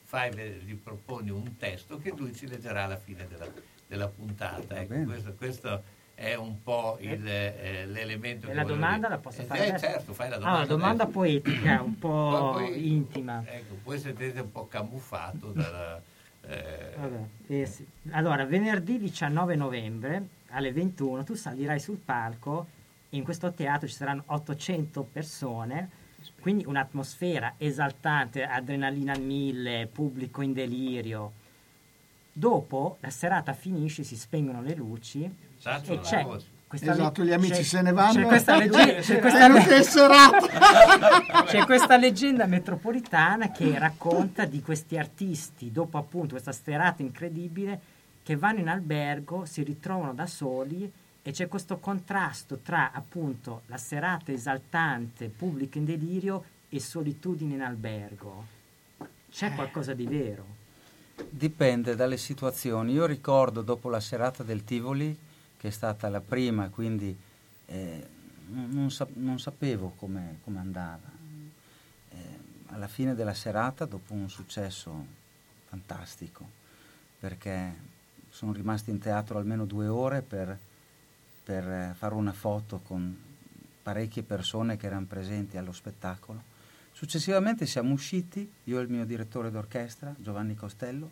fai 0.03 0.31
gli 0.63 0.75
proponi 0.75 1.31
un 1.31 1.57
testo 1.57 1.97
che 1.97 2.13
lui 2.15 2.35
ci 2.35 2.45
leggerà 2.47 2.83
alla 2.83 2.97
fine 2.97 3.27
della, 3.27 3.51
della 3.87 4.07
puntata. 4.07 4.79
Ecco, 4.79 5.01
questo, 5.01 5.33
questo 5.33 5.83
è 6.21 6.35
un 6.35 6.61
po' 6.61 6.97
il, 6.99 7.27
eh, 7.27 7.85
l'elemento 7.87 8.47
E 8.47 8.53
la 8.53 8.63
domanda 8.63 9.07
la 9.09 9.17
posso 9.17 9.41
Eh, 9.41 9.45
fare 9.45 9.73
eh, 9.73 9.79
certo, 9.79 10.13
fai 10.13 10.29
la 10.29 10.35
Ah, 10.35 10.39
domanda. 10.39 10.57
una 10.59 10.65
domanda 10.67 11.03
adesso. 11.03 11.17
poetica, 11.17 11.81
un 11.81 11.97
po' 11.97 12.51
Poi- 12.61 12.91
intima. 12.91 13.43
Ecco, 13.47 13.77
voi 13.83 13.97
siete 13.99 14.31
un 14.39 14.51
po' 14.51 14.67
camuffato 14.67 15.47
dalla... 15.51 15.99
eh, 16.41 16.93
Vabbè, 16.95 17.19
eh 17.47 17.65
sì. 17.65 17.83
Allora, 18.11 18.45
venerdì 18.45 18.99
19 18.99 19.55
novembre 19.55 20.27
alle 20.49 20.71
21 20.71 21.23
tu 21.23 21.33
salirai 21.33 21.79
sul 21.79 21.97
palco 21.97 22.67
in 23.09 23.23
questo 23.23 23.51
teatro 23.53 23.87
ci 23.87 23.95
saranno 23.95 24.23
800 24.27 25.01
persone, 25.11 25.89
quindi 26.39 26.65
un'atmosfera 26.65 27.55
esaltante, 27.57 28.43
adrenalina 28.45 29.13
al 29.13 29.21
mille, 29.21 29.89
pubblico 29.91 30.41
in 30.43 30.53
delirio. 30.53 31.31
Dopo 32.31 32.97
la 33.01 33.09
serata 33.09 33.53
finisce, 33.53 34.03
si 34.03 34.15
spengono 34.15 34.61
le 34.61 34.75
luci 34.75 35.49
E 35.63 35.95
la 35.95 36.01
c'è 36.01 36.25
questa 36.71 36.93
Esatto, 36.93 37.23
gli 37.23 37.33
amici 37.33 37.63
se 37.63 37.81
ne 37.81 37.91
vanno. 37.91 38.13
C'è 38.13 38.25
questa, 38.25 38.55
legge- 38.55 38.99
c'è 39.01 39.19
questa 39.19 39.47
le- 39.49 41.43
c'è 41.45 41.65
questa 41.65 41.97
leggenda 41.97 42.45
metropolitana 42.45 43.51
che 43.51 43.77
racconta 43.77 44.45
di 44.45 44.61
questi 44.61 44.97
artisti, 44.97 45.69
dopo 45.69 45.97
appunto 45.97 46.29
questa 46.29 46.53
serata 46.53 47.01
incredibile, 47.01 47.79
che 48.23 48.37
vanno 48.37 48.59
in 48.59 48.69
albergo, 48.69 49.43
si 49.45 49.63
ritrovano 49.63 50.13
da 50.13 50.27
soli 50.27 50.89
e 51.21 51.31
c'è 51.31 51.49
questo 51.49 51.77
contrasto 51.77 52.59
tra 52.63 52.91
appunto 52.93 53.63
la 53.65 53.77
serata 53.77 54.31
esaltante, 54.31 55.27
pubblico 55.27 55.77
in 55.77 55.83
delirio 55.83 56.43
e 56.69 56.79
solitudine 56.79 57.55
in 57.55 57.61
albergo. 57.61 58.45
C'è 59.29 59.53
qualcosa 59.53 59.93
di 59.93 60.05
vero. 60.05 60.45
Dipende 61.29 61.95
dalle 61.95 62.17
situazioni. 62.17 62.93
Io 62.93 63.05
ricordo 63.05 63.61
dopo 63.61 63.89
la 63.89 63.99
serata 63.99 64.41
del 64.43 64.63
Tivoli, 64.63 65.15
che 65.61 65.67
è 65.67 65.71
stata 65.71 66.09
la 66.09 66.21
prima, 66.21 66.69
quindi 66.69 67.15
eh, 67.67 68.07
non, 68.47 68.71
non 68.71 68.89
sa- 68.89 69.07
non 69.13 69.39
sapevo 69.39 69.93
come, 69.95 70.39
come 70.43 70.57
andava. 70.57 71.07
Eh, 72.09 72.15
alla 72.69 72.87
fine 72.87 73.13
della 73.13 73.35
serata, 73.35 73.85
dopo 73.85 74.11
un 74.13 74.27
successo 74.27 75.05
fantastico, 75.67 76.49
perché 77.19 77.75
sono 78.31 78.53
rimasti 78.53 78.89
in 78.89 78.97
teatro 78.97 79.37
almeno 79.37 79.65
due 79.65 79.85
ore 79.85 80.23
per, 80.23 80.57
per 81.43 81.69
eh, 81.69 81.93
fare 81.95 82.15
una 82.15 82.33
foto 82.33 82.79
con 82.79 83.15
parecchie 83.83 84.23
persone 84.23 84.77
che 84.77 84.87
erano 84.87 85.05
presenti 85.05 85.57
allo 85.57 85.73
spettacolo. 85.73 86.41
Successivamente 86.91 87.67
siamo 87.67 87.93
usciti, 87.93 88.51
io 88.63 88.79
e 88.79 88.81
il 88.81 88.89
mio 88.89 89.05
direttore 89.05 89.51
d'orchestra, 89.51 90.15
Giovanni 90.17 90.55
Costello, 90.55 91.07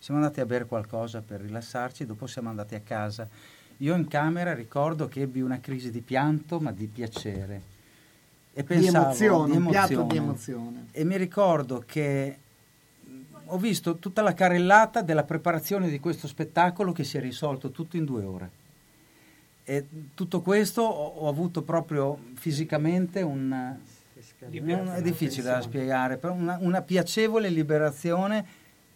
siamo 0.00 0.18
andati 0.18 0.40
a 0.40 0.46
bere 0.46 0.66
qualcosa 0.66 1.20
per 1.20 1.40
rilassarci, 1.40 2.04
dopo 2.04 2.26
siamo 2.26 2.48
andati 2.48 2.74
a 2.74 2.80
casa. 2.80 3.28
Io 3.82 3.94
in 3.94 4.08
camera 4.08 4.52
ricordo 4.54 5.08
che 5.08 5.22
ebbi 5.22 5.40
una 5.40 5.58
crisi 5.60 5.90
di 5.90 6.00
pianto, 6.02 6.60
ma 6.60 6.70
di 6.70 6.86
piacere. 6.86 7.62
E 8.52 8.60
Di 8.62 8.66
pensavo, 8.66 9.04
emozione, 9.06 9.50
di 9.52 9.56
un 9.56 9.66
piatto 9.68 9.92
emozione. 9.92 10.08
di 10.12 10.16
emozione. 10.18 10.86
E 10.90 11.04
mi 11.04 11.16
ricordo 11.16 11.82
che 11.86 12.38
ho 13.46 13.56
visto 13.58 13.96
tutta 13.96 14.20
la 14.22 14.34
carrellata 14.34 15.00
della 15.02 15.24
preparazione 15.24 15.88
di 15.88 15.98
questo 15.98 16.26
spettacolo 16.28 16.92
che 16.92 17.04
si 17.04 17.16
è 17.16 17.20
risolto 17.20 17.70
tutto 17.70 17.96
in 17.96 18.04
due 18.04 18.22
ore. 18.24 18.50
E 19.64 19.86
tutto 20.14 20.40
questo 20.42 20.82
ho, 20.82 21.06
ho 21.24 21.28
avuto 21.28 21.62
proprio 21.62 22.18
fisicamente 22.34 23.22
un... 23.22 23.50
un- 23.50 24.92
è 24.94 25.00
difficile 25.02 25.44
da 25.48 25.62
spiegare, 25.62 26.18
però 26.18 26.34
una, 26.34 26.58
una 26.60 26.82
piacevole 26.82 27.48
liberazione 27.48 28.44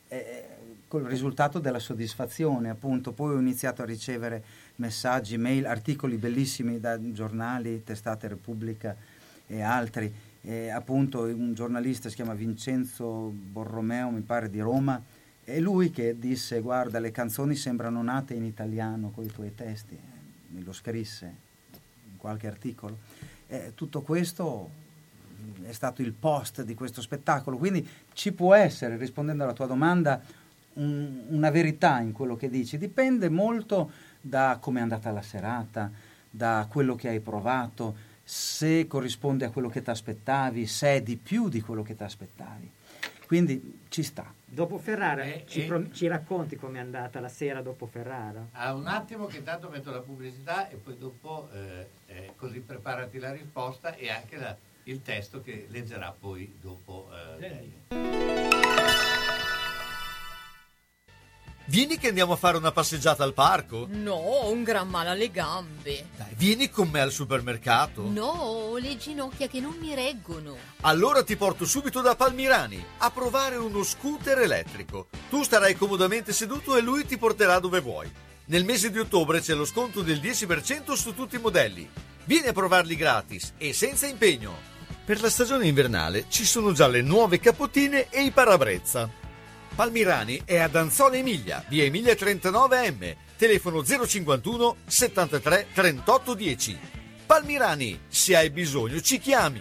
eh, 0.09 0.45
col 0.89 1.05
risultato 1.05 1.59
della 1.59 1.78
soddisfazione, 1.78 2.68
appunto. 2.68 3.12
Poi 3.12 3.35
ho 3.35 3.39
iniziato 3.39 3.82
a 3.82 3.85
ricevere 3.85 4.43
messaggi, 4.77 5.37
mail, 5.37 5.66
articoli 5.66 6.16
bellissimi 6.16 6.81
da 6.81 6.99
giornali, 7.12 7.83
testate 7.85 8.29
Repubblica 8.29 8.97
e 9.47 9.62
altri. 9.62 10.12
E 10.41 10.68
appunto 10.68 11.22
un 11.22 11.55
giornalista 11.55 12.09
si 12.09 12.16
chiama 12.16 12.35
Vincenzo 12.35 13.33
Borromeo, 13.35 14.11
mi 14.11 14.20
pare 14.20 14.51
di 14.51 14.61
Roma, 14.61 15.03
è 15.43 15.59
lui 15.59 15.91
che 15.91 16.18
disse 16.18 16.61
guarda 16.61 16.99
le 16.99 17.11
canzoni 17.11 17.55
sembrano 17.55 18.03
nate 18.03 18.35
in 18.35 18.45
italiano 18.45 19.11
con 19.11 19.25
i 19.25 19.33
tuoi 19.33 19.55
testi, 19.55 19.99
me 20.49 20.62
lo 20.62 20.72
scrisse 20.72 21.35
in 22.11 22.16
qualche 22.18 22.47
articolo. 22.47 22.99
Eh, 23.47 23.72
tutto 23.75 24.03
questo 24.03 24.83
è 25.62 25.72
stato 25.72 26.03
il 26.03 26.12
post 26.12 26.62
di 26.62 26.75
questo 26.75 27.01
spettacolo, 27.01 27.57
quindi 27.57 27.87
ci 28.12 28.33
può 28.33 28.55
essere, 28.55 28.97
rispondendo 28.97 29.45
alla 29.45 29.53
tua 29.53 29.66
domanda, 29.66 30.20
un- 30.75 31.22
una 31.29 31.51
verità 31.51 32.01
in 32.01 32.12
quello 32.12 32.37
che 32.37 32.51
dici, 32.51 32.79
dipende 32.79 33.29
molto 33.29 33.91
da 34.27 34.57
come 34.61 34.79
è 34.79 34.83
andata 34.83 35.11
la 35.11 35.20
serata, 35.22 35.91
da 36.31 36.66
quello 36.70 36.95
che 36.95 37.09
hai 37.09 37.20
provato, 37.20 37.95
se 38.25 38.87
corrisponde 38.87 39.45
a 39.45 39.51
quello 39.51 39.68
che 39.68 39.83
ti 39.83 39.91
aspettavi, 39.91 40.66
se 40.66 40.95
è 40.97 41.03
di 41.03 41.16
più 41.16 41.49
di 41.51 41.61
quello 41.61 41.83
che 41.83 41.95
ti 41.95 42.03
aspettavi. 42.03 42.70
Quindi 43.27 43.81
ci 43.89 44.03
sta. 44.03 44.33
Dopo 44.45 44.79
Ferrara, 44.79 45.25
Eh, 45.25 45.45
ci, 45.47 45.64
eh. 45.64 45.66
pro- 45.66 45.91
ci 45.91 46.07
racconti 46.07 46.57
com'è 46.57 46.79
andata 46.79 47.20
la 47.20 47.29
sera 47.29 47.61
dopo 47.61 47.87
Ferrara? 47.87 48.47
Ah, 48.53 48.72
un 48.75 48.87
attimo 48.87 49.27
che 49.27 49.39
intanto 49.39 49.68
metto 49.68 49.91
la 49.91 50.01
pubblicità 50.01 50.68
e 50.68 50.77
poi 50.77 50.97
dopo 50.97 51.49
eh, 51.53 51.89
eh, 52.07 52.33
così 52.37 52.61
preparati 52.61 53.18
la 53.18 53.33
risposta 53.33 53.95
e 53.95 54.11
anche 54.11 54.37
la- 54.37 54.57
il 54.85 55.03
testo 55.03 55.43
che 55.43 55.66
leggerà 55.70 56.14
poi 56.18 56.57
dopo 56.61 57.09
eh, 57.12 57.41
lei. 57.41 57.72
Vieni 61.66 61.96
che 61.96 62.08
andiamo 62.08 62.34
a 62.34 62.36
fare 62.36 62.58
una 62.58 62.72
passeggiata 62.72 63.24
al 63.24 63.32
parco? 63.32 63.86
No, 63.88 64.12
ho 64.12 64.50
un 64.50 64.64
gran 64.64 64.86
male 64.86 65.08
alle 65.08 65.30
gambe. 65.30 66.08
Dai, 66.14 66.34
vieni 66.36 66.68
con 66.68 66.90
me 66.90 67.00
al 67.00 67.10
supermercato. 67.10 68.06
No, 68.06 68.26
ho 68.26 68.76
le 68.76 68.98
ginocchia 68.98 69.48
che 69.48 69.60
non 69.60 69.74
mi 69.80 69.94
reggono. 69.94 70.56
Allora 70.82 71.24
ti 71.24 71.36
porto 71.36 71.64
subito 71.64 72.02
da 72.02 72.16
Palmirani 72.16 72.84
a 72.98 73.10
provare 73.10 73.56
uno 73.56 73.82
scooter 73.82 74.40
elettrico. 74.40 75.08
Tu 75.30 75.42
starai 75.42 75.74
comodamente 75.74 76.34
seduto 76.34 76.76
e 76.76 76.82
lui 76.82 77.06
ti 77.06 77.16
porterà 77.16 77.58
dove 77.60 77.80
vuoi. 77.80 78.12
Nel 78.46 78.66
mese 78.66 78.90
di 78.90 78.98
ottobre 78.98 79.40
c'è 79.40 79.54
lo 79.54 79.64
sconto 79.64 80.02
del 80.02 80.20
10% 80.20 80.92
su 80.92 81.14
tutti 81.14 81.36
i 81.36 81.40
modelli. 81.40 81.88
Vieni 82.24 82.48
a 82.48 82.52
provarli 82.52 82.94
gratis 82.94 83.54
e 83.56 83.72
senza 83.72 84.06
impegno. 84.06 84.54
Per 85.02 85.18
la 85.22 85.30
stagione 85.30 85.66
invernale 85.66 86.26
ci 86.28 86.44
sono 86.44 86.72
già 86.72 86.88
le 86.88 87.00
nuove 87.00 87.40
capottine 87.40 88.10
e 88.10 88.22
i 88.22 88.32
parabrezza. 88.32 89.22
Palmirani 89.75 90.43
è 90.45 90.59
ad 90.59 90.77
Anzola 90.77 91.16
Emilia, 91.16 91.64
via 91.68 91.83
Emilia 91.83 92.14
39M, 92.14 93.16
telefono 93.37 93.83
051 93.85 94.77
73 94.87 95.66
38 95.75 96.35
10. 96.35 96.79
Palmirani, 97.27 97.99
se 98.07 98.37
hai 98.37 98.51
bisogno 98.51 99.01
ci 99.01 99.18
chiami. 99.18 99.61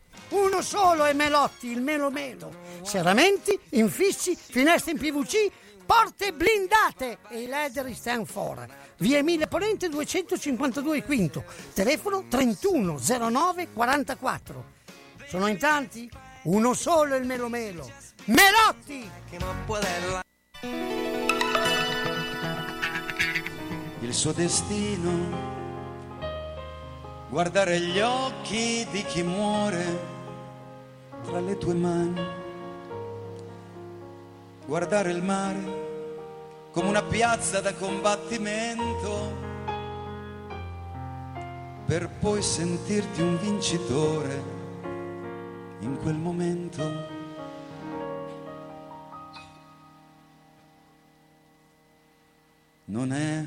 Uno 0.31 0.61
solo 0.61 1.05
è 1.05 1.13
Melotti, 1.13 1.67
il 1.67 1.81
Melo 1.81 2.09
Melo. 2.09 2.53
Serramenti, 2.83 3.57
infissi, 3.71 4.35
finestre 4.35 4.91
in 4.91 4.97
PVC, 4.97 5.51
porte 5.85 6.31
blindate 6.33 7.17
e 7.29 7.41
i 7.41 7.47
leder 7.47 7.93
stand 7.93 8.25
for. 8.25 8.65
Via 8.97 9.17
Emile 9.17 9.47
Ponente 9.47 9.89
252 9.89 11.03
Quinto, 11.03 11.43
telefono 11.73 12.25
3109 12.29 13.69
44. 13.73 14.65
Sono 15.27 15.47
in 15.47 15.57
tanti? 15.57 16.09
Uno 16.43 16.73
solo 16.73 17.15
è 17.15 17.19
il 17.19 17.25
Melo 17.25 17.49
Melo. 17.49 17.89
Melotti! 18.25 19.09
il 24.01 24.13
suo 24.13 24.31
destino, 24.31 25.09
guardare 27.29 27.79
gli 27.79 27.99
occhi 27.99 28.85
di 28.91 29.05
chi 29.05 29.23
muore 29.23 30.19
tra 31.23 31.39
le 31.39 31.57
tue 31.57 31.73
mani, 31.73 32.21
guardare 34.65 35.11
il 35.11 35.23
mare 35.23 35.89
come 36.71 36.87
una 36.87 37.03
piazza 37.03 37.59
da 37.59 37.73
combattimento, 37.73 39.49
per 41.85 42.09
poi 42.19 42.41
sentirti 42.41 43.21
un 43.21 43.37
vincitore 43.37 44.43
in 45.81 45.97
quel 46.01 46.15
momento. 46.15 47.19
Non 52.85 53.11
è 53.11 53.45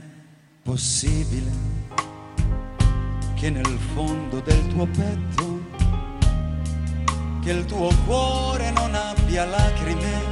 possibile 0.62 1.50
che 3.34 3.50
nel 3.50 3.78
fondo 3.94 4.40
del 4.40 4.66
tuo 4.68 4.86
petto, 4.86 5.53
che 7.44 7.50
il 7.50 7.66
tuo 7.66 7.90
cuore 8.06 8.70
non 8.70 8.94
abbia 8.94 9.44
lacrime 9.44 10.22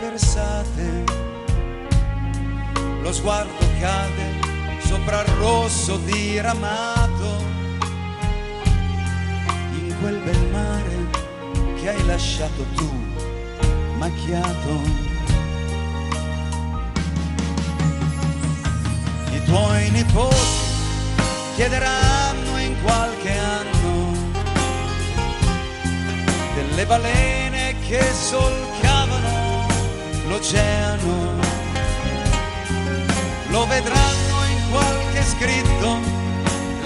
versate, 0.00 1.04
lo 3.02 3.12
sguardo 3.12 3.66
cade 3.80 4.46
sopra 4.78 5.22
il 5.22 5.32
rosso 5.32 5.96
diramato, 5.96 7.44
in 9.72 9.96
quel 10.00 10.18
bel 10.18 10.46
mare 10.52 11.06
che 11.80 11.88
hai 11.88 12.06
lasciato 12.06 12.64
tu, 12.76 12.88
macchiato. 13.96 15.06
i 19.32 19.42
tuoi 19.44 19.90
nipoti 19.90 20.66
chiederanno 21.56 22.58
in 22.58 22.80
qualche 22.82 23.37
delle 26.78 26.86
balene 26.86 27.74
che 27.88 28.00
solcavano 28.12 29.66
l'oceano. 30.28 31.34
Lo 33.48 33.66
vedranno 33.66 34.44
in 34.48 34.70
qualche 34.70 35.22
scritto, 35.24 35.98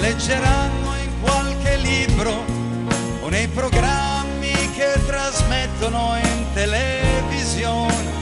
leggeranno 0.01 0.97
in 0.97 1.20
qualche 1.20 1.76
libro 1.76 2.45
o 3.20 3.28
nei 3.28 3.49
programmi 3.49 4.53
che 4.74 4.99
trasmettono 5.05 6.16
in 6.22 6.47
televisione 6.55 8.20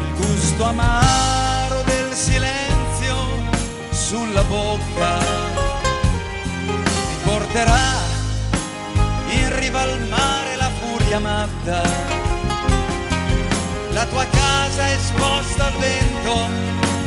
il 0.00 0.14
gusto 0.16 0.64
amaro 0.64 1.82
del 1.82 2.12
silenzio 2.14 3.14
sulla 3.90 4.42
bocca 4.44 5.18
ti 6.64 7.16
porterà 7.24 8.05
matta. 11.18 11.82
La 13.90 14.06
tua 14.06 14.24
casa 14.26 14.86
è 14.86 14.92
esposta 14.92 15.66
al 15.66 15.72
vento 15.78 16.34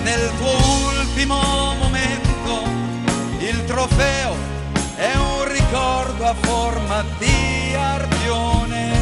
nel 0.04 0.32
tuo 0.38 0.56
ultimo 0.88 1.76
momento. 1.80 2.64
Il 3.40 3.64
trofeo 3.66 4.34
è 4.96 5.16
un 5.16 5.52
ricordo 5.52 6.26
a 6.26 6.34
forma 6.34 7.04
di 7.18 7.74
arpione. 7.76 8.98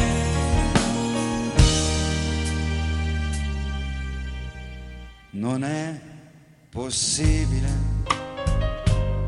Non 5.30 5.64
è 5.64 6.00
possibile 6.70 7.96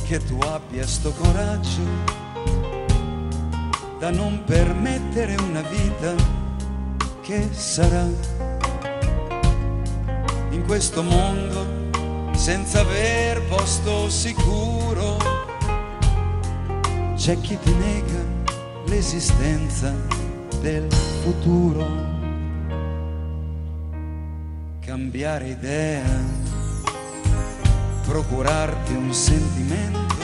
che 0.07 0.19
tu 0.25 0.39
abbia 0.41 0.87
sto 0.87 1.13
coraggio 1.13 2.20
da 4.01 4.11
non 4.11 4.43
permettere 4.47 5.35
una 5.35 5.61
vita 5.61 6.15
che 7.21 7.47
sarà 7.53 8.07
in 10.49 10.63
questo 10.65 11.03
mondo 11.03 11.67
senza 12.35 12.81
aver 12.81 13.43
posto 13.43 14.09
sicuro. 14.09 15.19
C'è 17.15 17.39
chi 17.41 17.59
ti 17.59 17.75
nega 17.75 18.25
l'esistenza 18.87 19.95
del 20.63 20.91
futuro. 21.23 21.87
Cambiare 24.81 25.49
idea 25.49 26.09
procurarti 28.07 28.95
un 28.95 29.13
sentimento 29.13 30.17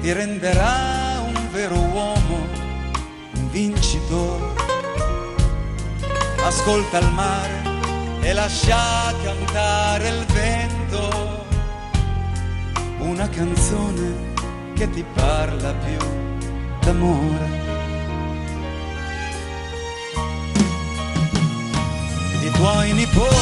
ti 0.00 0.12
renderà 0.12 0.97
vero 1.58 1.80
uomo, 1.80 2.46
un 3.34 3.50
vincitore. 3.50 4.54
Ascolta 6.44 6.98
il 6.98 7.10
mare 7.10 7.62
e 8.20 8.32
lascia 8.32 9.12
cantare 9.24 10.08
il 10.08 10.24
vento, 10.26 11.44
una 12.98 13.28
canzone 13.28 14.34
che 14.74 14.88
ti 14.90 15.04
parla 15.14 15.74
più 15.74 15.98
d'amore. 16.80 17.46
I 22.40 22.50
tuoi 22.52 22.92
nipoti 22.92 23.36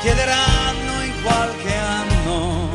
chiederanno 0.00 1.02
in 1.04 1.22
qualche 1.22 1.74
anno 1.74 2.68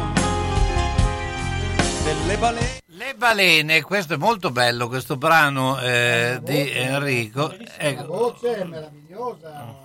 delle 2.03 2.38
balene. 2.38 2.76
Le 3.07 3.15
balene, 3.15 3.81
questo 3.83 4.15
è 4.15 4.17
molto 4.17 4.51
bello, 4.51 4.89
questo 4.89 5.15
brano 5.15 5.79
eh, 5.79 6.41
di 6.43 6.69
Enrico. 6.73 7.47
La 7.47 7.57
Ecco, 7.77 8.05
voce 8.05 8.57
è 8.57 8.63
meravigliosa. 8.65 9.75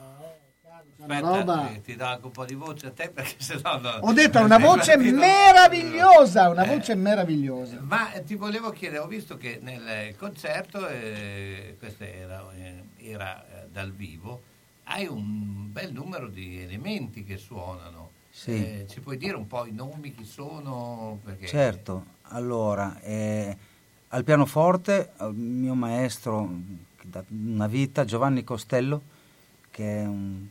aspetta, 0.99 1.21
roba- 1.21 1.71
eh, 1.71 1.81
ti 1.83 1.95
do 1.95 2.05
anche 2.05 2.25
un 2.27 2.33
po' 2.33 2.45
di 2.45 2.55
voce 2.55 2.87
a 2.89 2.91
te 2.91 3.11
perché 3.11 3.37
sennò 3.39 3.79
no, 3.79 3.91
Ho 4.01 4.13
detto 4.13 4.41
una 4.41 4.59
voce 4.59 4.99
Ti 4.99 5.13
meravigliosa, 5.13 6.49
una 6.49 6.65
Eh. 6.65 6.75
voce 6.75 6.97
meravigliosa. 6.97 7.79
Ma 7.81 8.13
eh, 8.13 8.25
ti 8.25 8.35
volevo 8.35 8.71
chiedere, 8.71 8.99
ho 9.01 9.07
visto 9.07 9.37
che 9.37 9.61
nel 9.63 10.17
concerto, 10.17 10.89
eh, 10.89 11.77
questo 11.79 12.03
era, 12.03 12.45
eh, 12.57 12.83
era, 13.09 13.45
eh, 13.47 13.69
dal 13.71 13.93
vivo, 13.93 14.43
hai 14.87 15.07
un 15.07 15.71
bel 15.71 15.93
numero 15.93 16.27
di 16.27 16.61
elementi 16.61 17.23
che 17.23 17.37
suonano. 17.37 18.11
Sì. 18.35 18.51
Eh, 18.53 18.87
ci 18.89 19.01
puoi 19.01 19.19
dire 19.19 19.37
un 19.37 19.47
po' 19.47 19.67
i 19.67 19.73
nomi, 19.73 20.13
chi 20.15 20.25
sono? 20.25 21.21
Perché 21.23 21.47
Certo, 21.47 22.05
allora, 22.33 23.01
eh, 23.01 23.57
al 24.09 24.25
pianoforte 24.25 25.13
il 25.21 25.35
mio 25.35 25.75
maestro 25.75 26.51
da 27.03 27.23
una 27.29 27.67
vita, 27.67 28.05
Giovanni 28.05 28.45
Costello, 28.45 29.01
che 29.71 30.03
è 30.03 30.05
un 30.05 30.47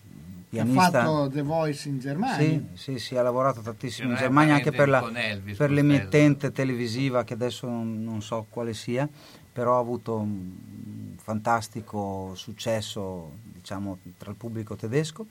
Che 0.49 0.59
ha 0.59 0.63
pianista... 0.63 1.03
fatto 1.03 1.29
The 1.29 1.41
Voice 1.41 1.87
in 1.87 1.99
Germania. 1.99 2.37
Sì, 2.37 2.65
sì, 2.73 2.99
sì, 2.99 3.15
ha 3.15 3.21
lavorato 3.21 3.61
tantissimo 3.61 4.11
in 4.11 4.17
Germania 4.17 4.55
anche 4.55 4.71
per, 4.71 4.89
la, 4.89 5.09
per 5.55 5.71
l'emittente 5.71 6.51
televisiva 6.51 7.23
che 7.23 7.33
adesso 7.33 7.67
non, 7.67 8.03
non 8.03 8.21
so 8.21 8.45
quale 8.49 8.73
sia, 8.73 9.07
però 9.53 9.77
ha 9.77 9.79
avuto 9.79 10.17
un 10.17 11.15
fantastico 11.17 12.31
successo 12.35 13.31
diciamo, 13.43 13.99
tra 14.17 14.31
il 14.31 14.35
pubblico 14.35 14.75
tedesco. 14.75 15.25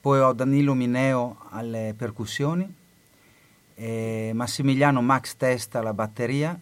Poi 0.00 0.20
ho 0.20 0.32
Danilo 0.32 0.74
Mineo 0.74 1.38
alle 1.50 1.94
percussioni, 1.96 2.72
eh, 3.74 4.32
Massimiliano 4.34 5.00
Max 5.02 5.36
Testa 5.36 5.80
alla 5.80 5.92
batteria, 5.92 6.58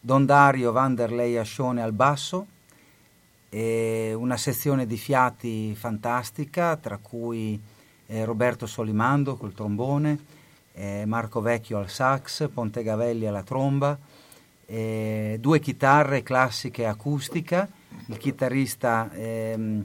Don 0.00 0.24
Dario 0.24 0.72
Vanderlei 0.72 1.36
Ascione 1.36 1.82
al 1.82 1.92
basso, 1.92 2.46
e 3.48 4.14
una 4.16 4.36
sezione 4.36 4.86
di 4.86 4.96
fiati 4.96 5.74
fantastica, 5.74 6.76
tra 6.76 6.98
cui 6.98 7.60
eh, 8.06 8.24
Roberto 8.24 8.66
Solimando 8.66 9.36
col 9.36 9.54
trombone, 9.54 10.18
eh, 10.72 11.04
Marco 11.04 11.40
Vecchio 11.40 11.78
al 11.78 11.90
sax, 11.90 12.48
Pontegavelli 12.48 13.26
alla 13.26 13.42
tromba, 13.42 13.98
eh, 14.66 15.36
due 15.40 15.58
chitarre 15.58 16.22
classiche 16.22 16.86
acustica, 16.86 17.68
il 18.06 18.16
chitarrista, 18.16 19.10
ehm, 19.12 19.84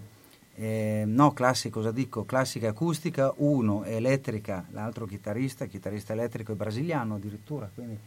eh, 0.56 1.04
no 1.06 1.34
classico, 1.34 1.80
cosa 1.80 1.92
dico, 1.92 2.24
classica 2.24 2.70
acustica, 2.70 3.34
uno 3.38 3.84
è 3.84 3.96
elettrica, 3.96 4.66
l'altro 4.72 5.06
chitarrista, 5.06 5.66
chitarrista 5.66 6.14
elettrico 6.14 6.54
e 6.54 6.56
brasiliano 6.56 7.16
addirittura, 7.16 7.70
quindi 7.74 7.98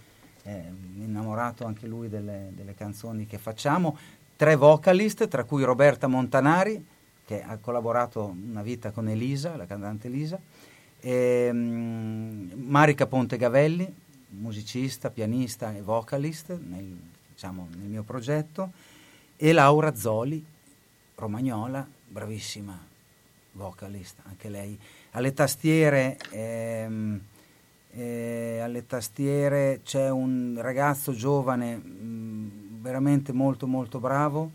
è 0.43 0.65
innamorato 0.97 1.67
anche 1.67 1.87
lui 1.87 2.09
delle, 2.09 2.51
delle 2.55 2.75
canzoni 2.75 3.27
che 3.27 3.37
facciamo. 3.37 3.99
Tre 4.35 4.57
vocalist, 4.57 5.29
tra 5.29 5.45
cui 5.45 5.63
Roberta 5.63 6.07
Montanari, 6.07 6.83
che 7.27 7.43
ha 7.43 7.59
collaborato 7.59 8.25
una 8.25 8.63
vita 8.63 8.93
con 8.93 9.09
Elisa, 9.09 9.57
la 9.57 9.67
cantante 9.67 10.07
Elisa, 10.07 10.41
e, 11.01 11.51
mm, 11.53 12.53
Marica 12.55 13.07
Pontegavelli, 13.07 13.93
musicista, 14.31 15.11
pianista 15.11 15.75
e 15.75 15.83
vocalist 15.83 16.59
nel, 16.59 16.97
diciamo, 17.31 17.69
nel 17.77 17.89
mio 17.89 18.03
progetto, 18.05 18.73
e 19.37 19.53
Laura 19.53 19.95
Zoli, 19.95 20.43
romagnola, 21.15 21.87
bravissima 22.09 22.79
vocalist, 23.53 24.17
anche 24.29 24.49
lei. 24.49 24.79
Alle 25.13 25.33
tastiere, 25.35 26.17
ehm, 26.31 27.21
eh, 27.93 28.61
alle 28.63 28.87
tastiere 28.87 29.81
c'è 29.85 30.11
un 30.11 30.59
ragazzo 30.61 31.13
giovane, 31.13 31.77
mh, 31.77 32.81
veramente 32.81 33.33
molto 33.33 33.67
molto 33.67 33.99
bravo. 33.99 34.51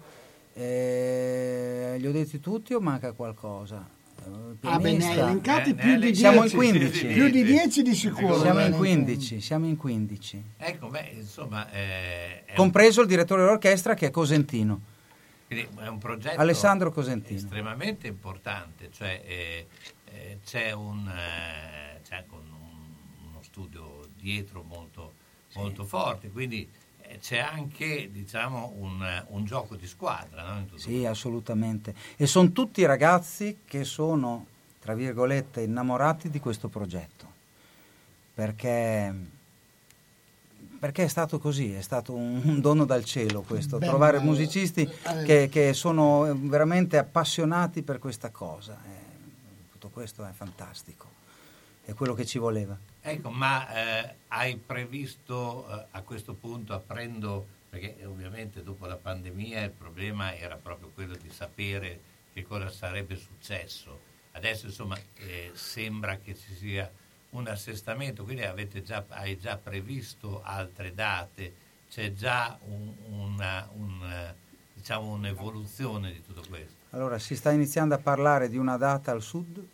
Eh, 0.55 1.95
li 1.97 2.07
ho 2.07 2.11
detti 2.11 2.39
tutti 2.39 2.73
o 2.73 2.79
manca 2.79 3.11
qualcosa? 3.13 3.85
Eh, 4.25 4.31
Ah, 4.61 4.79
beh, 4.79 4.93
ne 4.95 5.05
hai 5.09 5.17
elencati 5.17 5.71
Eh, 5.71 5.73
più 5.75 5.89
ne 5.89 5.97
di 5.99 6.05
hai- 6.05 6.11
10. 6.11 6.15
Siamo 6.19 6.43
in 6.45 6.51
15. 6.51 7.07
Più 7.07 7.29
di 7.29 7.43
10 7.43 7.81
di 7.81 7.93
sicuro. 7.93 8.39
Siamo 8.39 8.59
in 8.61 8.71
hai 8.71 8.77
15, 8.77 9.41
siamo 9.41 9.65
in 9.65 9.75
15. 9.75 10.41
Ecco, 10.57 10.87
beh, 10.87 11.11
insomma, 11.17 11.69
eh, 11.71 12.43
Compreso 12.55 13.01
il 13.01 13.07
direttore 13.07 13.41
dell'orchestra 13.41 13.95
che 13.95 14.07
è 14.07 14.11
Cosentino. 14.11 14.79
Quindi 15.53 15.81
è 15.81 15.87
un 15.87 15.97
progetto 15.97 16.39
Alessandro 16.39 16.91
Cosentino. 16.91 17.37
estremamente 17.39 18.07
importante, 18.07 18.89
cioè 18.91 19.21
eh, 19.25 19.67
eh, 20.05 20.39
c'è, 20.45 20.71
un, 20.71 21.07
eh, 21.07 22.01
c'è 22.01 22.15
anche 22.15 22.33
un- 22.33 23.29
uno 23.29 23.41
studio 23.43 24.07
dietro 24.15 24.63
molto, 24.63 25.13
molto 25.55 25.85
forte, 25.85 26.29
quindi 26.29 26.69
eh, 27.01 27.19
c'è 27.19 27.39
anche 27.39 28.09
diciamo, 28.11 28.73
un, 28.77 29.25
un 29.27 29.45
gioco 29.45 29.75
di 29.75 29.87
squadra. 29.87 30.43
No? 30.53 30.59
in 30.59 30.65
tutto 30.67 30.81
Sì, 30.81 31.05
assolutamente. 31.05 31.93
E 32.15 32.25
sono 32.25 32.51
tutti 32.51 32.83
ragazzi 32.85 33.59
che 33.65 33.83
sono, 33.83 34.47
tra 34.79 34.93
virgolette, 34.93 35.61
innamorati 35.61 36.29
di 36.29 36.39
questo 36.39 36.69
progetto. 36.69 37.31
Perché, 38.33 39.13
perché 40.83 41.05
è 41.05 41.07
stato 41.07 41.39
così, 41.39 41.71
è 41.71 41.79
stato 41.79 42.11
un, 42.13 42.59
dono 42.59 42.83
dal 42.83 43.05
cielo 43.05 43.41
questo, 43.41 43.77
Beh, 43.77 43.87
trovare 43.87 44.17
ma- 44.17 44.25
musicisti 44.25 44.81
eh, 44.81 45.23
che, 45.23 45.47
che 45.49 45.71
sono 45.71 46.37
veramente 46.37 46.97
appassionati 46.97 47.83
per 47.83 47.99
questa 47.99 48.31
cosa. 48.31 48.77
Eh, 48.85 49.71
tutto 49.71 49.87
questo 49.87 50.25
è 50.25 50.31
fantastico, 50.33 51.07
è 51.85 51.93
quello 51.93 52.13
che 52.13 52.25
ci 52.25 52.37
voleva. 52.37 52.77
Ecco, 52.99 53.29
ma 53.29 53.73
eh, 53.73 54.15
hai 54.27 54.57
previsto 54.57 55.65
eh, 55.69 55.85
a 55.91 56.01
questo 56.01 56.33
punto, 56.33 56.73
apprendo, 56.73 57.47
perché 57.69 58.03
ovviamente 58.05 58.61
dopo 58.61 58.85
la 58.85 58.97
pandemia 58.97 59.61
il 59.61 59.71
problema 59.71 60.35
era 60.35 60.57
proprio 60.57 60.91
quello 60.93 61.15
di 61.15 61.29
sapere 61.29 61.97
che 62.33 62.43
cosa 62.43 62.69
sarebbe 62.69 63.15
successo. 63.15 64.11
Adesso 64.31 64.65
insomma 64.65 64.97
eh, 65.15 65.51
sembra 65.53 66.17
che 66.17 66.35
ci 66.35 66.53
sia 66.53 66.91
un 67.33 67.47
assestamento, 67.47 68.23
quindi 68.23 68.43
già, 68.83 69.03
hai 69.09 69.37
già 69.37 69.57
previsto 69.57 70.41
altre 70.43 70.93
date, 70.93 71.53
c'è 71.89 72.13
già 72.13 72.57
un- 72.65 72.93
una, 73.09 73.67
un, 73.75 74.33
diciamo, 74.73 75.11
un'evoluzione 75.11 76.11
di 76.11 76.23
tutto 76.25 76.43
questo. 76.47 76.73
Allora, 76.91 77.17
si 77.19 77.35
sta 77.35 77.51
iniziando 77.51 77.95
a 77.95 77.97
parlare 77.97 78.49
di 78.49 78.57
una 78.57 78.77
data 78.77 79.11
al 79.11 79.21
sud, 79.21 79.65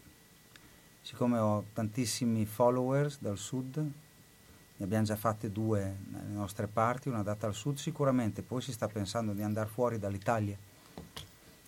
siccome 1.02 1.38
ho 1.38 1.66
tantissimi 1.74 2.46
followers 2.46 3.20
dal 3.20 3.38
sud, 3.38 3.78
ne 3.78 4.86
abbiamo 4.86 5.04
già 5.04 5.18
fatte 5.18 5.52
due 5.52 5.98
nelle 6.10 6.32
nostre 6.32 6.68
parti, 6.68 7.10
una 7.10 7.24
data 7.24 7.46
al 7.48 7.54
sud 7.54 7.78
sicuramente, 7.78 8.42
poi 8.42 8.62
si 8.62 8.72
sta 8.72 8.88
pensando 8.88 9.34
di 9.34 9.42
andare 9.42 9.68
fuori 9.68 10.00
dall'Italia. 10.00 10.58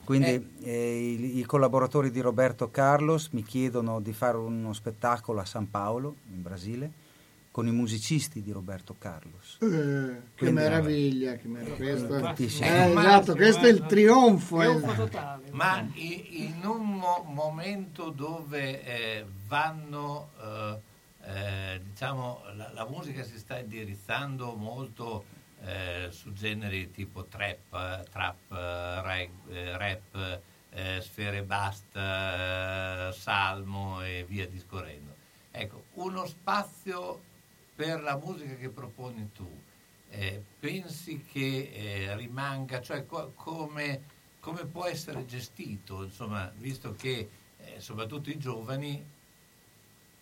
Quindi 0.04 0.56
eh, 0.64 0.98
i, 0.98 1.38
i 1.40 1.44
collaboratori 1.44 2.12
di 2.12 2.20
Roberto 2.22 2.70
Carlos 2.70 3.30
mi 3.32 3.44
chiedono 3.44 4.00
di 4.02 4.14
fare 4.14 4.38
uno 4.38 4.74
spettacolo 4.74 5.40
a 5.40 5.46
San 5.46 5.70
Paolo, 5.70 6.16
in 6.32 6.42
Brasile, 6.42 6.92
con 7.52 7.68
i 7.68 7.72
musicisti 7.72 8.42
di 8.42 8.52
Roberto 8.52 8.96
Carlos. 8.98 9.58
Eh, 9.62 9.68
che 9.68 10.22
Quindi- 10.38 10.56
meraviglia, 10.62 11.36
che 11.36 11.48
meraviglia. 11.48 11.76
Questo, 11.76 12.20
Capisci? 12.20 12.64
eh, 12.64 12.90
esatto, 12.92 13.36
questo 13.36 13.66
è 13.66 13.70
il 13.70 13.86
trionfo. 13.86 14.62
eh. 14.62 14.80
Ma 15.52 15.86
i- 15.94 16.46
in 16.46 16.66
un 16.66 16.98
mo- 16.98 17.26
momento 17.28 18.10
dove 18.10 18.84
eh, 18.84 19.26
vanno, 19.48 20.30
eh, 20.42 20.80
eh, 21.24 21.82
diciamo, 21.90 22.42
la, 22.56 22.72
la 22.74 22.88
musica 22.90 23.22
si 23.24 23.38
sta 23.38 23.60
indirizzando 23.60 24.56
molto 24.56 25.26
eh, 25.64 26.08
su 26.12 26.34
generi 26.34 26.92
tipo 26.92 27.26
trap, 27.26 28.10
trap, 28.10 28.52
reg- 29.04 29.50
eh, 29.50 29.78
rap, 29.78 30.42
eh, 30.72 31.02
sfere 31.02 31.44
basta, 31.44 33.10
eh, 33.10 33.14
salmo 33.14 34.02
e 34.04 34.26
via 34.28 34.48
discorrendo. 34.48 35.16
Ecco, 35.52 35.86
uno 35.94 36.26
spazio 36.26 37.22
per 37.76 38.02
la 38.02 38.18
musica 38.18 38.56
che 38.56 38.70
proponi 38.70 39.32
tu, 39.34 39.50
eh, 40.10 40.42
pensi 40.60 41.24
che 41.24 41.72
eh, 41.74 42.16
rimanga, 42.16 42.82
cioè 42.82 43.06
co- 43.06 43.32
come, 43.36 44.02
come 44.40 44.66
può 44.66 44.86
essere 44.86 45.26
gestito, 45.26 46.04
insomma, 46.04 46.52
visto 46.58 46.94
che 46.94 47.30
soprattutto 47.78 48.30
i 48.30 48.38
giovani, 48.38 49.04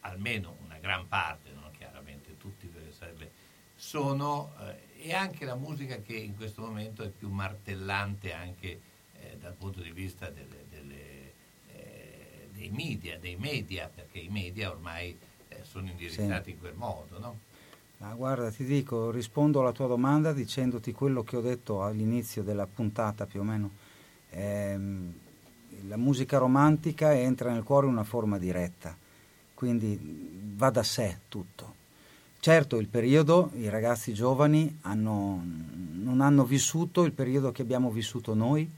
almeno 0.01 0.57
una 0.65 0.77
gran 0.77 1.07
parte, 1.07 1.51
non 1.51 1.71
chiaramente 1.77 2.37
tutti 2.37 2.67
perché 2.67 2.91
sarebbe, 2.91 3.31
sono, 3.75 4.53
e 5.01 5.13
anche 5.13 5.45
la 5.45 5.55
musica 5.55 5.97
che 6.01 6.13
in 6.13 6.35
questo 6.35 6.61
momento 6.61 7.03
è 7.03 7.09
più 7.09 7.29
martellante 7.29 8.33
anche 8.33 8.81
eh, 9.21 9.37
dal 9.39 9.53
punto 9.53 9.81
di 9.81 9.91
vista 9.91 10.29
delle- 10.29 10.65
delle, 10.69 11.33
eh, 11.73 12.49
dei 12.51 12.69
media, 12.69 13.17
dei 13.17 13.37
media, 13.37 13.89
perché 13.93 14.19
i 14.19 14.29
media 14.29 14.69
ormai 14.69 15.17
eh, 15.47 15.63
sono 15.63 15.87
indirizzati 15.89 16.51
in 16.51 16.59
quel 16.59 16.75
modo, 16.75 17.17
no? 17.19 17.39
Ma 17.97 18.13
guarda, 18.13 18.49
ti 18.51 18.63
dico, 18.63 19.11
rispondo 19.11 19.59
alla 19.59 19.73
tua 19.73 19.87
domanda 19.87 20.31
dicendoti 20.31 20.93
quello 20.93 21.23
che 21.23 21.35
ho 21.35 21.41
detto 21.41 21.83
all'inizio 21.83 22.43
della 22.43 22.65
puntata 22.65 23.25
più 23.25 23.41
o 23.41 23.43
meno. 23.43 23.71
Ehm, 24.31 25.13
la 25.87 25.97
musica 25.97 26.37
romantica 26.37 27.13
entra 27.13 27.51
nel 27.51 27.63
cuore 27.63 27.87
in 27.87 27.93
una 27.93 28.03
forma 28.03 28.37
diretta, 28.37 28.95
quindi 29.53 29.97
va 30.55 30.69
da 30.69 30.83
sé 30.83 31.19
tutto. 31.27 31.78
Certo, 32.41 32.77
il 32.77 32.87
periodo, 32.87 33.51
i 33.55 33.67
ragazzi 33.67 34.13
giovani 34.13 34.77
hanno- 34.83 35.43
non 35.93 36.21
hanno 36.21 36.45
vissuto 36.45 37.03
il 37.03 37.11
periodo 37.11 37.51
che 37.51 37.61
abbiamo 37.61 37.91
vissuto 37.91 38.33
noi, 38.33 38.69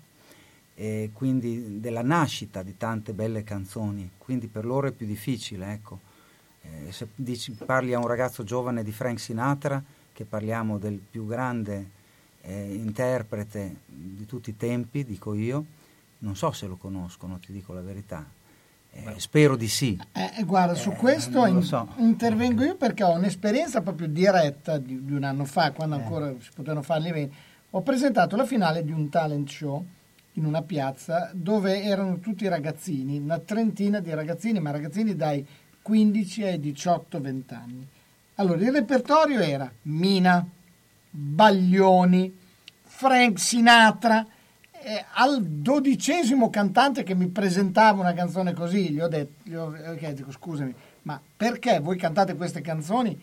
e 0.74 1.12
quindi 1.14 1.80
della 1.80 2.02
nascita 2.02 2.64
di 2.64 2.76
tante 2.76 3.14
belle 3.14 3.44
canzoni, 3.44 4.10
quindi 4.18 4.48
per 4.48 4.66
loro 4.66 4.88
è 4.88 4.92
più 4.92 5.06
difficile, 5.06 5.74
ecco. 5.74 6.00
Eh, 6.64 6.92
se 6.92 7.08
dici- 7.14 7.52
parli 7.52 7.94
a 7.94 8.00
un 8.00 8.08
ragazzo 8.08 8.44
giovane 8.44 8.84
di 8.84 8.92
Frank 8.92 9.20
Sinatra, 9.20 9.84
che 10.12 10.26
parliamo 10.26 10.80
del 10.80 10.96
più 10.98 11.28
grande 11.28 12.00
eh, 12.44 12.74
interprete 12.74 13.76
di 13.86 14.26
tutti 14.26 14.50
i 14.50 14.58
tempi, 14.58 15.06
dico 15.06 15.36
io, 15.36 15.64
non 16.20 16.36
so 16.36 16.52
se 16.52 16.66
lo 16.66 16.78
conoscono, 16.78 17.38
ti 17.38 17.52
dico 17.52 17.74
la 17.74 17.82
verità. 17.82 18.26
Eh, 18.94 19.14
spero 19.20 19.56
di 19.56 19.68
sì. 19.70 19.98
Eh, 20.12 20.44
guarda, 20.44 20.74
su 20.76 20.92
questo 20.92 21.40
non 21.42 21.54
lo 21.54 21.60
in- 21.60 21.64
so. 21.64 21.88
intervengo 21.98 22.64
io 22.64 22.76
perché 22.76 23.04
ho 23.04 23.14
un'esperienza 23.14 23.82
proprio 23.82 24.08
diretta 24.08 24.78
di, 24.78 25.04
di 25.06 25.14
un 25.14 25.24
anno 25.24 25.46
fa, 25.46 25.68
Eh. 25.68 25.72
quando 25.72 25.96
ancora 25.96 26.32
si 26.40 26.50
potevano 26.54 26.82
fare 26.82 27.02
gli 27.02 27.08
eventi. 27.08 27.36
Ho 27.72 27.82
presentato 27.82 28.36
la 28.36 28.46
finale 28.46 28.84
di 28.84 28.92
un 28.92 29.08
talent 29.10 29.50
show 29.50 29.84
in 30.34 30.46
una 30.46 30.62
piazza 30.62 31.30
dove 31.34 31.82
erano 31.84 32.20
tutti 32.20 32.48
ragazzini, 32.48 33.18
una 33.18 33.40
trentina 33.40 34.00
di 34.02 34.14
ragazzini, 34.14 34.60
ma 34.60 34.72
ragazzini 34.72 35.16
dai 35.16 35.46
15 35.82 36.44
ai 36.44 36.60
18-20 36.60 37.54
anni. 37.56 37.88
Allora, 38.36 38.60
il 38.60 38.72
repertorio 38.72 39.40
era 39.40 39.72
Mina, 39.84 40.46
Baglioni, 41.10 42.38
Frank 42.84 43.40
Sinatra. 43.40 44.26
Eh, 44.84 45.06
al 45.14 45.42
dodicesimo 45.44 46.50
cantante 46.50 47.04
che 47.04 47.16
mi 47.16 47.28
presentava 47.28 48.02
una 48.02 48.14
canzone 48.14 48.54
così, 48.54 48.90
gli 48.92 49.00
ho 49.00 49.08
detto, 49.08 49.34
gli 49.50 49.54
ho, 49.56 49.66
ho 49.68 49.96
chiesto, 49.96 50.16
dico, 50.18 50.32
scusami, 50.32 50.74
ma 51.04 51.20
perché 51.38 51.80
voi 51.80 51.98
cantate 51.98 52.36
queste 52.36 52.62
canzoni? 52.62 53.20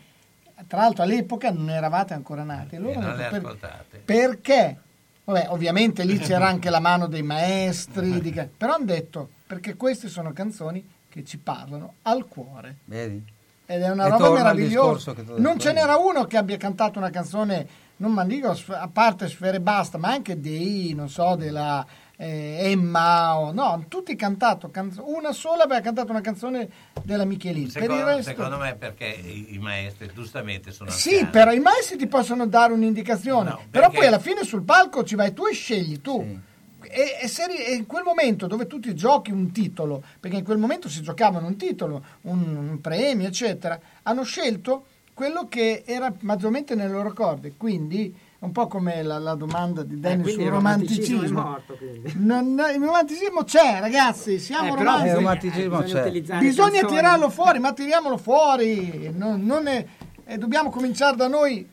Tra 0.67 0.81
l'altro 0.81 1.05
all'epoca 1.05 1.51
non 1.51 1.71
eravate 1.71 2.15
ancora 2.15 2.43
nati. 2.43 2.75
E 2.75 2.79
loro 2.79 2.93
E 2.93 2.97
hanno 2.97 3.07
non 3.07 3.17
le 3.17 3.23
detto, 3.23 3.31
"Per- 3.31 3.45
ascoltate. 3.45 3.99
perché? 4.05 4.77
Vabbè, 5.25 5.47
ovviamente 5.51 6.05
lì 6.05 6.19
c'era 6.19 6.49
anche 6.49 6.71
la 6.71 6.81
mano 6.81 7.07
dei 7.07 7.23
maestri, 7.23 8.21
di 8.21 8.33
però 8.57 8.75
hanno 8.75 8.85
detto 8.87 9.29
perché 9.47 9.75
queste 9.77 10.09
sono 10.09 10.33
canzoni 10.33 10.87
che 11.09 11.25
ci 11.25 11.39
parlano 11.39 11.95
al 12.03 12.27
cuore. 12.27 12.77
Vedi? 12.87 13.23
Ed 13.67 13.83
è 13.83 13.91
una 13.91 14.07
E 14.07 14.09
roba 14.11 14.31
meravigliosa. 14.33 15.15
Non 15.37 15.59
ce 15.59 15.73
n'era 15.73 15.97
uno 15.97 16.25
che 16.25 16.37
abbia 16.39 16.57
cantato 16.57 16.99
una 16.99 17.11
canzone, 17.11 17.67
non 17.99 18.13
ma 18.13 18.25
dico, 18.25 18.57
a 18.69 18.89
parte 18.89 19.29
Sfere 19.29 19.61
Basta, 19.61 19.99
ma 19.99 20.09
anche 20.11 20.41
dei, 20.41 20.93
non 20.95 21.09
so, 21.09 21.35
della, 21.37 21.85
eh, 22.17 22.59
Emma, 22.71 23.39
o, 23.39 23.53
no, 23.53 23.85
tutti 23.89 24.15
cantato, 24.17 24.71
canzo- 24.71 25.05
una 25.09 25.33
sola 25.33 25.65
aveva 25.65 25.81
cantato 25.81 26.11
una 26.11 26.21
canzone 26.21 26.69
della 27.03 27.25
Michelin. 27.25 27.71
per 27.71 27.83
il 27.83 27.89
Secondo, 27.89 28.05
resto... 28.07 28.31
secondo 28.31 28.57
me 28.59 28.75
perché 28.77 29.07
i, 29.07 29.55
i 29.55 29.59
maestri 29.59 30.11
giustamente 30.15 30.73
sono 30.73 30.91
Sì, 30.91 31.11
anziani. 31.11 31.31
però 31.31 31.53
i 31.53 31.61
maestri 31.61 31.97
ti 31.97 32.07
possono 32.07 32.47
dare 32.47 32.73
un'indicazione, 32.73 33.51
però 33.71 33.87
perché- 33.87 33.97
poi 33.97 34.07
alla 34.07 34.19
fine 34.19 34.43
sul 34.45 34.63
palco 34.63 35.05
ci 35.05 35.15
vai 35.15 35.33
tu 35.33 35.47
e 35.47 35.53
scegli 35.55 36.01
tu. 36.01 36.39
E, 36.81 37.19
e 37.23 37.27
se 37.29 37.45
e 37.47 37.75
in 37.75 37.87
quel 37.87 38.05
momento 38.05 38.47
dove 38.47 38.69
tu 38.69 38.79
ti 38.79 38.95
giochi 38.95 39.33
un 39.33 39.51
titolo, 39.51 40.03
perché 40.21 40.37
in 40.39 40.45
quel 40.45 40.59
momento 40.59 40.89
si 40.89 41.03
giocavano 41.03 41.47
un 41.49 41.57
titolo, 41.57 42.05
un, 42.23 42.57
un 42.57 42.81
premio, 42.81 43.27
eccetera, 43.27 43.79
hanno 44.05 44.23
scelto 44.23 44.87
quello 45.19 45.49
che 45.49 45.83
era 45.85 46.15
maggiormente 46.21 46.77
nelle 46.77 46.93
loro 46.93 47.13
corde. 47.13 47.55
Quindi, 47.57 48.17
un 48.39 48.53
po' 48.53 48.69
come 48.69 49.03
la, 49.03 49.19
la 49.19 49.35
domanda 49.35 49.83
di 49.83 49.99
Dennis 49.99 50.23
quindi 50.23 50.33
sul 50.35 50.43
il 50.43 50.49
romanticismo 50.55 51.21
romanticismo. 51.23 51.41
è 51.41 51.43
morto. 51.43 51.79
Non- 52.19 52.55
no, 52.55 52.67
il 52.69 52.81
romanticismo 52.81 53.43
c'è, 53.43 53.81
ragazzi, 53.81 54.39
siamo 54.39 54.75
Eh, 54.75 54.77
romantici. 54.77 55.09
Il 55.09 55.15
romanticismo 55.15 55.79
bisogna 55.81 56.01
c'è. 56.03 56.07
utilizzare 56.09 56.41
Bisogna 56.47 56.71
canzoni. 56.81 56.95
tirarlo 57.01 57.31
fuori, 57.31 57.59
ma 57.59 57.73
tiriamolo 57.73 58.17
fuori. 58.17 59.13
Non, 59.13 59.45
non 59.45 59.67
è- 59.67 59.85
e 60.25 60.39
dobbiamo 60.39 60.71
cominciare 60.71 61.17
da 61.17 61.27
noi, 61.27 61.69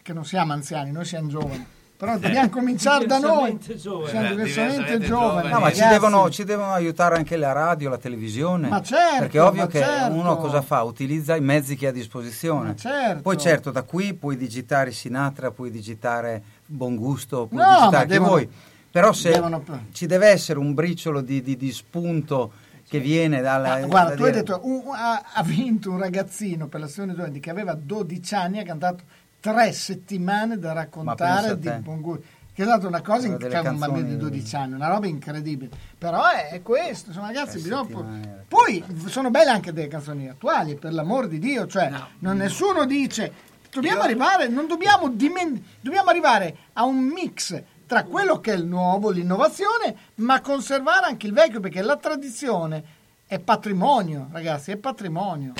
che 0.00 0.12
non 0.12 0.24
siamo 0.24 0.52
anziani, 0.52 0.92
noi 0.92 1.04
siamo 1.04 1.28
giovani. 1.28 1.66
Però 2.00 2.16
dobbiamo 2.16 2.48
cominciare 2.48 3.04
da 3.04 3.18
noi. 3.18 3.58
Diversamente 3.58 3.76
giovani. 3.76 4.08
Siamo 4.08 4.26
Eh, 4.26 4.30
diversamente 4.30 4.98
giovani. 5.00 5.48
No, 5.50 5.58
ma 5.60 5.70
ci 5.70 5.86
devono, 5.86 6.30
ci 6.30 6.44
devono 6.44 6.72
aiutare 6.72 7.16
anche 7.16 7.36
la 7.36 7.52
radio, 7.52 7.90
la 7.90 7.98
televisione. 7.98 8.68
Ma 8.68 8.80
certo, 8.80 9.18
Perché 9.18 9.36
è 9.36 9.42
ovvio 9.42 9.60
ma 9.64 9.66
che 9.68 9.80
certo. 9.80 10.14
uno 10.14 10.36
cosa 10.38 10.62
fa? 10.62 10.82
Utilizza 10.82 11.36
i 11.36 11.42
mezzi 11.42 11.76
che 11.76 11.88
ha 11.88 11.90
a 11.90 11.92
disposizione. 11.92 12.68
Ma 12.68 12.74
certo. 12.74 13.20
Poi 13.20 13.36
certo, 13.36 13.70
da 13.70 13.82
qui 13.82 14.14
puoi 14.14 14.38
digitare 14.38 14.92
Sinatra, 14.92 15.50
puoi 15.50 15.70
digitare 15.70 16.42
Buon 16.64 16.96
Gusto, 16.96 17.46
puoi 17.48 17.60
No, 17.62 17.76
digitare 17.80 18.06
devono- 18.06 18.30
vuoi. 18.30 18.48
Però 18.90 19.12
se 19.12 19.30
devono- 19.32 19.62
ci 19.92 20.06
deve 20.06 20.28
essere 20.28 20.58
un 20.58 20.72
briciolo 20.72 21.20
di, 21.20 21.42
di- 21.42 21.58
di 21.58 21.70
spunto 21.70 22.52
che 22.88 22.98
viene 22.98 23.40
dalla... 23.42 23.74
Ah, 23.74 23.80
guarda, 23.86 24.10
da 24.10 24.16
tu 24.16 24.22
hai 24.24 24.30
dire- 24.32 24.42
detto, 24.42 24.60
un- 24.64 24.82
ha, 24.94 25.22
ha 25.34 25.42
vinto 25.44 25.90
un 25.90 25.98
ragazzino 25.98 26.66
per 26.66 26.80
l'azione 26.80 27.14
giovani 27.14 27.38
che 27.40 27.50
aveva 27.50 27.74
12 27.74 28.34
anni, 28.34 28.58
ha 28.58 28.64
cantato 28.64 29.04
tre 29.40 29.72
settimane 29.72 30.58
da 30.58 30.72
raccontare 30.72 31.58
di 31.58 31.70
gusto. 31.82 32.38
Che 32.52 32.62
è 32.62 32.66
stata 32.66 32.86
una 32.88 33.00
cosa 33.00 33.26
in 33.26 33.38
cioè, 33.40 33.58
un 33.58 33.78
bambino 33.78 33.78
canzoni- 33.78 34.08
di 34.08 34.16
12 34.16 34.56
anni, 34.56 34.74
una 34.74 34.88
roba 34.88 35.06
incredibile. 35.06 35.70
Però 35.96 36.22
è, 36.28 36.60
questo, 36.62 37.08
insomma, 37.08 37.28
ragazzi, 37.28 37.60
bisogna... 37.60 38.44
Poi 38.46 38.84
sono 39.06 39.30
belle 39.30 39.50
anche 39.50 39.72
delle 39.72 39.88
canzoni 39.88 40.28
attuali, 40.28 40.74
per 40.76 40.92
l'amor 40.92 41.28
di 41.28 41.38
Dio, 41.38 41.66
cioè 41.66 41.90
non 42.18 42.36
nessuno 42.36 42.84
dice 42.84 43.32
dobbiamo 43.70 44.02
arrivare, 44.02 44.48
non 44.48 44.66
dobbiamo 44.66 45.08
dimen- 45.08 45.64
dobbiamo 45.80 46.10
arrivare 46.10 46.56
a 46.72 46.84
un 46.84 46.98
mix 46.98 47.62
tra 47.86 48.04
quello 48.04 48.40
che 48.40 48.52
è 48.52 48.56
il 48.56 48.66
nuovo, 48.66 49.10
l'innovazione, 49.10 49.96
ma 50.16 50.40
conservare 50.40 51.06
anche 51.06 51.26
il 51.26 51.32
vecchio, 51.32 51.60
perché 51.60 51.82
la 51.82 51.96
tradizione 51.96 52.84
è 53.26 53.38
patrimonio, 53.38 54.28
ragazzi, 54.32 54.70
è 54.70 54.76
patrimonio. 54.76 55.52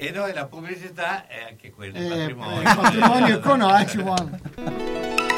E 0.00 0.12
noi 0.12 0.32
la 0.32 0.46
pubblicità 0.46 1.26
è 1.26 1.44
anche 1.48 1.72
quello, 1.72 1.98
il 1.98 2.04
Eh, 2.04 2.08
patrimonio. 2.08 2.60
eh, 2.60 2.74
patrimonio 2.76 3.36
economico. 3.36 4.14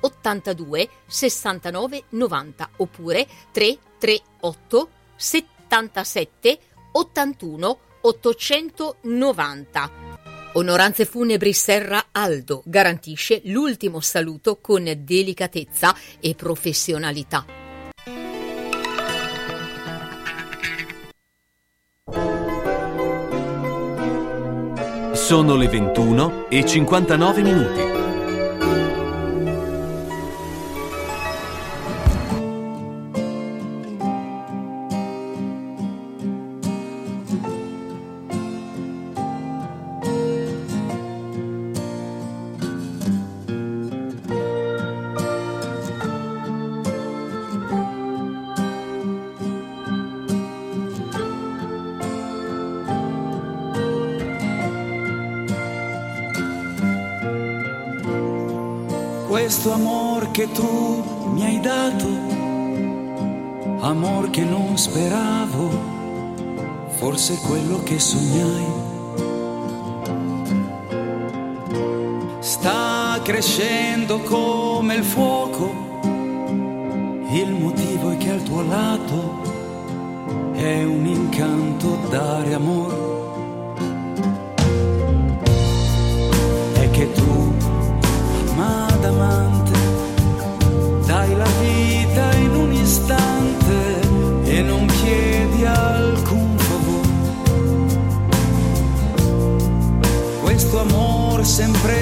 82 0.00 0.88
69 1.06 2.04
90 2.10 2.70
oppure 2.76 3.26
338 3.50 4.88
77 5.16 6.58
81 6.92 7.78
890. 8.00 9.90
Onoranze 10.52 11.04
Funebri 11.04 11.52
Serra 11.52 12.06
Aldo 12.10 12.62
garantisce 12.64 13.42
l'ultimo 13.44 14.00
saluto 14.00 14.58
con 14.60 14.90
delicatezza 15.04 15.94
e 16.20 16.34
professionalità. 16.34 17.44
Sono 25.12 25.56
le 25.56 25.68
21 25.68 26.48
e 26.48 26.64
59 26.64 27.42
minuti. 27.42 27.87
Forse 67.28 67.34
è 67.34 67.40
quello 67.40 67.82
che 67.82 67.98
sognai. 67.98 68.66
Sta 72.38 73.20
crescendo 73.22 74.20
come 74.20 74.94
il 74.94 75.04
fuoco, 75.04 75.70
il 77.30 77.52
motivo 77.52 78.10
è 78.10 78.16
che 78.16 78.30
al 78.30 78.42
tuo 78.42 78.62
lato 78.62 79.42
è 80.54 80.84
un 80.84 81.06
incanto 81.06 81.98
dare 82.08 82.54
amore. 82.54 83.08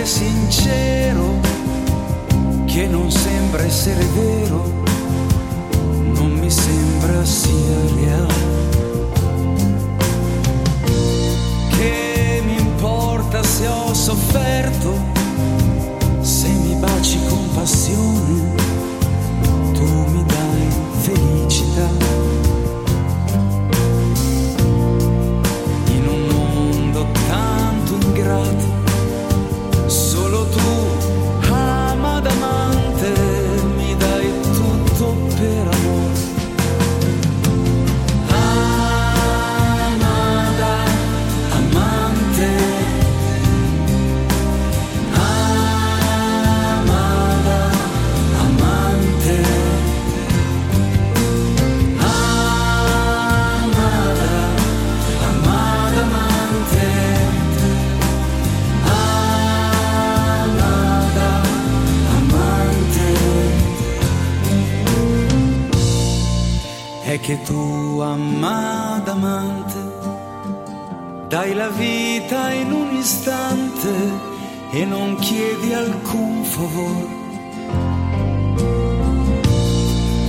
Sincero, 0.07 1.40
che 2.66 2.86
non 2.86 3.11
sembra 3.11 3.64
essere 3.64 4.04
vero, 4.14 4.82
non 6.14 6.30
mi 6.32 6.48
sembra 6.48 7.24
sia 7.24 7.76
reale. 7.96 8.34
Che 11.70 12.42
mi 12.46 12.57
importa 12.57 13.42
se 13.42 13.66
ho 13.66 13.92
sofferto, 13.92 14.94
se 16.20 16.48
mi 16.48 16.74
baci 16.76 17.18
con 17.28 17.48
passione, 17.52 18.54
tu 19.72 19.84
mi 20.12 20.24
dai 20.24 20.68
felicità. 21.00 22.05
Che 67.27 67.43
tu 67.43 67.99
amada 67.99 69.11
amante 69.11 69.81
dai 71.27 71.55
la 71.55 71.70
vita 71.70 72.53
in 72.53 72.70
un 72.70 72.95
istante 72.95 73.93
e 74.70 74.85
non 74.85 75.16
chiedi 75.16 75.74
alcun 75.74 76.45
favore 76.45 77.09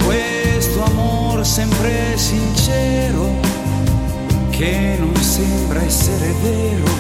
questo 0.06 0.84
amor 0.86 1.46
sempre 1.46 2.18
sincero 2.18 3.30
che 4.50 4.98
non 4.98 5.16
sembra 5.18 5.84
essere 5.84 6.34
vero 6.42 6.92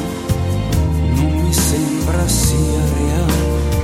non 1.15 1.41
mi 1.41 1.51
sembra 1.51 2.27
sia 2.27 2.83
reale. 2.99 3.76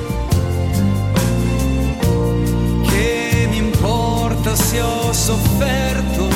Se 4.74 4.82
ho 4.82 5.13
sofferto, 5.13 6.28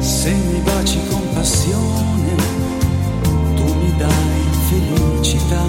se 0.00 0.30
mi 0.32 0.58
baci 0.60 0.98
con 1.08 1.22
passione, 1.34 2.34
tu 3.54 3.74
mi 3.74 3.94
dai 3.96 4.42
felicità. 4.68 5.62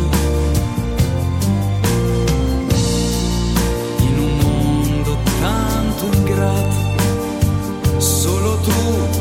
In 4.00 4.18
un 4.18 4.38
mondo 4.40 5.18
tanto 5.40 6.06
ingrato, 6.18 8.00
solo 8.00 8.58
tu, 8.58 9.19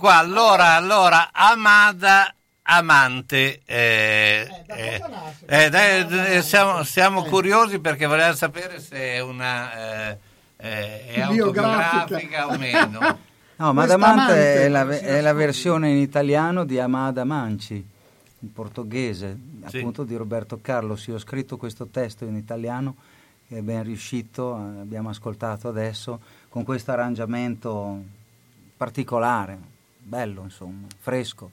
qua, 0.00 0.16
allora, 0.16 0.72
allora, 0.72 1.28
Amada 1.30 2.34
Amante. 2.62 3.60
eh, 3.66 4.48
eh, 4.66 5.02
eh, 5.46 5.68
dai, 5.68 6.36
eh, 6.36 6.42
siamo, 6.42 6.82
siamo 6.84 7.22
curiosi 7.24 7.78
perché 7.80 8.06
volevamo 8.06 8.34
sapere 8.34 8.80
se 8.80 8.96
è 8.96 9.20
una 9.20 10.08
eh, 10.10 10.18
eh, 10.56 11.06
è 11.06 11.26
Biografica. 11.28 12.02
autobiografica 12.02 12.46
o 12.48 12.56
meno. 12.58 13.18
No, 13.56 13.72
Madamante 13.74 14.22
amante, 14.32 14.64
è 14.64 14.68
la, 14.68 14.88
è 14.88 15.20
la 15.20 15.32
versione 15.34 15.90
in 15.90 15.98
italiano 15.98 16.64
di 16.64 16.78
Amada 16.78 17.24
Manci, 17.24 17.74
in 17.74 18.52
portoghese, 18.54 19.38
Sì. 19.66 19.76
appunto 19.78 20.02
di 20.04 20.16
Roberto 20.16 20.60
Carlos. 20.62 21.06
Io 21.08 21.16
ho 21.16 21.18
scritto 21.18 21.58
questo 21.58 21.86
testo 21.88 22.24
in 22.24 22.36
italiano, 22.36 22.94
che 23.46 23.58
è 23.58 23.60
ben 23.60 23.82
riuscito, 23.82 24.56
eh, 24.56 24.80
abbiamo 24.80 25.10
ascoltato 25.10 25.68
adesso, 25.68 26.20
con 26.48 26.64
questo 26.64 26.92
arrangiamento 26.92 28.02
particolare, 28.78 29.58
bello 30.02 30.42
insomma, 30.42 30.86
fresco. 30.98 31.52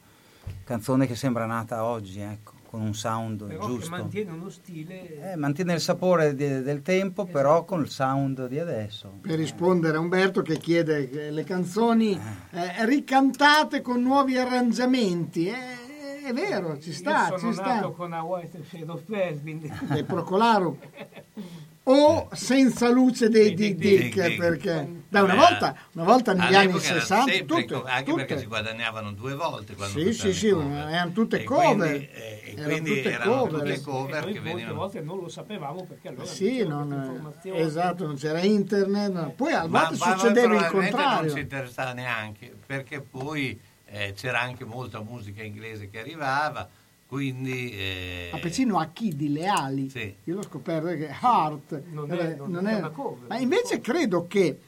Canzone 0.63 1.07
che 1.07 1.15
sembra 1.15 1.45
nata 1.45 1.83
oggi, 1.83 2.21
ecco, 2.21 2.53
con 2.69 2.81
un 2.81 2.93
sound 2.93 3.45
Però 3.47 3.59
che 3.59 3.65
giusto. 3.73 3.89
mantiene 3.89 4.31
uno 4.31 4.49
stile... 4.49 5.31
Eh, 5.31 5.35
mantiene 5.35 5.73
il 5.73 5.81
sapore 5.81 6.35
di- 6.35 6.61
del 6.61 6.81
tempo, 6.81 7.25
però 7.25 7.65
con 7.65 7.81
il 7.81 7.89
sound 7.89 8.47
di 8.47 8.57
adesso. 8.57 9.11
Per 9.21 9.35
rispondere 9.37 9.97
a 9.97 9.99
Umberto 9.99 10.41
che 10.41 10.57
chiede 10.57 11.09
che 11.09 11.31
le 11.31 11.43
canzoni 11.43 12.17
eh, 12.51 12.85
ricantate 12.85 13.81
con 13.81 14.01
nuovi 14.01 14.37
arrangiamenti. 14.37 15.47
Eh, 15.47 16.23
è 16.25 16.33
vero, 16.33 16.77
ci 16.79 16.93
sta, 16.93 17.27
Io 17.29 17.37
sono 17.37 17.53
ci 17.53 17.59
nato 17.59 17.77
sta. 17.77 17.87
con 17.89 18.13
a 18.13 18.23
White 18.23 18.63
Shade 18.63 18.91
of 18.91 19.01
Pale, 19.03 19.39
quindi... 19.41 19.71
Dei 19.89 20.03
Procolarum. 20.05 20.77
O 21.89 22.27
senza 22.33 22.89
luce 22.89 23.29
dei 23.29 23.53
Dick 23.53 23.77
Dick 23.77 24.03
Dick, 24.13 24.25
Dick. 24.27 24.37
perché 24.37 24.89
da 25.07 25.23
una 25.23 25.35
volta, 25.35 25.73
una 25.93 26.03
volta 26.03 26.33
negli 26.33 26.53
anni 26.53 26.55
all'epoca 26.73 26.83
erano 26.83 26.99
60 26.99 27.31
sempre 27.31 27.45
tutte, 27.45 27.89
anche 27.89 28.03
tutte. 28.11 28.25
perché 28.25 28.39
si 28.39 28.45
guadagnavano 28.45 29.11
due 29.13 29.35
volte 29.35 29.73
quando 29.75 29.97
Sì, 29.97 30.11
sì, 30.11 30.33
sì, 30.33 30.47
erano 30.49 31.11
tutte 31.13 31.39
E 31.39 31.43
cover. 31.45 31.87
quindi, 31.89 32.09
eh, 32.11 32.41
e 32.43 32.51
Erano 32.57 32.67
quindi 32.71 32.95
tutte 32.95 33.11
erano 33.11 33.35
cover. 33.37 33.59
tutte 33.61 33.81
cover 33.81 34.15
E 34.15 34.19
noi 34.19 34.33
che 34.33 34.39
molte 34.39 34.49
venivano 34.53 34.75
volte 34.79 35.01
non 35.01 35.17
lo 35.19 35.29
sapevamo 35.29 35.85
perché 35.85 36.07
allora 36.09 36.25
Sì, 36.25 36.65
non 36.67 36.87
non, 36.89 37.33
esatto, 37.53 38.05
non 38.05 38.15
c'era 38.17 38.41
internet. 38.41 39.11
no. 39.13 39.31
Poi 39.33 39.53
a 39.53 39.65
volte 39.65 39.95
succedeva 39.95 40.55
il 40.55 40.65
contrario. 40.65 41.21
non 41.27 41.35
ci 41.35 41.39
interessava 41.41 41.93
neanche 41.93 42.53
perché 42.65 42.99
poi 42.99 43.57
eh, 43.85 44.11
c'era 44.13 44.41
anche 44.41 44.65
molta 44.65 44.99
musica 45.01 45.41
inglese 45.41 45.89
che 45.89 45.99
arrivava 46.01 46.67
quindi 47.07 47.71
eh, 47.71 48.29
A 48.33 48.37
Pecino 48.37 48.77
a 48.79 48.87
chi 48.87 49.15
di 49.15 49.31
Leali, 49.31 49.89
Sì. 49.89 50.13
io 50.25 50.35
l'ho 50.35 50.43
scoperto 50.43 50.87
che 50.89 51.07
Heart 51.07 51.83
Non 51.91 52.11
era- 52.11 52.23
è- 52.31 52.35
non 52.35 52.51
non 52.51 52.67
è 52.67 52.75
una 52.75 52.89
cover. 52.89 53.27
ma 53.29 53.37
invece 53.37 53.79
credo 53.79 54.27
che 54.27 54.59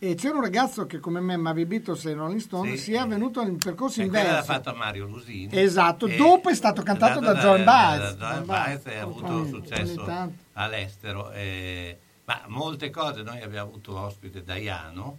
eh, 0.00 0.14
c'era 0.14 0.36
un 0.36 0.42
ragazzo 0.42 0.86
che 0.86 1.00
come 1.00 1.18
me, 1.18 1.36
Mavi 1.36 1.66
Beatles 1.66 2.04
e 2.06 2.14
Rolling 2.14 2.38
Stone, 2.38 2.76
Sì. 2.76 2.84
sia 2.84 3.04
venuto 3.04 3.40
in 3.42 3.56
percorso 3.56 4.00
e 4.00 4.06
quella 4.06 4.22
l'ha 4.22 4.28
inverso. 4.38 4.52
fatto 4.52 4.74
Mario 4.76 5.06
Lusini 5.06 5.48
Esatto, 5.58 6.06
e- 6.06 6.14
dopo 6.16 6.50
è 6.50 6.54
stato 6.54 6.82
cantato 6.82 7.18
da 7.18 7.34
Joan 7.34 7.64
Baez. 7.64 8.14
da 8.14 8.30
Joan 8.34 8.46
Baez 8.46 8.86
e 8.86 8.96
ha 8.96 9.02
avuto 9.02 9.44
successo 9.46 10.06
all'estero 10.52 11.32
eh, 11.32 11.98
ma 12.26 12.42
molte 12.46 12.90
cose 12.90 13.22
noi 13.22 13.40
abbiamo 13.40 13.70
avuto 13.70 13.98
ospite 13.98 14.44
Daiano 14.44 15.18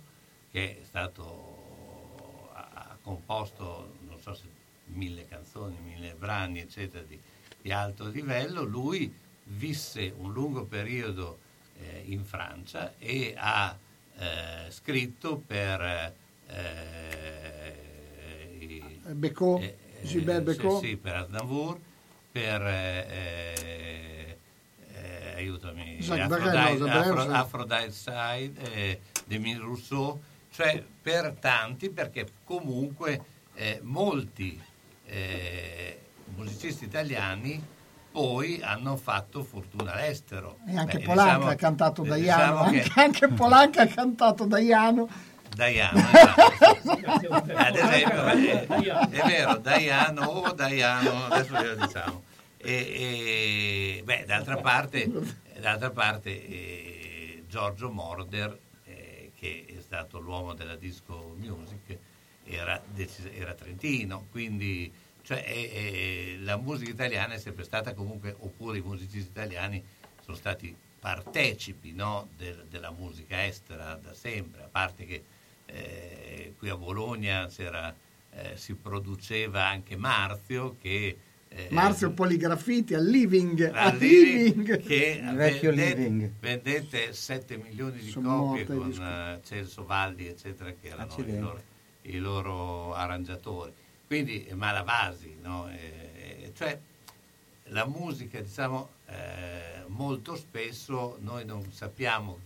che 0.49 0.79
è 0.79 0.83
stato 0.85 2.49
ha, 2.53 2.69
ha 2.73 2.97
composto 3.01 3.95
se 3.98 3.98
mille 4.93 5.27
canzoni 5.27 5.77
mille 5.83 6.13
brani 6.17 6.59
eccetera 6.59 7.03
di, 7.03 7.19
di 7.61 7.71
alto 7.71 8.07
livello 8.07 8.63
lui 8.63 9.13
visse 9.43 10.13
un 10.17 10.31
lungo 10.31 10.65
periodo 10.65 11.39
eh, 11.79 12.03
in 12.05 12.23
Francia 12.23 12.93
e 12.99 13.33
ha 13.37 13.75
eh, 14.17 14.69
scritto 14.69 15.37
per 15.37 16.13
eh, 16.47 17.77
i- 18.59 18.97
Becot, 19.13 19.61
eh, 19.61 19.77
Gilbert 20.03 20.49
sì, 20.51 20.57
Becot. 20.57 20.83
sì, 20.83 20.95
per 20.97 21.15
Aznavour, 21.15 21.79
per 22.31 22.61
eh, 22.61 23.05
eh, 23.09 24.37
eh, 24.93 25.33
aiutami, 25.35 25.97
Aphro- 27.11 27.21
sì. 27.23 27.27
Aphrodite 27.29 27.91
Side, 27.91 28.73
eh, 28.73 28.99
Demis 29.25 29.57
Rousseau, 29.57 30.21
cioè 30.51 30.83
per 31.01 31.35
tanti 31.39 31.89
perché 31.89 32.27
comunque 32.43 33.23
eh, 33.55 33.79
molti 33.83 34.61
eh, 35.09 35.99
musicisti 36.35 36.85
italiani 36.85 37.61
poi 38.11 38.59
hanno 38.63 38.95
fatto 38.97 39.43
fortuna 39.43 39.93
all'estero. 39.93 40.57
E 40.67 40.75
anche 40.77 40.97
Beh, 40.99 41.05
Polanca 41.05 41.33
diciamo- 41.35 41.51
ha 41.51 41.55
cantato 41.55 42.03
Daiano, 42.03 42.41
diciamo 42.41 42.69
che- 42.71 42.77
anche, 42.81 42.99
anche 42.99 43.27
Polanca 43.29 43.81
ha 43.83 43.87
cantato 43.87 44.45
Daiano. 44.45 45.09
Daiano, 45.55 45.97
esatto. 45.99 47.53
ad 47.55 47.75
esempio, 47.75 48.27
eh, 48.29 48.67
è 49.09 49.23
vero, 49.27 49.57
Daiano 49.57 50.21
o 50.25 50.53
Daiano, 50.53 51.25
adesso 51.25 51.53
ve 51.53 51.75
lo 51.75 51.85
diciamo. 51.85 52.23
E, 52.57 52.73
e, 52.73 54.01
beh, 54.03 54.25
d'altra 54.27 54.57
parte, 54.57 55.09
d'altra 55.59 55.89
parte 55.91 56.29
eh, 56.29 57.43
Giorgio 57.47 57.89
Morder, 57.89 58.57
eh, 58.85 59.31
che 59.35 59.65
è 59.67 59.81
stato 59.81 60.19
l'uomo 60.19 60.53
della 60.53 60.75
disco 60.75 61.35
music, 61.37 61.97
era, 62.55 62.81
era 63.35 63.53
trentino, 63.53 64.27
quindi 64.31 64.91
cioè, 65.21 65.43
eh, 65.45 65.71
eh, 65.73 66.37
la 66.41 66.57
musica 66.57 66.89
italiana 66.91 67.33
è 67.35 67.37
sempre 67.39 67.63
stata 67.63 67.93
comunque, 67.93 68.35
oppure 68.39 68.77
i 68.79 68.81
musicisti 68.81 69.29
italiani 69.29 69.83
sono 70.23 70.35
stati 70.35 70.75
partecipi 70.99 71.91
no, 71.93 72.29
del- 72.35 72.65
della 72.69 72.91
musica 72.91 73.45
estera 73.45 73.95
da 74.01 74.13
sempre, 74.13 74.63
a 74.63 74.67
parte 74.69 75.05
che 75.05 75.23
eh, 75.65 76.53
qui 76.57 76.69
a 76.69 76.75
Bologna 76.75 77.47
c'era, 77.47 77.95
eh, 78.31 78.57
si 78.57 78.73
produceva 78.73 79.67
anche 79.67 79.95
Marzio 79.95 80.75
che... 80.81 81.17
eh, 81.47 81.67
Marzio 81.69 82.11
Poligrafiti 82.11 82.95
al 82.95 83.05
Living, 83.05 83.69
a 83.73 83.91
Living, 83.93 84.67
Living. 84.67 84.81
che 84.83 85.21
Il 85.23 85.35
vecchio 85.35 85.73
vende- 85.73 85.95
Living. 85.95 86.31
vendette 86.39 87.13
7 87.13 87.57
milioni 87.57 87.99
di 87.99 88.09
Sono 88.09 88.47
copie 88.47 88.61
i 88.63 88.65
con 88.65 89.39
Celso 89.43 89.85
Valli 89.85 90.27
eccetera 90.27 90.71
che 90.71 90.87
erano 90.87 91.03
i 91.03 91.09
Accidenti. 91.11 91.39
loro, 91.39 91.61
i 92.03 92.17
loro 92.17 92.93
arrangiatori. 92.93 93.73
Quindi 94.07 94.47
Malavasi 94.53 95.37
no? 95.41 95.69
Eh, 95.69 96.51
cioè 96.55 96.79
la 97.65 97.85
musica 97.85 98.39
diciamo 98.41 98.89
eh, 99.05 99.83
molto 99.87 100.35
spesso 100.35 101.17
noi 101.21 101.45
non 101.45 101.71
sappiamo 101.71 102.39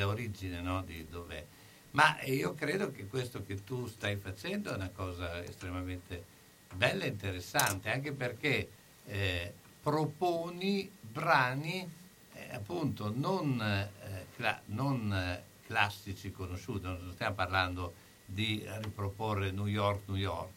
origini 0.00 0.62
no, 0.62 0.82
di 0.82 1.06
dov'è. 1.08 1.44
Ma 1.92 2.22
io 2.22 2.54
credo 2.54 2.90
che 2.90 3.06
questo 3.06 3.44
che 3.44 3.64
tu 3.64 3.86
stai 3.86 4.16
facendo 4.16 4.70
è 4.70 4.74
una 4.74 4.90
cosa 4.90 5.42
estremamente 5.44 6.24
bella 6.74 7.04
e 7.04 7.08
interessante 7.08 7.90
anche 7.90 8.12
perché 8.12 8.70
eh, 9.06 9.52
proponi 9.82 10.90
brani 11.00 11.86
eh, 12.32 12.54
appunto 12.54 13.12
non, 13.14 13.60
eh, 13.60 14.26
cla- 14.36 14.60
non, 14.66 15.12
eh, 15.12 15.42
classici 15.66 16.30
conosciuti, 16.30 16.84
non 16.84 17.10
stiamo 17.12 17.34
parlando 17.34 17.94
di 18.32 18.64
riproporre 18.82 19.50
New 19.50 19.66
York, 19.66 20.02
New 20.06 20.16
York. 20.16 20.50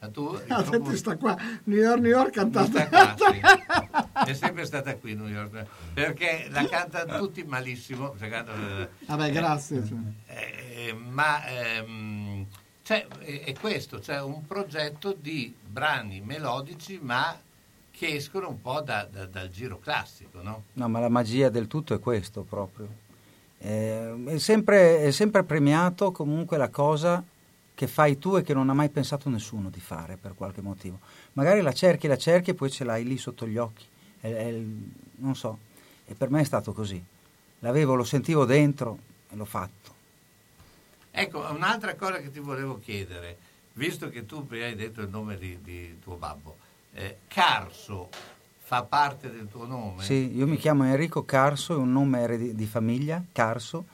Ma 0.00 0.08
tu 0.08 0.26
Ah, 0.26 0.38
riproponi- 0.60 0.70
senti, 0.84 0.96
sta 0.96 1.16
qua, 1.16 1.36
New 1.64 1.78
York, 1.78 2.00
New 2.00 2.10
York 2.10 2.30
cantata. 2.32 2.88
qua, 2.88 3.14
sì. 3.16 3.40
È 4.30 4.34
sempre 4.34 4.64
stata 4.66 4.96
qui 4.96 5.14
New 5.14 5.26
York, 5.28 5.64
perché 5.94 6.48
la 6.50 6.66
cantano 6.66 7.18
tutti 7.18 7.42
malissimo. 7.44 8.14
cioè, 8.18 8.28
cantano- 8.28 8.88
Vabbè, 9.06 9.30
grazie. 9.32 9.86
cioè. 9.86 9.96
eh, 10.26 10.92
ma 10.92 11.46
ehm, 11.46 12.46
cioè, 12.82 13.06
è, 13.20 13.42
è 13.44 13.52
questo, 13.54 14.00
cioè 14.00 14.20
un 14.22 14.44
progetto 14.46 15.12
di 15.18 15.54
brani 15.64 16.20
melodici 16.20 16.98
ma 17.00 17.38
che 17.90 18.14
escono 18.16 18.48
un 18.48 18.60
po' 18.60 18.80
da- 18.80 19.06
da- 19.10 19.26
dal 19.26 19.50
giro 19.50 19.78
classico, 19.78 20.42
no? 20.42 20.64
No, 20.72 20.88
ma 20.88 20.98
la 20.98 21.08
magia 21.08 21.48
del 21.48 21.68
tutto 21.68 21.94
è 21.94 22.00
questo 22.00 22.42
proprio. 22.42 22.88
Eh, 23.64 24.24
è, 24.26 24.38
sempre, 24.38 25.04
è 25.04 25.10
sempre 25.12 25.44
premiato 25.44 26.10
comunque 26.10 26.56
la 26.56 26.68
cosa 26.68 27.24
che 27.74 27.86
fai 27.86 28.18
tu 28.18 28.36
e 28.36 28.42
che 28.42 28.54
non 28.54 28.68
ha 28.68 28.74
mai 28.74 28.88
pensato 28.88 29.28
nessuno 29.28 29.70
di 29.70 29.78
fare 29.78 30.16
per 30.16 30.34
qualche 30.34 30.60
motivo. 30.60 30.98
Magari 31.34 31.60
la 31.60 31.72
cerchi, 31.72 32.08
la 32.08 32.16
cerchi 32.16 32.50
e 32.50 32.54
poi 32.54 32.70
ce 32.70 32.82
l'hai 32.82 33.04
lì 33.04 33.16
sotto 33.16 33.46
gli 33.46 33.56
occhi. 33.56 33.84
È- 34.20 34.32
è 34.32 34.60
non 35.16 35.36
so, 35.36 35.58
e 36.04 36.14
per 36.14 36.30
me 36.30 36.40
è 36.40 36.44
stato 36.44 36.72
così. 36.72 37.02
L'avevo, 37.60 37.94
lo 37.94 38.02
sentivo 38.04 38.44
dentro 38.44 38.98
e 39.30 39.36
l'ho 39.36 39.44
fatto. 39.44 39.94
Ecco, 41.12 41.38
un'altra 41.52 41.94
cosa 41.94 42.18
che 42.18 42.32
ti 42.32 42.40
volevo 42.40 42.80
chiedere, 42.80 43.36
visto 43.74 44.08
che 44.08 44.26
tu 44.26 44.44
prima 44.44 44.64
hai 44.64 44.74
detto 44.74 45.02
il 45.02 45.08
nome 45.08 45.36
di, 45.36 45.60
di 45.62 46.00
tuo 46.00 46.16
babbo, 46.16 46.56
eh, 46.94 47.18
Carso 47.28 48.08
fa 48.72 48.84
parte 48.84 49.30
del 49.30 49.48
tuo 49.50 49.66
nome? 49.66 50.02
Sì, 50.02 50.34
io 50.34 50.46
mi 50.46 50.56
chiamo 50.56 50.86
Enrico 50.86 51.26
Carso, 51.26 51.74
è 51.74 51.76
un 51.76 51.92
nome 51.92 52.20
eredi- 52.20 52.54
di 52.54 52.64
famiglia, 52.64 53.22
Carso. 53.30 53.84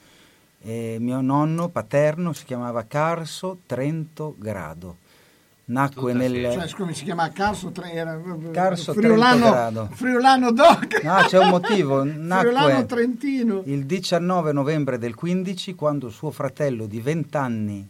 E 0.61 0.95
mio 1.01 1.19
nonno 1.19 1.67
paterno 1.67 2.31
si 2.31 2.45
chiamava 2.45 2.85
Carso 2.85 3.59
Trento 3.65 4.35
Grado. 4.37 4.95
Nacque 5.65 6.13
nel... 6.13 6.51
Cioè, 6.53 6.67
scusi, 6.69 6.93
si 6.93 7.03
chiama 7.03 7.29
Carso, 7.29 7.71
Tre- 7.71 7.91
era, 7.91 8.17
Carso 8.51 8.93
Friulano, 8.93 9.39
Trento 9.39 9.51
Grado. 9.51 9.89
Friulano 9.91 10.51
Doc. 10.53 11.03
No, 11.03 11.15
c'è 11.27 11.39
un 11.39 11.49
motivo. 11.49 12.01
Friulano 12.07 12.67
Nacque 12.67 12.85
Trentino. 12.85 13.61
il 13.65 13.85
19 13.85 14.53
novembre 14.53 14.97
del 14.97 15.13
15 15.13 15.75
quando 15.75 16.09
suo 16.09 16.31
fratello 16.31 16.85
di 16.85 17.01
20 17.01 17.37
anni 17.37 17.87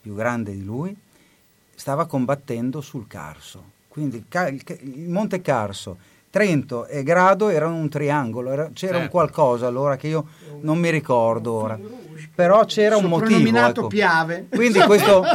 più 0.00 0.14
grande 0.14 0.52
di 0.52 0.64
lui 0.64 0.96
stava 1.74 2.06
combattendo 2.06 2.80
sul 2.80 3.06
Carso. 3.06 3.80
Quindi 3.88 4.24
il 4.30 5.10
Monte 5.10 5.42
Carso, 5.42 5.98
Trento 6.32 6.86
e 6.86 7.02
Grado 7.02 7.50
erano 7.50 7.74
un 7.74 7.90
triangolo, 7.90 8.50
era- 8.52 8.70
c'era 8.72 8.94
un 8.94 9.00
Certo. 9.02 9.10
qualcosa 9.10 9.66
allora 9.66 9.96
che 9.96 10.08
io 10.08 10.24
non 10.62 10.78
mi 10.78 10.88
ricordo 10.88 11.52
ora. 11.52 11.78
Però 12.34 12.64
c'era 12.64 12.96
un 12.96 13.04
motivo. 13.04 13.58
Ecco. 13.58 13.86
Piave. 13.88 14.46
Quindi 14.48 14.78
questo, 14.80 15.20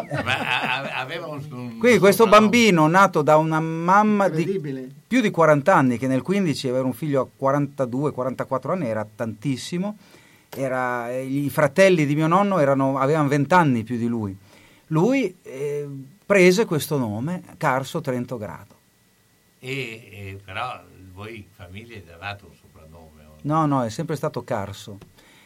un, 1.30 1.43
un- 1.52 1.78
quindi 1.78 2.00
questo 2.00 2.26
bambino 2.26 2.88
nato 2.88 3.22
da 3.22 3.38
una 3.38 3.60
mamma 3.60 4.28
di 4.28 4.60
più 5.08 5.22
di 5.22 5.30
40 5.30 5.76
anni, 5.76 5.98
che 6.00 6.08
nel 6.08 6.24
15 6.24 6.68
aveva 6.70 6.86
un 6.86 6.93
figlio 6.93 7.22
a 7.22 7.45
42-44 7.45 8.72
anni, 8.72 8.88
era 8.88 9.06
tantissimo. 9.16 9.98
Era- 10.50 11.12
I 11.16 11.48
fratelli 11.52 12.08
di 12.08 12.16
mio 12.16 12.26
nonno 12.26 12.58
erano- 12.58 12.98
avevano 12.98 13.28
20 13.28 13.54
anni 13.54 13.84
più 13.84 13.98
di 13.98 14.08
lui. 14.08 14.36
Lui 14.88 15.36
eh, 15.43 15.88
prese 16.26 16.66
questo 16.66 16.98
nome, 16.98 17.43
Carso 17.58 18.02
Trento 18.02 18.38
Grado. 18.38 18.76
E, 19.60 19.70
e 20.12 20.39
però 20.43 20.82
voi 21.14 21.47
famiglia 21.55 21.95
gli 21.95 22.03
avete 22.20 22.45
un 22.45 22.51
soprannome. 22.60 23.24
o- 23.26 23.36
No, 23.41 23.66
no, 23.66 23.84
è 23.84 23.89
sempre 23.89 24.16
stato 24.16 24.43
Carso. 24.43 24.97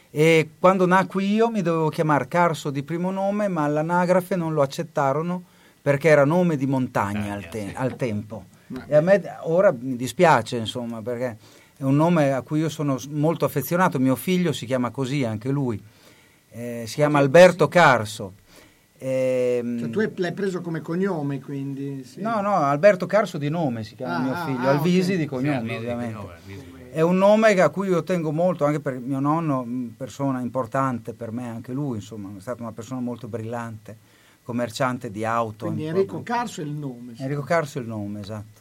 E 0.09 0.49
quando 0.59 0.85
nacqui 0.85 1.31
io 1.31 1.49
mi 1.49 1.61
dovevo 1.61 1.89
chiamare 1.89 2.27
Carso 2.27 2.69
di 2.69 2.83
primo 2.83 3.11
nome, 3.11 3.47
ma 3.47 3.63
all'anagrafe 3.63 4.35
non 4.35 4.53
lo 4.53 4.61
accettarono 4.61 5.43
perché 5.81 6.09
era 6.09 6.25
nome 6.25 6.57
di 6.57 6.65
montagna 6.67 7.33
al, 7.33 7.47
te- 7.49 7.71
al 7.73 7.95
tempo. 7.95 8.45
E 8.87 8.95
a 8.95 9.01
me 9.01 9.21
ora 9.43 9.71
mi 9.77 9.95
dispiace, 9.95 10.57
insomma, 10.57 11.01
perché 11.01 11.37
è 11.77 11.83
un 11.83 11.95
nome 11.95 12.31
a 12.33 12.41
cui 12.41 12.59
io 12.59 12.69
sono 12.69 12.97
molto 13.09 13.45
affezionato. 13.45 13.99
Mio 13.99 14.15
figlio 14.15 14.51
si 14.51 14.65
chiama 14.65 14.89
così, 14.91 15.23
anche 15.23 15.49
lui. 15.49 15.81
Eh, 16.51 16.83
si 16.85 16.95
chiama 16.95 17.19
Alberto 17.19 17.67
Carso. 17.69 18.33
Ehm, 19.03 19.79
Cioè, 19.79 19.89
tu 19.89 19.99
hai- 19.99 20.11
l'hai 20.17 20.31
preso 20.33 20.61
come 20.61 20.79
cognome, 20.81 21.41
quindi. 21.41 22.03
sì. 22.03 22.21
No, 22.21 22.39
no, 22.41 22.53
Alberto 22.53 23.07
Carso 23.07 23.39
di 23.39 23.49
nome 23.49 23.83
si 23.83 23.95
chiama 23.95 24.17
Ah, 24.17 24.19
mio 24.19 24.31
ah, 24.33 24.45
figlio, 24.45 24.67
ah, 24.69 24.71
Alvisi 24.73 25.11
ok. 25.13 25.17
di 25.17 25.23
Sì, 25.23 25.27
cognome 25.27 25.67
di 25.67 25.75
ovviamente. 25.75 26.13
cognome, 26.13 26.35
di 26.45 26.89
È 26.91 27.01
un 27.01 27.17
nome 27.17 27.59
a 27.59 27.69
cui 27.69 27.87
io 27.87 28.03
tengo 28.03 28.31
molto, 28.31 28.63
anche 28.65 28.79
per 28.79 28.99
mio 28.99 29.19
nonno, 29.19 29.63
mh, 29.63 29.93
persona 29.97 30.41
importante 30.41 31.13
per 31.13 31.31
me, 31.31 31.47
anche 31.47 31.71
lui, 31.71 31.95
insomma, 31.97 32.29
è 32.37 32.39
stata 32.41 32.61
una 32.61 32.73
persona 32.73 32.99
molto 32.99 33.27
brillante, 33.27 33.97
commerciante 34.43 35.09
di 35.09 35.25
auto. 35.25 35.65
Quindi. 35.65 35.85
Enrico 35.85 36.21
Carso 36.21 36.61
è 36.61 36.63
il 36.63 36.71
nome. 36.71 37.15
sì. 37.15 37.23
Enrico 37.23 37.41
Carso 37.41 37.79
è 37.79 37.81
il 37.81 37.87
nome, 37.87 38.19
esatto. 38.19 38.59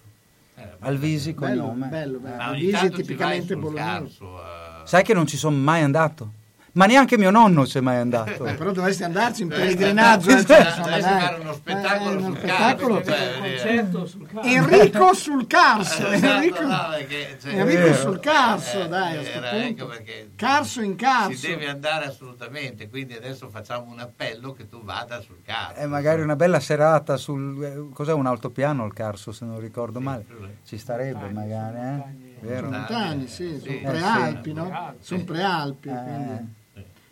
Alvisi 0.80 1.34
Bello, 1.34 1.64
cognome. 1.64 1.88
bello, 1.88 2.18
bello. 2.18 2.36
Ma 2.36 2.50
ogni 2.50 2.72
Alvisi 2.72 2.90
tipicamente 2.90 3.56
bolognese. 3.56 3.84
Carso, 3.90 4.38
eh, 4.38 4.86
Sai 4.86 5.02
che 5.02 5.12
non 5.12 5.26
ci 5.26 5.36
sono 5.36 5.56
mai 5.56 5.82
andato? 5.82 6.32
Ma 6.72 6.86
neanche 6.86 7.18
mio 7.18 7.30
nonno 7.30 7.64
c'è 7.64 7.80
mai 7.80 7.96
andato. 7.96 8.46
Eh, 8.46 8.54
però 8.54 8.70
dovresti 8.70 9.02
andarci 9.02 9.42
in 9.42 9.48
pellegrinaggio. 9.48 10.30
eh, 10.30 10.44
cioè, 10.44 10.60
insomma, 10.60 10.84
dovresti 10.86 11.10
fare 11.10 11.40
uno 11.40 11.52
spettacolo 11.52 12.10
Eh, 12.10 12.14
uno 12.16 12.26
sul 12.26 12.36
spettacolo. 12.36 13.00
Carso, 13.00 13.10
cioè, 13.10 13.26
un 13.34 13.40
concerto 13.50 14.06
sul 14.06 14.26
carro. 14.28 14.46
Enrico 14.46 15.14
sul 15.14 15.46
Carso. 15.46 16.06
Esatto, 16.10 16.34
Enrico, 16.34 16.62
no, 16.66 16.86
perché, 16.90 17.38
cioè, 17.42 17.52
Enrico 17.54 17.80
vero. 17.82 17.94
sul 17.94 18.20
Carso, 18.20 18.82
Eh, 18.82 18.88
dai, 18.88 19.26
era, 19.26 19.52
ecco 19.52 19.86
perché 19.86 20.30
Carso 20.36 20.80
in 20.82 20.96
Carso. 20.96 21.36
si 21.38 21.46
deve 21.48 21.68
andare 21.68 22.04
assolutamente, 22.06 22.88
quindi 22.88 23.14
adesso 23.14 23.48
facciamo 23.48 23.90
un 23.90 23.98
appello 24.00 24.52
che 24.52 24.68
tu 24.68 24.82
vada 24.84 25.20
sul 25.20 25.38
Carso. 25.44 25.80
E 25.80 25.86
magari 25.86 26.22
una 26.22 26.36
bella 26.36 26.60
serata 26.60 27.16
sul... 27.16 27.64
eh, 27.64 27.88
Cos'è 27.92 28.12
un 28.12 28.26
altopiano 28.26 28.84
il 28.86 28.92
Carso, 28.92 29.32
se 29.32 29.44
non 29.44 29.58
ricordo 29.60 30.00
male? 30.00 30.24
sì. 30.28 30.34
Ci 30.64 30.78
starebbe 30.78 31.30
magari, 31.30 31.76
eh? 31.76 32.29
Vero? 32.40 32.70
Montani, 32.70 33.26
sì, 33.26 33.58
Sì. 33.58 33.60
sono 33.60 33.72
Eh, 33.74 33.80
prealpi, 33.82 34.48
sì. 34.50 34.54
no? 34.54 34.94
Sono 35.00 35.24
prealpi. 35.24 35.88
Eh. 35.88 36.02
quindi. 36.02 36.58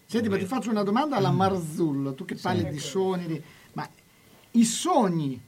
Senti, 0.06 0.28
ma 0.30 0.38
ti 0.38 0.46
faccio 0.46 0.70
una 0.70 0.82
domanda 0.82 1.16
alla 1.16 1.30
Marzullo, 1.30 2.14
tu 2.14 2.24
che 2.24 2.34
parli 2.36 2.66
di 2.70 2.78
sogni, 2.78 3.26
di- 3.26 3.42
ma 3.74 3.86
i 4.52 4.64
sogni 4.64 5.38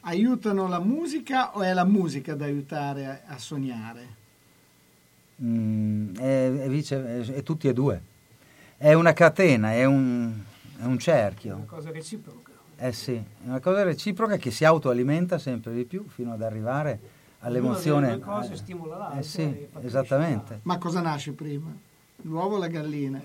aiutano 0.00 0.68
la 0.68 0.80
musica 0.80 1.54
o 1.54 1.62
è 1.62 1.72
la 1.74 1.84
musica 1.84 2.34
da 2.34 2.46
aiutare 2.46 3.06
a, 3.26 3.34
a 3.34 3.38
sognare? 3.38 4.14
Mm, 5.42 6.16
è, 6.16 6.52
è 6.62 6.68
vice- 6.70 7.20
è- 7.20 7.32
è 7.34 7.42
tutti 7.42 7.68
e 7.68 7.74
due. 7.74 8.00
È 8.78 8.92
una 8.94 9.12
catena, 9.12 9.72
è 9.72 9.84
un, 9.84 10.32
è 10.78 10.82
un 10.84 10.88
Una 10.92 10.98
cerchio. 10.98 11.64
cosa 11.66 11.90
reciproca. 11.90 12.52
Eh 12.78 12.92
sì, 12.92 13.14
è 13.14 13.46
una 13.48 13.60
cosa 13.60 13.82
reciproca 13.82 14.36
che 14.38 14.50
si 14.50 14.64
autoalimenta 14.64 15.38
sempre 15.38 15.74
di 15.74 15.84
più 15.84 16.06
fino 16.08 16.32
ad 16.32 16.42
arrivare 16.42 16.98
all'emozione. 17.40 18.14
Una 18.14 18.18
cose 18.24 18.56
stimola 18.56 18.96
l'altra 18.96 19.18
Eh 19.18 19.22
sì, 19.22 19.66
fa 19.70 19.80
esattamente. 19.82 20.60
Ma 20.62 20.78
cosa 20.78 21.00
nasce 21.00 21.32
prima? 21.32 21.74
L'uovo 22.22 22.56
o 22.56 22.58
la 22.58 22.66
gallina? 22.68 23.20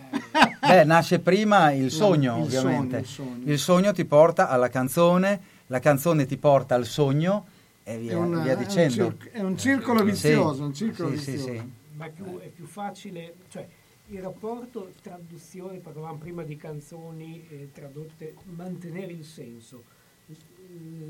Beh, 0.59 0.83
nasce 0.83 1.19
prima 1.19 1.71
il 1.71 1.89
sogno, 1.91 2.37
il 2.37 2.43
ovviamente. 2.43 3.03
sogno, 3.03 3.29
il 3.31 3.37
sogno. 3.37 3.51
Il 3.51 3.59
sogno 3.59 3.91
ti 3.93 4.05
porta 4.05 4.49
alla 4.49 4.69
canzone, 4.69 5.41
la 5.67 5.79
canzone 5.79 6.25
ti 6.25 6.37
porta 6.37 6.75
al 6.75 6.85
sogno 6.85 7.45
e 7.83 7.97
via, 7.97 8.11
È 8.11 8.15
un- 8.15 8.41
via 8.43 8.51
è 8.51 8.55
un 8.55 8.63
dicendo. 8.63 8.93
circ- 8.93 9.31
è 9.31 9.39
un 9.39 9.57
circolo 9.57 9.99
Sì, 9.99 10.05
vizioso, 10.05 10.63
un 10.63 10.73
circolo 10.73 11.09
sì, 11.11 11.17
sì, 11.17 11.31
vizioso. 11.31 11.51
sì. 11.53 11.71
Ma 11.95 12.05
è 12.05 12.09
più, 12.11 12.39
è 12.39 12.47
più 12.47 12.65
facile, 12.65 13.35
cioè 13.49 13.67
il 14.07 14.21
rapporto 14.21 14.91
traduzione, 15.01 15.77
parlavamo 15.77 16.17
prima 16.17 16.43
di 16.43 16.57
canzoni 16.57 17.47
eh, 17.49 17.69
tradotte, 17.73 18.35
mantenere 18.55 19.11
il 19.13 19.23
senso. 19.25 19.83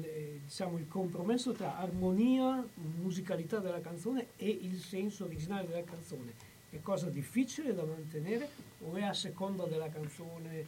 Eh, 0.03 0.41
diciamo 0.43 0.77
il 0.77 0.87
compromesso 0.87 1.51
tra 1.51 1.77
armonia, 1.77 2.63
musicalità 3.01 3.59
della 3.59 3.81
canzone 3.81 4.27
e 4.37 4.49
il 4.49 4.79
senso 4.79 5.25
originale 5.25 5.67
della 5.67 5.83
canzone 5.83 6.49
è 6.71 6.79
cosa 6.81 7.07
difficile 7.07 7.75
da 7.75 7.83
mantenere 7.83 8.47
o 8.79 8.95
è 8.95 9.03
a 9.03 9.13
seconda 9.13 9.65
della 9.65 9.89
canzone? 9.89 10.65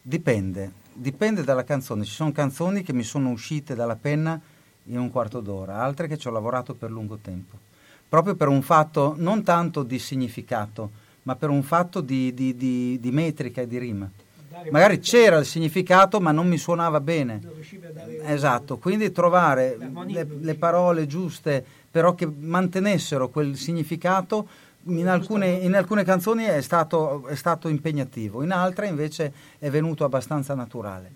Dipende, 0.00 0.72
dipende 0.92 1.42
dalla 1.42 1.64
canzone. 1.64 2.04
Ci 2.04 2.12
sono 2.12 2.30
canzoni 2.30 2.84
che 2.84 2.92
mi 2.92 3.02
sono 3.02 3.30
uscite 3.30 3.74
dalla 3.74 3.96
penna 3.96 4.40
in 4.84 4.98
un 4.98 5.10
quarto 5.10 5.40
d'ora, 5.40 5.82
altre 5.82 6.06
che 6.06 6.16
ci 6.16 6.28
ho 6.28 6.30
lavorato 6.30 6.74
per 6.74 6.92
lungo 6.92 7.16
tempo. 7.16 7.58
Proprio 8.08 8.36
per 8.36 8.46
un 8.46 8.62
fatto 8.62 9.14
non 9.18 9.42
tanto 9.42 9.82
di 9.82 9.98
significato, 9.98 10.90
ma 11.24 11.34
per 11.34 11.50
un 11.50 11.64
fatto 11.64 12.00
di, 12.00 12.32
di, 12.32 12.56
di, 12.56 12.98
di 13.00 13.10
metrica 13.10 13.60
e 13.60 13.66
di 13.66 13.78
rima. 13.78 14.08
Magari 14.70 14.98
c'era 14.98 15.38
il 15.38 15.46
significato, 15.46 16.20
ma 16.20 16.32
non 16.32 16.48
mi 16.48 16.58
suonava 16.58 17.00
bene. 17.00 17.40
Esatto, 18.24 18.78
quindi 18.78 19.12
trovare 19.12 19.76
le, 20.06 20.26
le 20.40 20.54
parole 20.54 21.06
giuste, 21.06 21.64
però 21.90 22.14
che 22.14 22.26
mantenessero 22.26 23.28
quel 23.28 23.56
significato 23.56 24.48
in 24.84 25.08
alcune, 25.08 25.50
in 25.50 25.74
alcune, 25.74 26.04
canzoni 26.04 26.44
è 26.44 26.60
stato, 26.60 27.26
è 27.26 27.34
stato, 27.34 27.68
impegnativo, 27.68 28.42
in 28.42 28.52
altre 28.52 28.86
invece 28.88 29.32
è 29.58 29.70
venuto 29.70 30.04
abbastanza 30.04 30.54
naturale. 30.54 31.10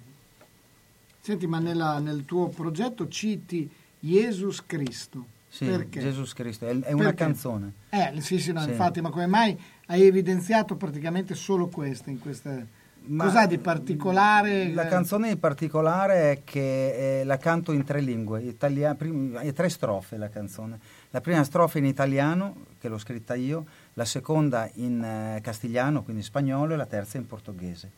Senti, 1.20 1.46
ma 1.46 1.58
nella, 1.58 1.98
nel 1.98 2.24
tuo 2.24 2.48
progetto 2.48 3.08
citi 3.08 3.70
Gesù 3.98 4.50
Cristo. 4.66 5.24
Sì, 5.48 5.66
Perché? 5.66 6.00
Gesù 6.00 6.24
Cristo, 6.34 6.66
è, 6.66 6.78
è 6.80 6.92
una 6.92 7.12
canzone. 7.12 7.72
Eh, 7.90 8.20
sì, 8.20 8.38
sì, 8.38 8.52
no, 8.52 8.62
Sì. 8.62 8.70
infatti, 8.70 9.00
ma 9.00 9.10
come 9.10 9.26
mai 9.26 9.56
hai 9.86 10.02
evidenziato 10.02 10.76
praticamente 10.76 11.34
solo 11.34 11.66
queste 11.68 12.10
in 12.10 12.18
queste... 12.18 12.80
Ma- 13.04 13.24
Cos'ha 13.24 13.46
di 13.46 13.58
particolare? 13.58 14.72
La 14.72 14.86
canzone 14.86 15.30
in 15.30 15.38
particolare 15.38 16.32
è 16.32 16.40
che 16.44 17.20
eh, 17.20 17.24
la 17.24 17.36
canto 17.36 17.72
in 17.72 17.84
tre 17.84 18.00
lingue, 18.00 18.42
italia- 18.42 18.94
prim- 18.94 19.36
è 19.38 19.52
tre 19.52 19.68
strofe 19.68 20.16
la 20.16 20.28
canzone. 20.28 20.78
La 21.10 21.20
prima 21.20 21.42
strofa 21.42 21.78
in 21.78 21.84
italiano, 21.84 22.66
che 22.78 22.88
l'ho 22.88 22.98
scritta 22.98 23.34
io, 23.34 23.66
la 23.94 24.04
seconda 24.04 24.70
in 24.74 25.02
eh, 25.02 25.40
castigliano, 25.42 26.02
quindi 26.02 26.22
spagnolo, 26.22 26.74
e 26.74 26.76
la 26.76 26.86
terza 26.86 27.18
in 27.18 27.26
portoghese. 27.26 27.90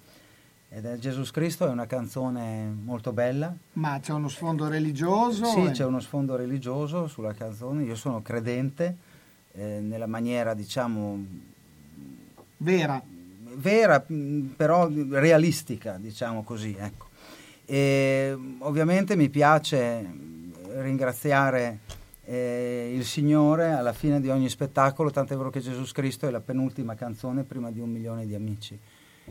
Ed 0.71 0.87
è 0.87 0.97
Gesù 0.99 1.23
Cristo 1.31 1.67
è 1.67 1.71
una 1.71 1.87
canzone 1.87 2.65
molto 2.83 3.13
bella. 3.13 3.55
Ma 3.75 4.01
c'è 4.01 4.13
uno 4.13 4.29
sfondo 4.29 4.67
religioso? 4.69 5.45
Sì, 5.45 5.67
eh? 5.67 5.71
c'è 5.71 5.85
uno 5.85 6.01
sfondo 6.01 6.35
religioso 6.35 7.07
sulla 7.07 7.33
canzone. 7.33 7.85
Io 7.85 7.95
sono 7.95 8.23
credente 8.23 8.97
eh, 9.53 9.79
nella 9.81 10.07
maniera, 10.07 10.53
diciamo, 10.55 11.25
Vera. 12.57 13.01
Vera, 13.57 14.05
però 14.57 14.89
realistica, 15.11 15.97
diciamo 15.99 16.43
così. 16.43 16.77
Ecco. 16.79 17.07
E, 17.65 18.37
ovviamente 18.59 19.17
mi 19.17 19.29
piace 19.29 20.07
ringraziare 20.77 21.81
eh, 22.25 22.93
il 22.95 23.05
Signore 23.05 23.73
alla 23.73 23.93
fine 23.93 24.21
di 24.21 24.29
ogni 24.29 24.49
spettacolo, 24.49 25.11
tant'è 25.11 25.37
vero 25.37 25.51
che 25.51 25.61
Gesù 25.61 25.85
Cristo 25.93 26.27
è 26.27 26.31
la 26.31 26.41
penultima 26.41 26.95
canzone 26.95 27.45
prima 27.45 27.71
di 27.71 27.81
un 27.81 27.91
milione 27.91 28.27
di 28.27 28.35
amici. 28.35 28.79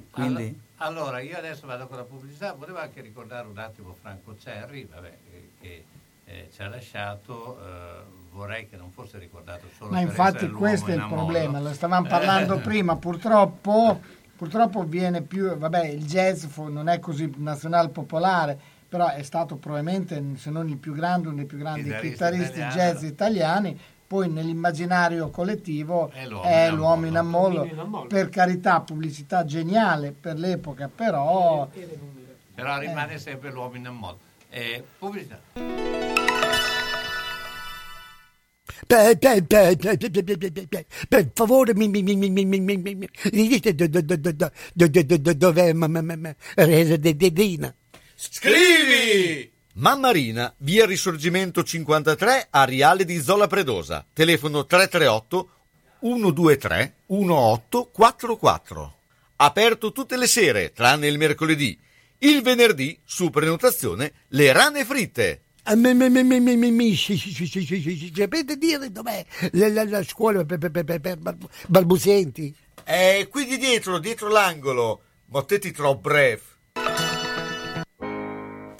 Quindi, 0.09 0.59
Allora, 0.77 1.19
io 1.19 1.37
adesso 1.37 1.67
vado 1.67 1.87
con 1.87 1.97
la 1.97 2.03
pubblicità, 2.03 2.53
volevo 2.53 2.79
anche 2.79 3.01
ricordare 3.01 3.47
un 3.47 3.57
attimo 3.57 3.95
Franco 3.99 4.35
Cerri, 4.37 4.87
vabbè, 4.91 5.17
eh, 5.31 5.49
che 5.59 5.83
eh, 6.25 6.49
ci 6.51 6.61
ha 6.61 6.67
lasciato, 6.67 7.59
eh, 7.59 8.22
vorrei 8.33 8.67
che 8.67 8.75
non 8.75 8.91
fosse 8.91 9.17
ricordato 9.19 9.67
solo 9.77 9.91
Ma 9.91 9.99
per 9.99 10.07
infatti 10.07 10.49
questo 10.49 10.91
è 10.91 10.95
il 10.95 11.05
problema, 11.07 11.59
lo 11.59 11.73
stavamo 11.73 12.07
parlando 12.07 12.55
Eh. 12.57 12.61
prima, 12.61 12.95
purtroppo, 12.97 14.01
purtroppo 14.35 14.83
viene 14.83 15.21
più, 15.21 15.55
vabbè 15.55 15.85
il 15.85 16.05
jazz 16.05 16.45
non 16.57 16.89
è 16.89 16.99
così 16.99 17.31
nazionale 17.37 17.89
popolare, 17.89 18.59
però 18.89 19.09
è 19.09 19.23
stato 19.23 19.55
probabilmente, 19.55 20.21
se 20.35 20.49
non 20.49 20.67
il 20.67 20.77
più 20.77 20.93
grande, 20.93 21.27
uno 21.27 21.37
dei 21.37 21.45
più 21.45 21.57
grandi 21.57 21.95
chitarristi 22.01 22.59
italiano. 22.59 22.73
jazz 22.73 23.03
italiani, 23.03 23.79
poi 24.05 24.29
nell'immaginario 24.29 25.29
collettivo 25.29 26.11
È 26.11 26.27
l'uomo 26.27 26.43
è 26.43 26.67
in 26.69 26.75
l'uomo 26.75 27.05
in 27.05 27.17
ammollo, 27.17 28.05
per 28.07 28.29
carità 28.29 28.81
pubblicità 28.81 29.45
geniale 29.45 30.11
per 30.11 30.37
l'epoca, 30.37 30.89
però... 30.93 31.67
Però 32.55 32.77
rimane 32.77 33.17
sempre 33.17 33.51
l'uomo 33.51 33.77
in 33.77 33.87
ammollo. 33.87 34.19
Eh, 34.49 34.83
pubblicità. 34.99 36.22
Per, 41.07 41.31
favore, 41.33 41.73
mi, 41.75 41.87
mi, 41.87 42.03
mi, 42.03 42.15
mi, 42.15 42.29
mi, 42.29 42.45
dov'è? 45.35 45.75
Scrivi! 48.15 49.51
Mammarina, 49.75 50.53
via 50.57 50.85
Risorgimento 50.85 51.63
53, 51.63 52.47
Ariale 52.51 53.05
di 53.05 53.19
Zola 53.19 53.47
Predosa. 53.47 54.05
Telefono 54.13 54.65
338 54.65 55.49
123 55.99 56.95
1844. 57.07 58.97
Aperto 59.37 59.91
tutte 59.91 60.15
le 60.15 60.27
sere, 60.27 60.73
tranne 60.73 61.07
il 61.07 61.17
mercoledì. 61.17 61.77
Il 62.19 62.41
venerdì, 62.41 62.97
su 63.03 63.29
prenotazione, 63.29 64.13
le 64.29 64.53
rane 64.53 64.85
fritte. 64.85 65.41
Ah, 65.65 65.75
Sapete 68.15 68.57
dire 68.57 68.91
dov'è 68.91 69.25
la, 69.51 70.03
scuola 70.03 70.43
per, 70.43 70.59
balbuzienti? 71.67 72.53
Eh, 72.83 73.27
quindi 73.31 73.57
dietro, 73.57 73.97
dietro 73.97 74.27
l'angolo, 74.27 75.01
Mottetti 75.27 75.71
Trobref. 75.71 76.52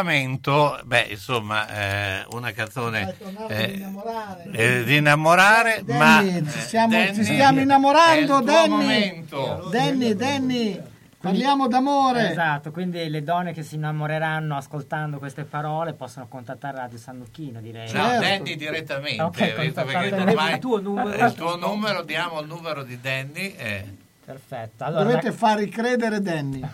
Innamoramento, 0.00 0.80
beh, 0.84 1.06
insomma, 1.10 1.68
eh, 1.68 2.24
una 2.32 2.52
canzone 2.52 3.14
eh, 3.48 3.64
ad 3.64 3.74
innamorare. 3.74 4.50
eh, 4.52 4.84
di 4.84 4.96
innamorare, 4.96 5.82
ma 5.86 6.22
Danny, 6.22 6.46
ci, 6.48 6.58
eh, 6.58 6.60
stiamo, 6.60 6.92
Danny, 6.92 7.14
ci 7.14 7.24
stiamo 7.24 7.60
innamorando, 7.60 8.40
Danny. 8.40 9.24
Danny, 9.70 10.14
Danny, 10.14 10.80
parliamo 11.20 11.66
d'amore. 11.66 12.30
Esatto, 12.30 12.70
quindi 12.70 13.08
le 13.10 13.24
donne 13.24 13.52
che 13.52 13.64
si 13.64 13.74
innamoreranno 13.74 14.56
ascoltando 14.56 15.18
queste 15.18 15.42
parole 15.42 15.92
possono 15.94 16.28
contattare 16.28 16.76
Radio 16.78 16.98
Sannucchino, 16.98 17.60
direi. 17.60 17.90
No, 17.92 18.06
Danny 18.20 18.54
direttamente, 18.54 19.22
Ok, 19.22 19.60
visto 19.60 19.84
perché 19.84 20.14
ormai 20.14 20.52
Il 20.52 20.58
tuo 20.60 20.80
numero. 20.80 21.26
il 21.26 21.34
tuo 21.34 21.56
numero, 21.56 22.02
diamo 22.02 22.40
il 22.40 22.46
numero 22.46 22.84
di 22.84 23.00
Danny. 23.00 23.54
eh. 23.56 23.84
Perfetto. 24.24 24.84
Allora, 24.84 25.02
Dovete 25.02 25.32
far 25.32 25.58
ricredere 25.58 26.20
Danny. 26.20 26.60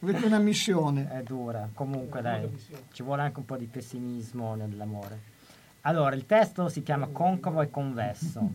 Avete 0.00 0.26
una 0.26 0.38
missione. 0.38 1.08
È 1.10 1.22
dura, 1.22 1.68
comunque 1.74 2.22
dai, 2.22 2.48
ci 2.92 3.02
vuole 3.02 3.22
anche 3.22 3.40
un 3.40 3.44
po' 3.44 3.56
di 3.56 3.66
pessimismo 3.66 4.54
nell'amore. 4.54 5.36
Allora, 5.82 6.14
il 6.14 6.26
testo 6.26 6.68
si 6.68 6.82
chiama 6.82 7.08
Concavo 7.08 7.62
e 7.62 7.70
Convesso. 7.70 8.52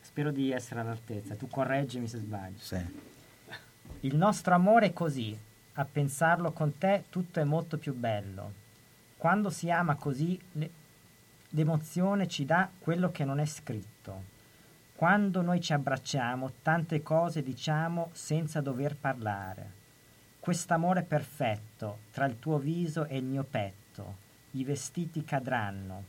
Spero 0.00 0.30
di 0.30 0.50
essere 0.50 0.80
all'altezza, 0.80 1.36
tu 1.36 1.48
correggimi 1.48 2.08
se 2.08 2.18
sbaglio. 2.18 2.58
Il 4.00 4.16
nostro 4.16 4.54
amore 4.54 4.86
è 4.86 4.92
così, 4.92 5.36
a 5.74 5.84
pensarlo 5.84 6.52
con 6.52 6.76
te 6.76 7.04
tutto 7.08 7.38
è 7.40 7.44
molto 7.44 7.78
più 7.78 7.94
bello. 7.94 8.52
Quando 9.16 9.48
si 9.48 9.70
ama 9.70 9.94
così, 9.94 10.38
le- 10.52 10.70
l'emozione 11.50 12.26
ci 12.26 12.44
dà 12.44 12.68
quello 12.78 13.10
che 13.10 13.24
non 13.24 13.38
è 13.38 13.44
scritto. 13.44 14.30
Quando 14.96 15.40
noi 15.40 15.60
ci 15.60 15.72
abbracciamo, 15.72 16.50
tante 16.62 17.02
cose 17.02 17.42
diciamo 17.42 18.10
senza 18.12 18.60
dover 18.60 18.96
parlare. 18.96 19.80
Quest'amore 20.42 21.04
perfetto 21.04 21.98
tra 22.10 22.24
il 22.24 22.40
tuo 22.40 22.58
viso 22.58 23.04
e 23.04 23.16
il 23.16 23.22
mio 23.22 23.44
petto, 23.44 24.16
i 24.54 24.64
vestiti 24.64 25.22
cadranno. 25.22 26.02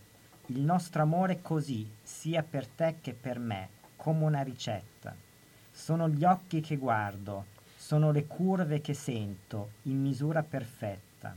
Il 0.48 0.62
nostro 0.62 1.04
amore 1.04 1.44
così, 1.44 1.88
sia 2.02 2.42
per 2.42 2.66
te 2.66 2.96
che 3.00 3.14
per 3.14 3.38
me, 3.38 3.70
come 3.96 4.24
una 4.26 4.42
ricetta. 4.42 5.16
Sono 5.72 6.10
gli 6.10 6.24
occhi 6.24 6.62
che 6.62 6.78
guardo, 6.78 7.46
sono 7.78 8.10
le 8.10 8.26
curve 8.26 8.82
che 8.82 8.96
sento, 8.96 9.74
in 9.84 10.02
misura 10.02 10.42
perfetta. 10.42 11.36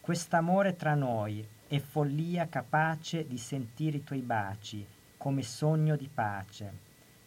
Quest'amore 0.00 0.76
tra 0.76 0.94
noi 0.94 1.44
è 1.66 1.80
follia 1.80 2.46
capace 2.46 3.26
di 3.26 3.36
sentire 3.36 3.96
i 3.96 4.04
tuoi 4.04 4.20
baci, 4.20 4.86
come 5.16 5.42
sogno 5.42 5.96
di 5.96 6.08
pace. 6.08 6.72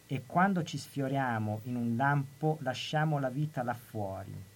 E 0.06 0.22
quando 0.24 0.62
ci 0.62 0.78
sfioriamo 0.78 1.60
in 1.64 1.76
un 1.76 1.96
lampo 1.96 2.56
lasciamo 2.62 3.18
la 3.18 3.28
vita 3.28 3.62
là 3.62 3.74
fuori. 3.74 4.51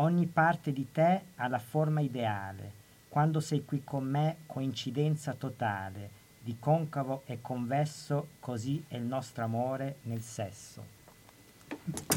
Ogni 0.00 0.26
parte 0.26 0.72
di 0.72 0.92
te 0.92 1.22
ha 1.34 1.48
la 1.48 1.58
forma 1.58 2.00
ideale. 2.00 2.70
Quando 3.08 3.40
sei 3.40 3.64
qui 3.64 3.82
con 3.82 4.04
me, 4.04 4.36
coincidenza 4.46 5.34
totale. 5.34 6.10
Di 6.40 6.56
concavo 6.60 7.22
e 7.26 7.40
convesso, 7.40 8.28
così 8.38 8.84
è 8.86 8.94
il 8.94 9.02
nostro 9.02 9.42
amore 9.42 9.96
nel 10.02 10.22
sesso. 10.22 10.97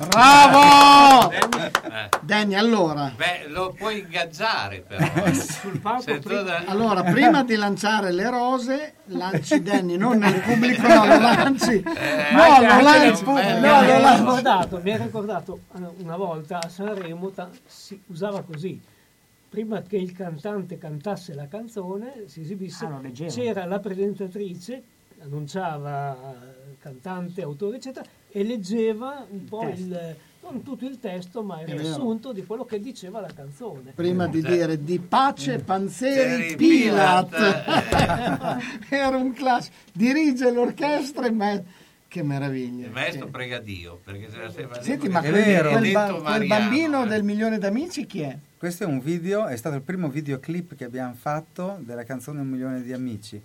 Bravo! 0.07 1.31
Eh. 1.31 2.09
Danny, 2.21 2.55
allora. 2.55 3.13
Beh, 3.15 3.47
lo 3.47 3.73
puoi 3.77 3.99
ingaggiare 3.99 4.83
però. 4.87 5.05
Sul 5.33 5.79
palco 5.79 6.17
da- 6.17 6.63
Allora, 6.65 7.03
prima 7.03 7.43
di 7.43 7.55
lanciare 7.55 8.11
le 8.11 8.29
rose, 8.29 8.93
lanci 9.05 9.61
Danny, 9.61 9.95
non 9.97 10.17
nel 10.17 10.39
pubblico, 10.41 10.87
no, 10.87 11.05
lo 11.05 11.19
lanci. 11.19 11.81
Eh, 11.81 12.31
No, 12.33 12.41
Anche- 12.41 12.67
lo 12.75 12.81
lanci. 12.81 13.23
No, 13.23 13.33
mi 13.33 13.41
lo 13.61 13.99
lanci. 13.99 14.19
ricordato, 14.19 14.79
mi 14.83 14.91
ha 14.91 14.97
ricordato 14.97 15.59
eh, 15.75 15.79
una 16.03 16.17
volta 16.17 16.59
a 16.61 16.69
Sanremo 16.69 17.29
ta- 17.29 17.49
si 17.65 18.01
usava 18.07 18.41
così. 18.43 18.79
Prima 19.49 19.81
che 19.81 19.97
il 19.97 20.13
cantante 20.13 20.77
cantasse 20.77 21.33
la 21.33 21.47
canzone, 21.47 22.23
si 22.27 22.41
esibisse, 22.41 22.85
Ah, 22.85 22.99
c'era 23.27 23.65
la 23.65 23.79
presentatrice, 23.79 24.81
annunciava 25.21 26.13
eh, 26.15 26.77
cantante, 26.79 27.41
autore, 27.41 27.75
eccetera, 27.77 28.05
e 28.31 28.43
leggeva 28.43 29.25
un 29.29 29.45
po' 29.45 29.59
testo. 29.59 29.81
il, 29.83 30.15
non 30.43 30.63
tutto 30.63 30.85
il 30.85 30.99
testo, 30.99 31.43
ma 31.43 31.61
il 31.61 31.67
È 31.67 31.71
vero. 31.71 31.81
riassunto 31.81 32.31
di 32.33 32.45
quello 32.45 32.65
che 32.65 32.79
diceva 32.79 33.19
la 33.21 33.31
canzone. 33.33 33.91
Prima 33.95 34.27
di 34.27 34.41
dire 34.41 34.83
di 34.83 34.99
pace 34.99 35.59
Panzeri 35.59 36.41
Seri 36.43 36.55
Pilat. 36.55 37.29
Pilat, 37.29 38.63
Era 38.89 39.17
un 39.17 39.33
classico. 39.33 39.75
Dirige 39.93 40.51
l'orchestra 40.51 41.27
e 41.27 41.31
me- 41.31 41.63
Che 42.07 42.23
meraviglia. 42.23 42.87
Il 42.87 42.91
maestro 42.91 43.27
prega 43.27 43.59
Dio, 43.59 43.99
perché 44.03 44.29
se 44.29 44.37
la 44.37 44.49
sembra 44.51 44.81
Senti, 44.81 45.07
ma 45.09 45.21
che 45.21 45.29
quel, 45.29 45.43
vero. 45.43 45.69
quel 45.71 45.91
ba- 45.91 46.13
quel 46.13 46.47
bambino 46.47 47.03
eh. 47.03 47.07
del 47.07 47.23
milione 47.23 47.57
d'amici 47.57 48.05
chi 48.05 48.21
è? 48.21 48.37
Questo 48.57 48.83
è 48.83 48.87
un 48.87 48.99
video, 48.99 49.47
è 49.47 49.55
stato 49.55 49.75
il 49.75 49.81
primo 49.81 50.07
videoclip 50.09 50.75
che 50.75 50.83
abbiamo 50.83 51.13
fatto 51.13 51.77
della 51.81 52.03
canzone 52.03 52.41
Un 52.41 52.47
milione 52.49 52.81
di 52.83 52.93
amici. 52.93 53.41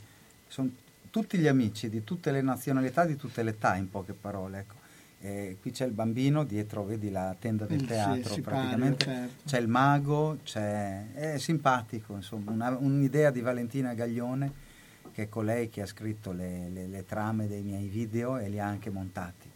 Sono 0.49 0.71
tutti 1.17 1.39
gli 1.39 1.47
amici 1.47 1.89
di 1.89 2.05
tutte 2.05 2.31
le 2.31 2.43
nazionalità, 2.43 3.07
di 3.07 3.17
tutte 3.17 3.43
le 3.43 3.51
età, 3.51 3.75
in 3.77 3.89
poche 3.89 4.13
parole. 4.13 4.59
Ecco. 4.59 4.75
E 5.19 5.57
qui 5.63 5.71
c'è 5.71 5.87
il 5.87 5.93
bambino, 5.93 6.45
dietro 6.45 6.85
vedi 6.85 7.11
la 7.11 7.35
tenda 7.39 7.65
del 7.65 7.81
sì, 7.81 7.87
teatro 7.87 8.35
sipario, 8.35 8.43
praticamente, 8.43 9.05
certo. 9.07 9.43
c'è 9.47 9.59
il 9.59 9.67
mago, 9.67 10.37
c'è, 10.45 11.13
è 11.15 11.39
simpatico, 11.39 12.17
insomma, 12.17 12.51
una- 12.51 12.77
un'idea 12.79 13.31
di 13.31 13.41
Valentina 13.41 13.95
Gaglione, 13.95 14.53
che 15.11 15.23
è 15.23 15.29
colei 15.31 15.71
che 15.71 15.81
ha 15.81 15.87
scritto 15.87 16.33
le, 16.33 16.69
le- 16.69 16.87
le 16.87 17.07
trame 17.07 17.49
dei 17.49 17.63
miei 17.63 17.89
video 17.89 18.37
e 18.37 18.51
li 18.51 18.61
ha 18.61 18.67
anche 18.67 18.91
montati. 18.91 19.51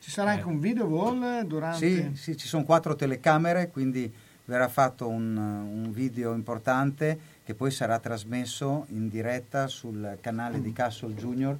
Ci 0.00 0.10
sarà 0.10 0.32
anche 0.32 0.48
un 0.48 0.58
video 0.58 0.86
wall 0.86 1.42
durante... 1.46 1.78
Sì, 1.78 2.16
sì, 2.16 2.36
ci 2.36 2.48
sono 2.48 2.64
quattro 2.64 2.96
telecamere, 2.96 3.70
quindi 3.70 4.12
verrà 4.46 4.66
fatto 4.66 5.06
un, 5.06 5.36
un 5.36 5.92
video 5.92 6.34
importante 6.34 7.34
che 7.46 7.54
poi 7.54 7.70
sarà 7.70 8.00
trasmesso 8.00 8.86
in 8.88 9.08
diretta 9.08 9.68
sul 9.68 10.18
canale 10.20 10.60
di 10.60 10.72
Castle 10.72 11.14
Junior 11.14 11.56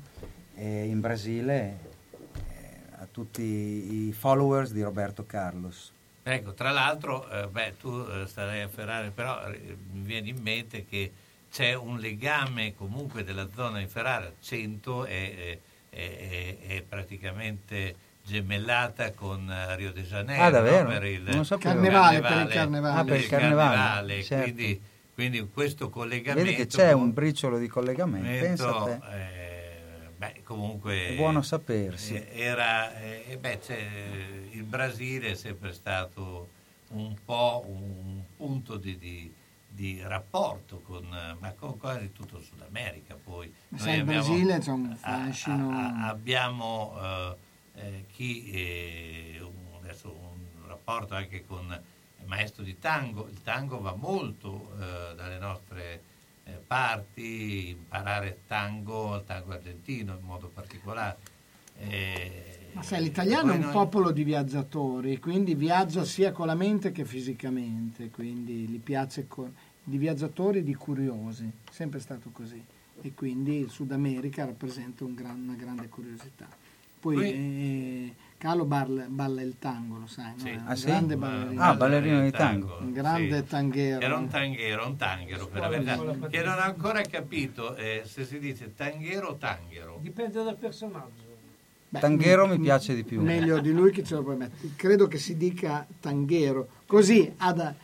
eh, 0.56 0.84
in 0.84 0.98
Brasile 1.00 1.78
eh, 2.34 2.98
a 2.98 3.06
tutti 3.08 3.40
i 4.08 4.12
followers 4.12 4.72
di 4.72 4.82
Roberto 4.82 5.24
Carlos. 5.24 5.92
Ecco, 6.24 6.54
tra 6.54 6.72
l'altro, 6.72 7.30
eh, 7.30 7.46
beh, 7.46 7.74
tu 7.78 8.04
eh, 8.10 8.26
starai 8.26 8.62
a 8.62 8.68
Ferrara, 8.68 9.08
però 9.14 9.46
eh, 9.46 9.76
mi 9.92 10.02
viene 10.02 10.30
in 10.30 10.42
mente 10.42 10.84
che 10.84 11.12
c'è 11.52 11.74
un 11.74 12.00
legame 12.00 12.74
comunque 12.74 13.22
della 13.22 13.46
zona 13.54 13.78
di 13.78 13.86
Ferrara, 13.86 14.28
100 14.40 15.04
è, 15.04 15.10
è- 15.36 15.58
è- 15.90 16.56
è 16.66 16.82
praticamente 16.82 17.94
gemellata 18.24 19.12
con 19.12 19.48
eh, 19.48 19.76
Rio 19.76 19.92
de 19.92 20.02
Janeiro 20.02 20.42
Ah, 20.42 20.50
davvero? 20.50 20.82
no? 20.82 20.88
per 20.98 21.04
il 21.04 21.22
Non 21.22 21.44
sapevo. 21.44 21.74
Carnevale, 21.74 22.20
per 22.20 22.40
il 22.40 22.48
carnevale. 22.48 22.98
Ah, 23.00 23.04
per 23.04 23.16
il 23.20 23.26
carnevale, 23.28 24.22
certo. 24.24 24.42
quindi, 24.52 24.80
quindi 25.16 25.48
questo 25.50 25.88
collegamento 25.88 26.44
Vedi 26.44 26.54
che 26.56 26.66
c'è 26.66 26.92
un 26.92 27.10
briciolo 27.14 27.56
di 27.56 27.68
collegamento, 27.68 28.28
pensa 28.28 28.76
a 28.76 28.84
te. 28.84 29.00
eh, 29.16 30.08
beh, 30.14 30.42
comunque 30.44 31.08
È 31.08 31.14
buono 31.16 31.40
sapersi. 31.40 32.12
eh, 32.14 32.28
era, 32.34 32.94
eh, 33.00 33.38
beh, 33.40 33.58
c'è- 33.58 33.88
il 34.50 34.62
Brasile 34.64 35.30
è 35.30 35.34
sempre 35.34 35.72
stato 35.72 36.50
un 36.88 37.16
po' 37.24 37.64
un 37.66 38.20
punto 38.36 38.76
di, 38.76 38.98
di- 38.98 39.32
di 39.66 40.00
rapporto 40.02 40.80
con, 40.80 41.04
eh, 41.04 41.34
ma 41.40 41.50
con 41.52 41.78
quasi 41.78 42.12
tutto 42.12 42.36
il 42.36 42.44
Sud 42.44 42.60
America. 42.68 43.14
Poi 43.22 43.46
Ma 43.70 43.78
Noi 43.78 43.80
sai, 43.86 43.94
il 43.94 44.00
abbiamo- 44.02 44.26
Brasile 44.28 44.58
c'è 44.58 44.70
un 44.70 44.96
fascino... 45.00 45.70
a- 45.70 45.86
a- 46.04 46.08
abbiamo 46.08 46.94
eh, 47.00 47.36
eh, 47.80 48.04
chi 48.12 48.50
eh, 48.52 49.38
un, 49.40 49.78
adesso 49.82 50.08
un 50.10 50.68
rapporto 50.68 51.14
anche 51.14 51.42
con 51.46 51.82
maestro 52.26 52.62
di 52.62 52.78
tango. 52.78 53.28
Il 53.30 53.42
tango 53.42 53.80
va 53.80 53.94
molto 53.94 54.72
eh, 54.78 55.14
dalle 55.14 55.38
nostre 55.38 56.02
eh, 56.44 56.52
parti, 56.66 57.70
imparare 57.70 58.40
tango, 58.46 59.16
il 59.16 59.24
tango 59.26 59.52
argentino 59.52 60.16
in 60.18 60.24
modo 60.24 60.48
particolare. 60.52 61.16
Eh, 61.78 62.70
Ma 62.72 62.82
sai, 62.82 63.02
l'italiano 63.02 63.48
è 63.52 63.54
poi 63.54 63.56
un 63.56 63.62
noi- 63.64 63.72
popolo 63.72 64.10
di 64.10 64.24
viaggiatori, 64.24 65.18
quindi 65.18 65.54
viaggia 65.54 66.04
sia 66.04 66.32
con 66.32 66.46
la 66.46 66.54
mente 66.54 66.92
che 66.92 67.04
fisicamente, 67.04 68.10
quindi 68.10 68.66
gli 68.66 68.78
piace 68.78 69.26
co- 69.26 69.52
di 69.82 69.98
viaggiatori 69.98 70.58
e 70.58 70.62
di 70.62 70.74
curiosi, 70.74 71.48
sempre 71.70 72.00
stato 72.00 72.30
così. 72.32 72.62
E 73.02 73.12
quindi 73.14 73.58
il 73.58 73.68
Sud 73.70 73.92
America 73.92 74.44
rappresenta 74.46 75.04
un 75.04 75.14
gran- 75.14 75.42
una 75.42 75.54
grande 75.54 75.88
curiosità. 75.88 76.48
Poi 76.98 77.14
Qui- 77.14 78.14
Carlo 78.38 78.64
balla, 78.66 79.04
balla 79.08 79.40
il 79.40 79.56
tango, 79.58 79.98
lo 79.98 80.06
sai, 80.06 80.32
no? 80.36 80.38
Sì. 80.44 80.60
Ah, 80.66 80.74
sì? 80.76 80.86
grande 80.86 81.16
Ma- 81.16 81.28
ballerino. 81.28 81.62
Ah, 81.62 81.74
ballerino 81.74 82.20
di 82.22 82.30
tango. 82.30 82.78
Un 82.80 82.92
grande 82.92 83.42
sì. 83.42 83.46
tanghero. 83.48 84.00
Era 84.00 84.16
un 84.16 84.28
tanghero, 84.28 84.86
un 84.86 84.96
tanghero 84.96 85.46
per 85.48 85.60
la 85.62 85.68
verità, 85.68 85.96
che 86.28 86.42
non 86.42 86.54
ho 86.54 86.60
ancora 86.60 87.00
capito 87.02 87.74
eh, 87.76 88.02
se 88.04 88.24
si 88.26 88.38
dice 88.38 88.74
tanghero 88.74 89.28
o 89.28 89.34
tanghero. 89.36 89.98
Dipende 90.02 90.44
dal 90.44 90.56
personaggio. 90.56 91.24
Beh, 91.88 92.00
Tanghero 92.00 92.46
m- 92.46 92.50
mi 92.50 92.58
piace 92.58 92.94
di 92.94 93.04
più. 93.04 93.22
Meglio 93.22 93.58
di 93.60 93.72
lui 93.72 93.90
che 93.90 94.02
ce 94.04 94.16
lo 94.16 94.22
puoi 94.22 94.36
mettere. 94.36 94.72
Credo 94.76 95.06
che 95.06 95.18
si 95.18 95.36
dica 95.36 95.86
tanghero. 96.00 96.68
Così 96.84 97.32
ad, 97.38 97.74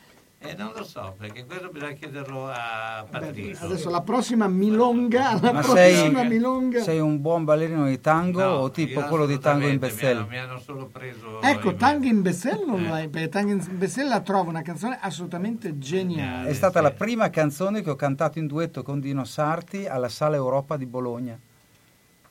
Eh, 0.45 0.55
non 0.55 0.73
lo 0.75 0.83
so, 0.83 1.15
perché 1.17 1.45
questo 1.45 1.69
bisogna 1.69 1.93
chiederlo 1.93 2.49
a 2.49 3.05
Patrizio. 3.09 3.65
Adesso 3.65 3.89
la 3.89 4.01
prossima 4.01 4.47
milonga, 4.47 5.39
la 5.41 5.51
Ma 5.53 5.61
prossima 5.61 5.73
sei, 5.75 6.27
milonga. 6.27 6.81
sei 6.81 6.99
un 6.99 7.21
buon 7.21 7.45
ballerino 7.45 7.85
di 7.87 8.01
tango 8.01 8.43
o 8.43 8.69
tipo 8.69 9.01
quello 9.03 9.25
di 9.25 9.39
tango 9.39 9.67
in 9.67 9.79
Bessel? 9.79 10.15
Mi 10.15 10.19
hanno, 10.19 10.27
mi 10.29 10.37
hanno 10.37 10.59
solo 10.59 10.87
preso... 10.87 11.41
Ecco, 11.41 11.75
Tango 11.75 12.07
in 12.07 12.21
Bessel 12.21 12.59
Eh. 12.61 12.65
non 12.65 12.83
lo 12.83 12.95
è, 12.97 13.07
perché 13.07 13.29
Tango 13.29 13.51
in 13.51 13.65
Bessel 13.71 14.07
la 14.09 14.19
trovo 14.19 14.49
una 14.49 14.61
canzone 14.61 14.97
assolutamente 14.99 15.77
geniale. 15.77 16.49
È 16.49 16.53
stata 16.53 16.81
la 16.81 16.91
prima 16.91 17.29
canzone 17.29 17.81
che 17.81 17.89
ho 17.89 17.95
cantato 17.95 18.37
in 18.37 18.47
duetto 18.47 18.83
con 18.83 18.99
Dino 18.99 19.23
Sarti 19.23 19.85
alla 19.87 20.09
Sala 20.09 20.35
Europa 20.35 20.75
di 20.75 20.85
Bologna. 20.85 21.39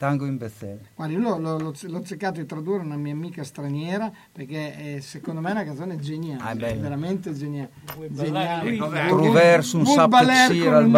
Tango 0.03 0.27
in 0.27 0.37
Bessel. 0.37 0.81
Guarda, 0.97 1.15
io 1.15 1.21
l'ho, 1.21 1.39
l'ho- 1.39 1.73
l'ho- 1.81 2.03
cercato 2.03 2.41
di 2.41 2.45
tradurre 2.47 2.83
una 2.83 2.97
mia 2.97 3.13
amica 3.13 3.45
straniera 3.45 4.11
perché 4.33 4.97
eh, 4.97 5.01
secondo 5.01 5.41
me 5.41 5.51
è 5.51 5.53
una 5.53 5.63
canzone 5.63 5.97
geniale, 5.97 6.43
Ah, 6.43 6.51
è 6.71 6.77
veramente 6.77 7.33
geniale. 7.33 7.71
geniale. 8.11 8.77
Troverso 9.07 9.79
un 9.79 9.85
con 9.85 10.75
al 10.75 10.89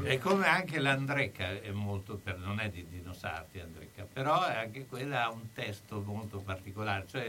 E 0.04 0.18
come 0.20 0.46
anche 0.46 0.78
l'Andrecca 0.78 1.60
è 1.60 1.72
molto, 1.72 2.20
per, 2.22 2.38
non 2.38 2.60
è 2.60 2.68
di 2.70 2.86
Dino 2.88 3.12
Sarti 3.12 3.58
Andrecca, 3.58 4.06
però 4.12 4.44
è 4.46 4.58
anche 4.58 4.86
quella 4.86 5.24
ha 5.24 5.30
un 5.32 5.52
testo 5.52 6.00
molto 6.06 6.38
particolare, 6.38 7.04
cioè 7.08 7.24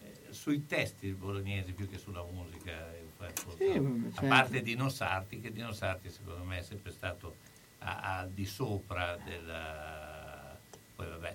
eh, 0.00 0.10
sui 0.30 0.66
testi 0.66 1.12
bolognesi 1.12 1.70
più 1.70 1.88
che 1.88 1.98
sulla 1.98 2.24
musica. 2.32 2.72
eh, 2.72 3.04
Sì, 3.56 3.78
vabbè, 3.78 4.08
a 4.08 4.12
certo. 4.12 4.26
parte 4.26 4.60
Dino 4.62 4.88
Sarti, 4.88 5.38
che 5.40 5.52
Dino 5.52 5.70
Sarti 5.70 6.10
secondo 6.10 6.42
me 6.42 6.58
è 6.58 6.62
sempre 6.62 6.90
stato 6.90 7.36
a- 7.78 8.18
al 8.18 8.30
di 8.30 8.44
sopra 8.44 9.16
della... 9.24 10.14
Poi 10.96 11.06
vabbè, 11.08 11.28
eh, 11.28 11.34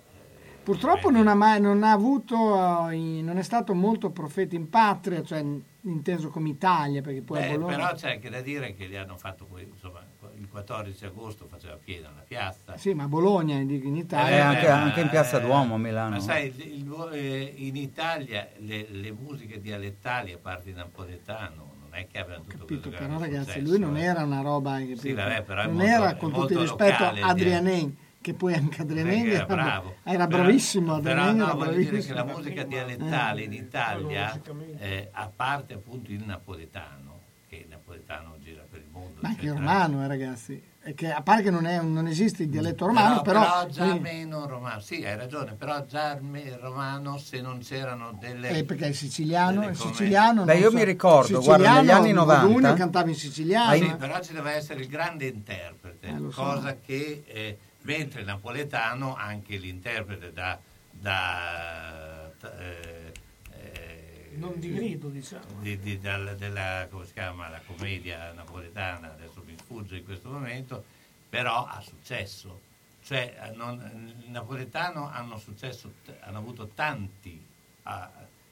Purtroppo 0.64 1.10
non 1.10 1.28
ha 1.28 1.34
mai 1.36 1.60
non 1.62 1.84
ha 1.84 1.92
avuto, 1.92 2.90
eh, 2.90 2.98
non 3.22 3.38
è 3.38 3.44
stato 3.44 3.74
molto 3.74 4.10
profeta 4.10 4.56
in 4.56 4.70
patria, 4.70 5.24
cioè 5.24 5.40
in- 5.40 5.62
inteso 5.84 6.30
come 6.30 6.50
Italia, 6.50 7.02
perché 7.02 7.22
poi 7.22 7.38
a 7.40 7.42
Beh, 7.42 7.58
Bologna... 7.58 7.76
però 7.76 7.94
c'è 7.96 8.12
anche 8.12 8.30
da 8.30 8.42
dire 8.42 8.76
che 8.76 8.86
li 8.86 8.96
hanno 8.96 9.18
fatto 9.18 9.46
poi, 9.46 9.68
insomma, 9.72 10.00
il 10.38 10.48
14 10.48 11.06
agosto 11.06 11.48
faceva 11.50 11.78
piena 11.84 12.10
la 12.16 12.24
piazza. 12.28 12.78
Sì, 12.78 12.94
ma 12.94 13.08
Bologna, 13.08 13.58
dico, 13.64 13.88
in 13.88 13.96
Eh, 13.96 14.00
Italia... 14.02 14.48
anche, 14.48 14.68
anche 14.68 15.02
in 15.02 15.10
Piazza 15.10 15.40
Duomo 15.40 15.76
a 15.76 15.78
Milano. 15.80 16.16
Ma 16.16 16.20
sai, 16.20 16.48
il- 16.56 16.62
il- 16.88 17.10
eh, 17.14 17.54
in 17.58 17.76
Italia 17.76 18.48
le, 18.58 18.86
le 18.92 19.12
musiche 19.12 19.60
dialettali, 19.60 20.34
a 20.34 20.38
parte 20.40 20.70
il 20.70 20.76
napoletano, 20.76 21.70
non 21.82 22.00
è 22.00 22.06
che 22.08 22.20
abbiano 22.20 22.44
tutto 22.44 22.58
Capito, 22.60 22.90
però 22.92 23.18
ragazzi, 23.18 23.46
successo, 23.54 23.68
lui 23.70 23.80
non 23.80 23.98
eh. 23.98 24.04
era 24.04 24.24
una 24.24 24.42
roba 24.42 24.78
che 24.78 24.96
Sì, 24.98 25.14
vabbè, 25.14 25.42
però 25.42 25.64
non 25.66 25.74
molto- 25.74 25.92
era 25.92 26.16
con 26.16 26.32
tutto 26.32 26.54
il 26.54 26.60
rispetto 26.60 27.04
Adrianen 27.04 27.98
che 28.22 28.34
poi 28.36 28.54
anche 28.54 28.82
Adrianen 28.84 29.26
Era 29.26 29.34
era, 29.34 29.46
bravo. 29.46 29.96
era 30.04 30.28
Però- 30.28 30.44
bravissimo 30.44 31.00
Però 31.00 31.12
Adrianen 31.22 31.36
no, 31.38 31.44
era 31.46 31.54
voglio 31.56 31.78
dire 31.78 32.00
che 32.00 32.14
la 32.14 32.24
musica 32.24 32.64
dialettale 32.64 33.42
Eh. 33.42 33.46
in 33.46 33.54
Italia, 33.54 34.42
eh, 34.78 35.10
a 35.12 35.32
parte 35.36 35.74
appunto 35.74 36.12
il 36.12 36.24
napoletano, 36.24 37.20
che 37.48 37.56
il 37.58 37.66
napoletano 37.68 38.36
gira 38.40 38.64
per 38.70 38.80
il 38.80 38.88
mondo, 38.92 39.20
ma 39.22 39.30
anche 39.30 39.46
il 39.46 39.52
romano 39.54 40.04
eh, 40.04 40.08
ragazzi 40.08 40.70
e 40.84 40.96
che 40.96 41.12
a 41.12 41.22
parte 41.22 41.44
che 41.44 41.52
non, 41.52 41.68
è, 41.68 41.80
non 41.80 42.08
esiste 42.08 42.42
il 42.42 42.50
dialetto 42.50 42.88
romano 42.88 43.22
però, 43.22 43.40
però, 43.42 43.60
però 43.60 43.70
già 43.72 43.84
quindi- 43.84 44.00
meno 44.02 44.48
romano, 44.48 44.80
sì 44.80 45.04
hai 45.06 45.16
ragione, 45.16 45.54
però 45.54 45.86
già 45.86 46.18
romano 46.60 47.18
se 47.20 47.40
non 47.40 47.60
c'erano 47.60 48.18
delle... 48.20 48.50
eh, 48.50 48.64
perché 48.64 48.88
il 48.88 48.96
siciliano, 48.96 49.68
il 49.68 49.76
siciliano 49.76 50.44
Beh, 50.44 50.58
io 50.58 50.70
so, 50.72 50.76
mi 50.78 50.84
ricordo, 50.84 51.40
guarda, 51.42 51.80
negli 51.82 51.92
anni 51.92 52.12
90 52.14 52.46
Modugno 52.48 52.74
cantava 52.74 53.10
in 53.10 53.16
siciliano 53.16 53.76
Sì, 53.76 53.84
eh. 53.90 53.96
però 53.96 54.20
ci 54.22 54.34
deve 54.34 54.54
essere 54.54 54.80
il 54.82 54.88
grande 54.88 55.26
interprete, 55.28 56.08
Eh, 56.08 56.18
lo 56.18 56.32
so. 56.32 56.42
cosa 56.42 56.76
che 56.84 57.24
eh, 57.28 57.58
mentre 57.82 58.22
il 58.22 58.26
napoletano 58.26 59.16
anche 59.16 59.58
l'interprete 59.58 60.32
da, 60.34 60.58
da 60.92 62.30
t- 62.40 62.46
eh, 62.60 63.12
eh, 63.54 64.30
Non 64.36 64.60
di 64.60 64.74
grido, 64.74 65.08
diciamo. 65.10 65.60
di- 65.60 65.80
di- 65.80 66.00
dal- 66.00 66.36
della 66.38 66.88
come 66.90 67.06
si 67.06 67.14
chiama 67.14 67.50
la 67.50 67.62
commedia 67.66 68.32
napoletana, 68.34 69.12
adesso 69.14 69.42
mi 69.46 69.56
sfugge 69.58 69.98
in 69.98 70.06
questo 70.06 70.30
momento, 70.30 70.84
però 71.30 71.66
ha 71.66 71.82
successo. 71.82 72.70
Cioè, 73.04 73.36
eh, 73.50 73.56
non- 73.56 74.14
il 74.24 74.30
napoletano 74.32 75.10
hanno 75.10 75.38
successo, 75.38 75.92
hanno 76.22 76.38
avuto 76.38 76.68
tanti 76.76 77.44
ah, 77.84 78.10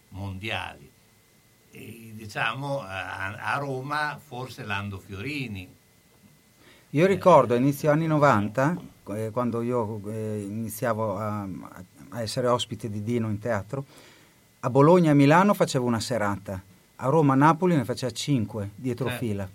mondiali. 0.09 0.91
E, 1.71 2.11
diciamo 2.15 2.81
a, 2.81 3.35
a 3.35 3.57
Roma 3.59 4.19
forse 4.23 4.63
Lando 4.63 4.97
Fiorini, 4.97 5.77
Io 6.93 7.05
ricordo 7.05 7.53
a 7.53 7.57
inizio 7.57 7.91
anni 7.91 8.07
90, 8.07 8.75
eh, 9.15 9.29
quando 9.31 9.61
io 9.61 10.01
eh, 10.07 10.41
iniziavo 10.45 11.17
a, 11.17 11.47
a 12.09 12.21
essere 12.21 12.47
ospite 12.47 12.89
di 12.89 13.03
Dino 13.03 13.29
in 13.29 13.39
teatro, 13.39 13.85
a 14.61 14.69
Bologna 14.69 15.09
e 15.09 15.11
a 15.11 15.15
Milano 15.15 15.53
facevo 15.53 15.85
una 15.85 15.99
serata, 15.99 16.61
a 16.97 17.07
Roma 17.07 17.33
e 17.33 17.37
Napoli 17.37 17.75
ne 17.75 17.85
faceva 17.85 18.11
cinque 18.11 18.71
dietro 18.75 19.07
Eh. 19.09 19.11
fila. 19.17 19.49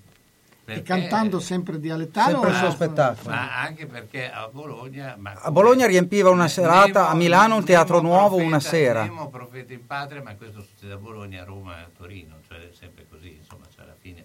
e 0.66 0.80
cantando 0.82 1.40
sempre 1.40 1.78
dialettano 1.78 2.30
Sempre 2.30 2.50
il 2.50 2.56
suo 2.56 2.70
spettacolo. 2.70 3.28
ma 3.34 3.60
anche 3.60 3.84
perché 3.84 4.30
a 4.30 4.48
Bologna 4.50 5.14
ma 5.18 5.32
A 5.34 5.50
Bologna 5.50 5.86
riempiva 5.86 6.30
una 6.30 6.48
serata, 6.48 7.00
Nemo- 7.00 7.12
a 7.12 7.14
Milano 7.14 7.56
un 7.56 7.64
teatro 7.64 7.96
Nemo 8.00 8.08
nuovo 8.08 8.28
profeta- 8.36 8.46
una 8.48 8.60
sera. 8.60 9.02
Nemo 9.02 9.28
profeta 9.28 9.72
in 9.74 9.86
patria, 9.86 10.22
ma 10.22 10.34
questo 10.36 10.62
succede 10.62 10.94
a 10.94 10.96
Bologna, 10.96 11.42
a 11.42 11.44
Roma 11.44 11.80
e 11.80 11.82
a 11.82 11.88
Torino, 11.94 12.36
cioè 12.48 12.60
è 12.60 12.70
sempre 12.72 13.04
così, 13.10 13.36
insomma, 13.38 13.64
cioè 13.74 13.84
alla 13.84 13.96
fine. 14.00 14.24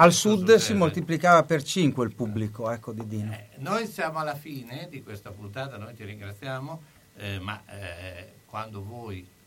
Al 0.00 0.14
sud 0.14 0.54
si 0.54 0.72
moltiplicava 0.72 1.42
per 1.42 1.62
cinque 1.62 2.06
il 2.06 2.14
pubblico 2.14 2.70
ecco, 2.70 2.92
di 2.92 3.06
Dino. 3.06 3.36
Noi 3.58 3.86
siamo 3.86 4.18
alla 4.18 4.34
fine 4.34 4.88
di 4.88 5.02
questa 5.02 5.30
puntata, 5.30 5.76
noi 5.76 5.92
ti 5.92 6.04
ringraziamo, 6.04 6.82
eh, 7.16 7.38
ma 7.38 7.62
eh, 7.66 8.32
quando 8.46 8.82
voi 8.82 9.18
eh, 9.18 9.39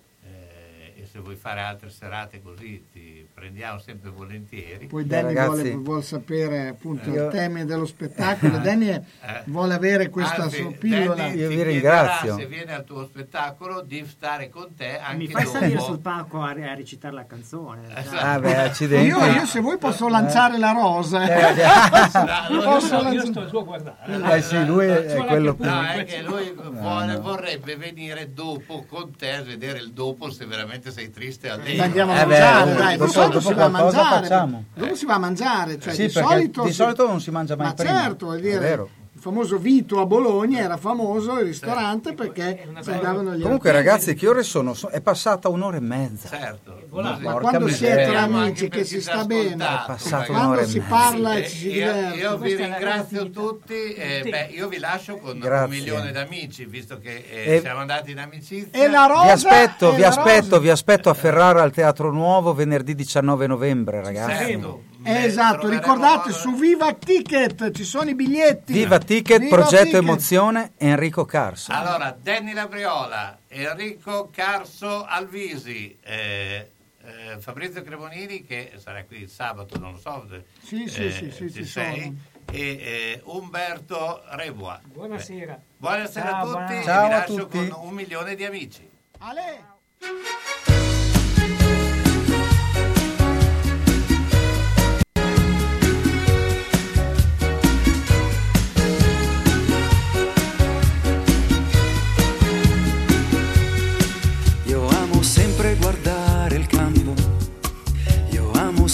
e 1.03 1.05
se 1.11 1.19
vuoi 1.19 1.35
fare 1.35 1.59
altre 1.59 1.89
serate 1.89 2.41
così 2.41 2.85
ti 2.91 3.27
prendiamo 3.33 3.77
sempre 3.77 4.09
volentieri. 4.09 4.85
Poi 4.87 5.05
Danny 5.05 5.33
vuole, 5.33 5.71
vuole 5.75 6.01
sapere 6.01 6.69
appunto 6.69 7.09
Io- 7.09 7.25
il 7.25 7.31
tema 7.31 7.63
dello 7.65 7.85
spettacolo. 7.85 8.57
Danny 8.63 8.87
è- 8.87 9.01
Eh. 9.21 9.41
vuole 9.45 9.73
avere 9.73 10.09
questa 10.09 10.43
Anzi, 10.43 10.61
sua 10.61 10.71
pillola. 10.71 11.15
Danny 11.15 11.37
Io 11.37 11.49
ti 11.49 11.55
vi 11.55 11.63
ringrazio. 11.63 12.37
Se 12.37 12.45
viene 12.45 12.73
al 12.73 12.85
tuo 12.85 13.03
spettacolo 13.05 13.81
di 13.81 14.05
stare 14.07 14.49
con 14.49 14.73
te 14.75 14.97
anche 14.97 15.17
Mi 15.17 15.27
fai 15.27 15.43
dopo. 15.43 15.57
salire 15.57 15.79
sul 15.81 15.99
palco 15.99 16.41
a, 16.41 16.49
a 16.51 16.73
recitare 16.73 17.13
la 17.13 17.25
canzone. 17.25 17.81
Ah, 18.19 18.39
beh, 18.39 18.55
accidenti. 18.57 19.07
Io, 19.07 19.25
io 19.25 19.45
se 19.45 19.59
vuoi 19.59 19.77
posso 19.77 20.07
lanciare 20.07 20.57
la 20.57 20.71
rosa. 20.71 21.25
Eh, 21.27 21.59
eh. 21.59 21.63
Allora, 21.63 22.47
io, 22.49 22.61
Posso 22.61 22.85
sto, 22.87 22.95
io 22.95 23.01
lanciare- 23.03 23.27
sto 23.27 23.45
giù 23.47 23.57
a 23.57 23.63
guardare. 23.63 24.35
Eh 24.37 24.41
sì, 24.41 24.65
lui 24.65 24.85
è- 24.85 25.03
è 25.05 25.25
quello 25.25 25.53
più- 25.55 25.65
No, 25.65 25.81
è 25.85 26.05
che 26.05 26.21
lui 26.21 26.53
vuole- 26.53 27.13
no. 27.13 27.21
vorrebbe 27.21 27.75
venire 27.75 28.31
dopo 28.33 28.85
con 28.87 29.13
te 29.15 29.31
a 29.33 29.41
vedere 29.41 29.79
il 29.79 29.91
dopo 29.91 30.29
se 30.31 30.45
veramente 30.45 30.91
sei 30.93 31.09
triste 31.11 31.49
al 31.49 31.59
Dai, 31.61 31.79
Andiamo 31.79 32.13
a 32.13 32.15
Eh 32.21 32.25
beh, 32.25 32.39
mangiare, 32.39 32.69
dopo- 32.69 32.81
dai, 32.81 32.91
di 32.93 32.97
dopo- 32.97 33.11
solito 33.11 33.33
dopo 33.39 33.47
si 33.49 33.53
va 33.55 33.63
a 33.63 33.67
mangiare. 33.69 34.21
facciamo. 34.27 34.63
Dopo 34.73 34.95
si 34.95 35.05
va 35.05 35.13
a 35.13 35.17
mangiare, 35.19 35.79
cioè 35.79 35.93
Sì, 35.93 36.03
di 36.03 36.09
solito 36.09 36.63
di 36.63 36.71
solito 36.71 37.07
non 37.07 37.19
si 37.19 37.31
mangia 37.31 37.55
mai 37.55 37.67
Ma 37.67 37.73
prima. 37.73 37.99
certo, 38.01 38.25
vuol 38.27 38.37
È 38.37 38.41
dire, 38.41 38.87
famoso 39.23 39.57
Vito 39.57 40.01
a 40.01 40.05
Bologna 40.05 40.59
era 40.59 40.75
famoso 40.75 41.39
il 41.39 41.45
ristorante 41.45 42.13
perché 42.13 42.67
si 42.81 42.91
andavano 42.91 43.33
gli 43.35 43.41
Comunque 43.41 43.71
ragazzi, 43.71 44.13
che 44.15 44.27
ore 44.27 44.43
sono? 44.43 44.73
So- 44.73 44.89
È 44.89 44.99
passata 44.99 45.47
un'ora 45.47 45.77
e 45.77 45.79
mezza. 45.79 46.27
Certo. 46.27 46.81
Ma 46.91 47.17
Porca 47.21 47.39
quando 47.39 47.65
miseria. 47.65 47.95
siete 47.95 48.11
tra 48.11 48.21
amici 48.23 48.67
che 48.67 48.83
si 48.83 49.01
sta 49.01 49.23
bene, 49.23 49.63
È 49.63 49.83
passata 49.87 50.25
quando 50.25 50.45
un'ora 50.47 50.61
e 50.61 50.65
si 50.65 50.77
mezza. 50.79 50.89
parla 50.89 51.33
e 51.35 51.39
Eh, 51.39 51.47
ci 51.47 51.57
si 51.57 51.67
io, 51.69 51.73
diverte. 51.93 52.17
io 52.17 52.37
vi 52.37 52.51
è 52.51 52.57
la 52.57 52.65
ringrazio 52.65 53.29
tutti, 53.29 53.93
eh, 53.93 54.25
beh, 54.29 54.49
io 54.53 54.67
vi 54.67 54.77
lascio 54.77 55.17
con 55.17 55.39
Grazie. 55.39 55.63
un 55.63 55.69
milione 55.71 56.11
d'amici, 56.11 56.65
visto 56.65 56.99
che 56.99 57.25
eh, 57.31 57.55
E- 57.55 57.59
siamo 57.61 57.79
andati 57.79 58.11
in 58.11 58.19
amicizia. 58.19 58.69
E 58.83 58.89
la 58.89 59.05
rosa 59.05 59.23
Vi 59.23 59.29
aspetto, 59.31 59.93
e 59.93 59.95
vi 59.95 60.03
aspetto, 60.03 60.49
rosa. 60.49 60.59
vi 60.59 60.69
aspetto 60.69 61.09
a 61.09 61.13
Ferrara 61.13 61.61
al 61.63 61.71
Teatro 61.71 62.11
Nuovo 62.11 62.53
venerdì 62.53 62.93
19 62.93 63.47
novembre, 63.47 64.03
ragazzi. 64.03 64.45
Certo. 64.45 64.83
Eh, 65.05 65.23
esatto, 65.25 65.67
ricordate 65.69 66.31
su 66.31 66.53
Viva 66.55 66.93
Ticket 66.93 67.71
ci 67.71 67.83
sono 67.83 68.09
i 68.09 68.15
biglietti. 68.15 68.71
Viva 68.73 68.99
Ticket, 68.99 69.39
Viva 69.39 69.55
progetto 69.57 69.83
Ticket. 69.83 70.01
emozione, 70.01 70.71
Enrico 70.77 71.25
Carso. 71.25 71.71
Allora, 71.73 72.15
Danny 72.19 72.53
Labriola, 72.53 73.37
Enrico 73.49 74.29
Carso 74.33 75.03
Alvisi, 75.05 75.97
eh, 76.01 76.69
eh, 77.03 77.37
Fabrizio 77.39 77.81
Cremonini 77.83 78.45
che 78.45 78.73
sarà 78.77 79.03
qui 79.03 79.21
il 79.23 79.29
sabato, 79.29 79.77
non 79.77 79.93
lo 79.93 79.97
so. 79.99 80.25
se- 80.29 80.45
Sì, 80.65 80.87
sì, 80.87 81.11
sì, 81.11 81.31
sì, 81.31 81.51
ci 81.51 81.65
sei, 81.65 82.01
sono. 82.03 82.15
e 82.51 82.59
eh, 82.61 83.21
Umberto 83.25 84.23
Reboa. 84.29 84.79
Buonasera. 84.85 85.59
Buonasera 85.77 86.29
Ciao, 86.29 86.39
a 86.39 86.43
tutti, 86.43 86.51
buona- 86.53 86.79
e 86.79 86.83
Ciao 86.83 87.07
vi 87.07 87.13
a 87.13 87.17
lascio 87.17 87.35
tutti. 87.35 87.67
con 87.67 87.87
un 87.87 87.93
milione 87.93 88.35
di 88.35 88.45
amici. 88.45 88.89
Ale. 89.19 89.71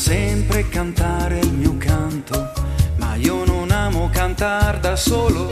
Sempre 0.10 0.68
cantare 0.70 1.38
il 1.38 1.54
mio 1.54 1.78
canto, 1.78 2.52
ma 2.96 3.14
io 3.14 3.46
non 3.46 3.70
amo 3.70 4.10
cantare 4.12 4.80
da 4.80 4.96
solo, 4.96 5.48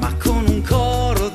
ma 0.00 0.12
con 0.16 0.44
un 0.48 0.62
coro 0.62 1.25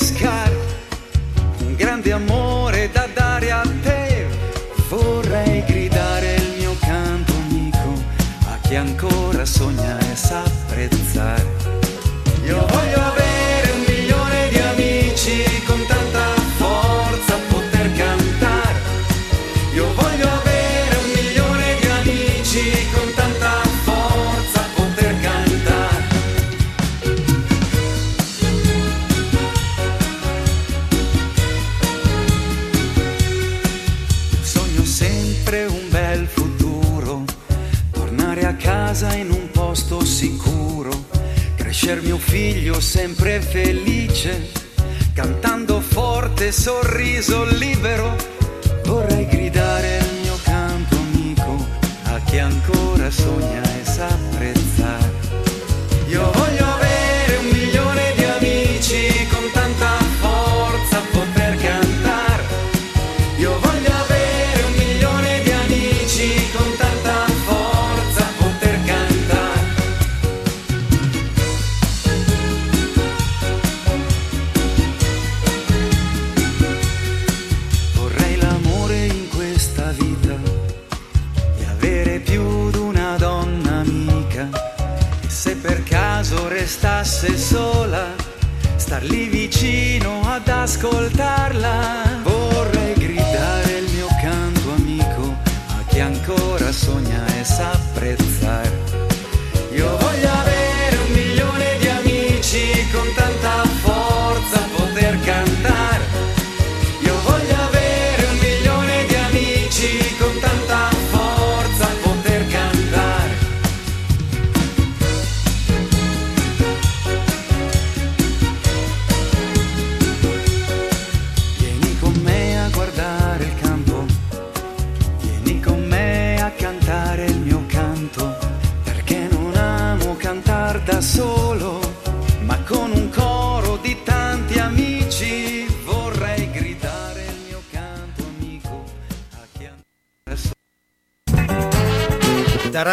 pescare, 0.00 0.56
un 1.58 1.74
grande 1.74 2.10
amore 2.10 2.90
da 2.90 3.06
dare 3.12 3.50
a 3.50 3.62
te. 3.82 4.26
Vorrei 4.88 5.62
gridare 5.66 6.36
il 6.36 6.54
mio 6.58 6.74
canto 6.80 7.32
amico 7.32 7.92
a 8.46 8.56
chi 8.62 8.76
ancora 8.76 9.44
sogna 9.44 9.98
e 9.98 10.16
sa 10.16 10.49
figlio 42.20 42.80
sempre 42.80 43.40
felice, 43.40 44.50
cantando 45.14 45.80
forte, 45.80 46.52
sorriso 46.52 47.44
libero. 47.44 48.29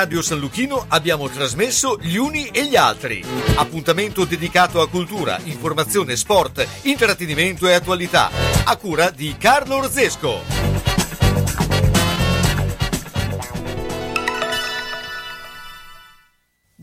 Radio 0.07 0.21
San 0.21 0.39
Luchino 0.39 0.85
abbiamo 0.87 1.27
trasmesso 1.27 1.99
Gli 1.99 2.15
Uni 2.15 2.47
e 2.47 2.65
gli 2.65 2.77
Altri. 2.77 3.21
Appuntamento 3.57 4.23
dedicato 4.23 4.79
a 4.79 4.87
cultura, 4.87 5.37
informazione, 5.43 6.15
sport, 6.15 6.65
intrattenimento 6.83 7.67
e 7.67 7.73
attualità. 7.73 8.29
A 8.63 8.77
cura 8.77 9.09
di 9.09 9.35
Carlo 9.37 9.75
Orzesco. 9.75 10.56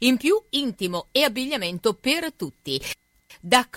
In 0.00 0.16
più 0.16 0.40
intimo 0.50 1.08
e 1.12 1.22
abbigliamento 1.22 1.94
per 1.94 2.32
tutti. 2.32 2.80
Da 3.40 3.68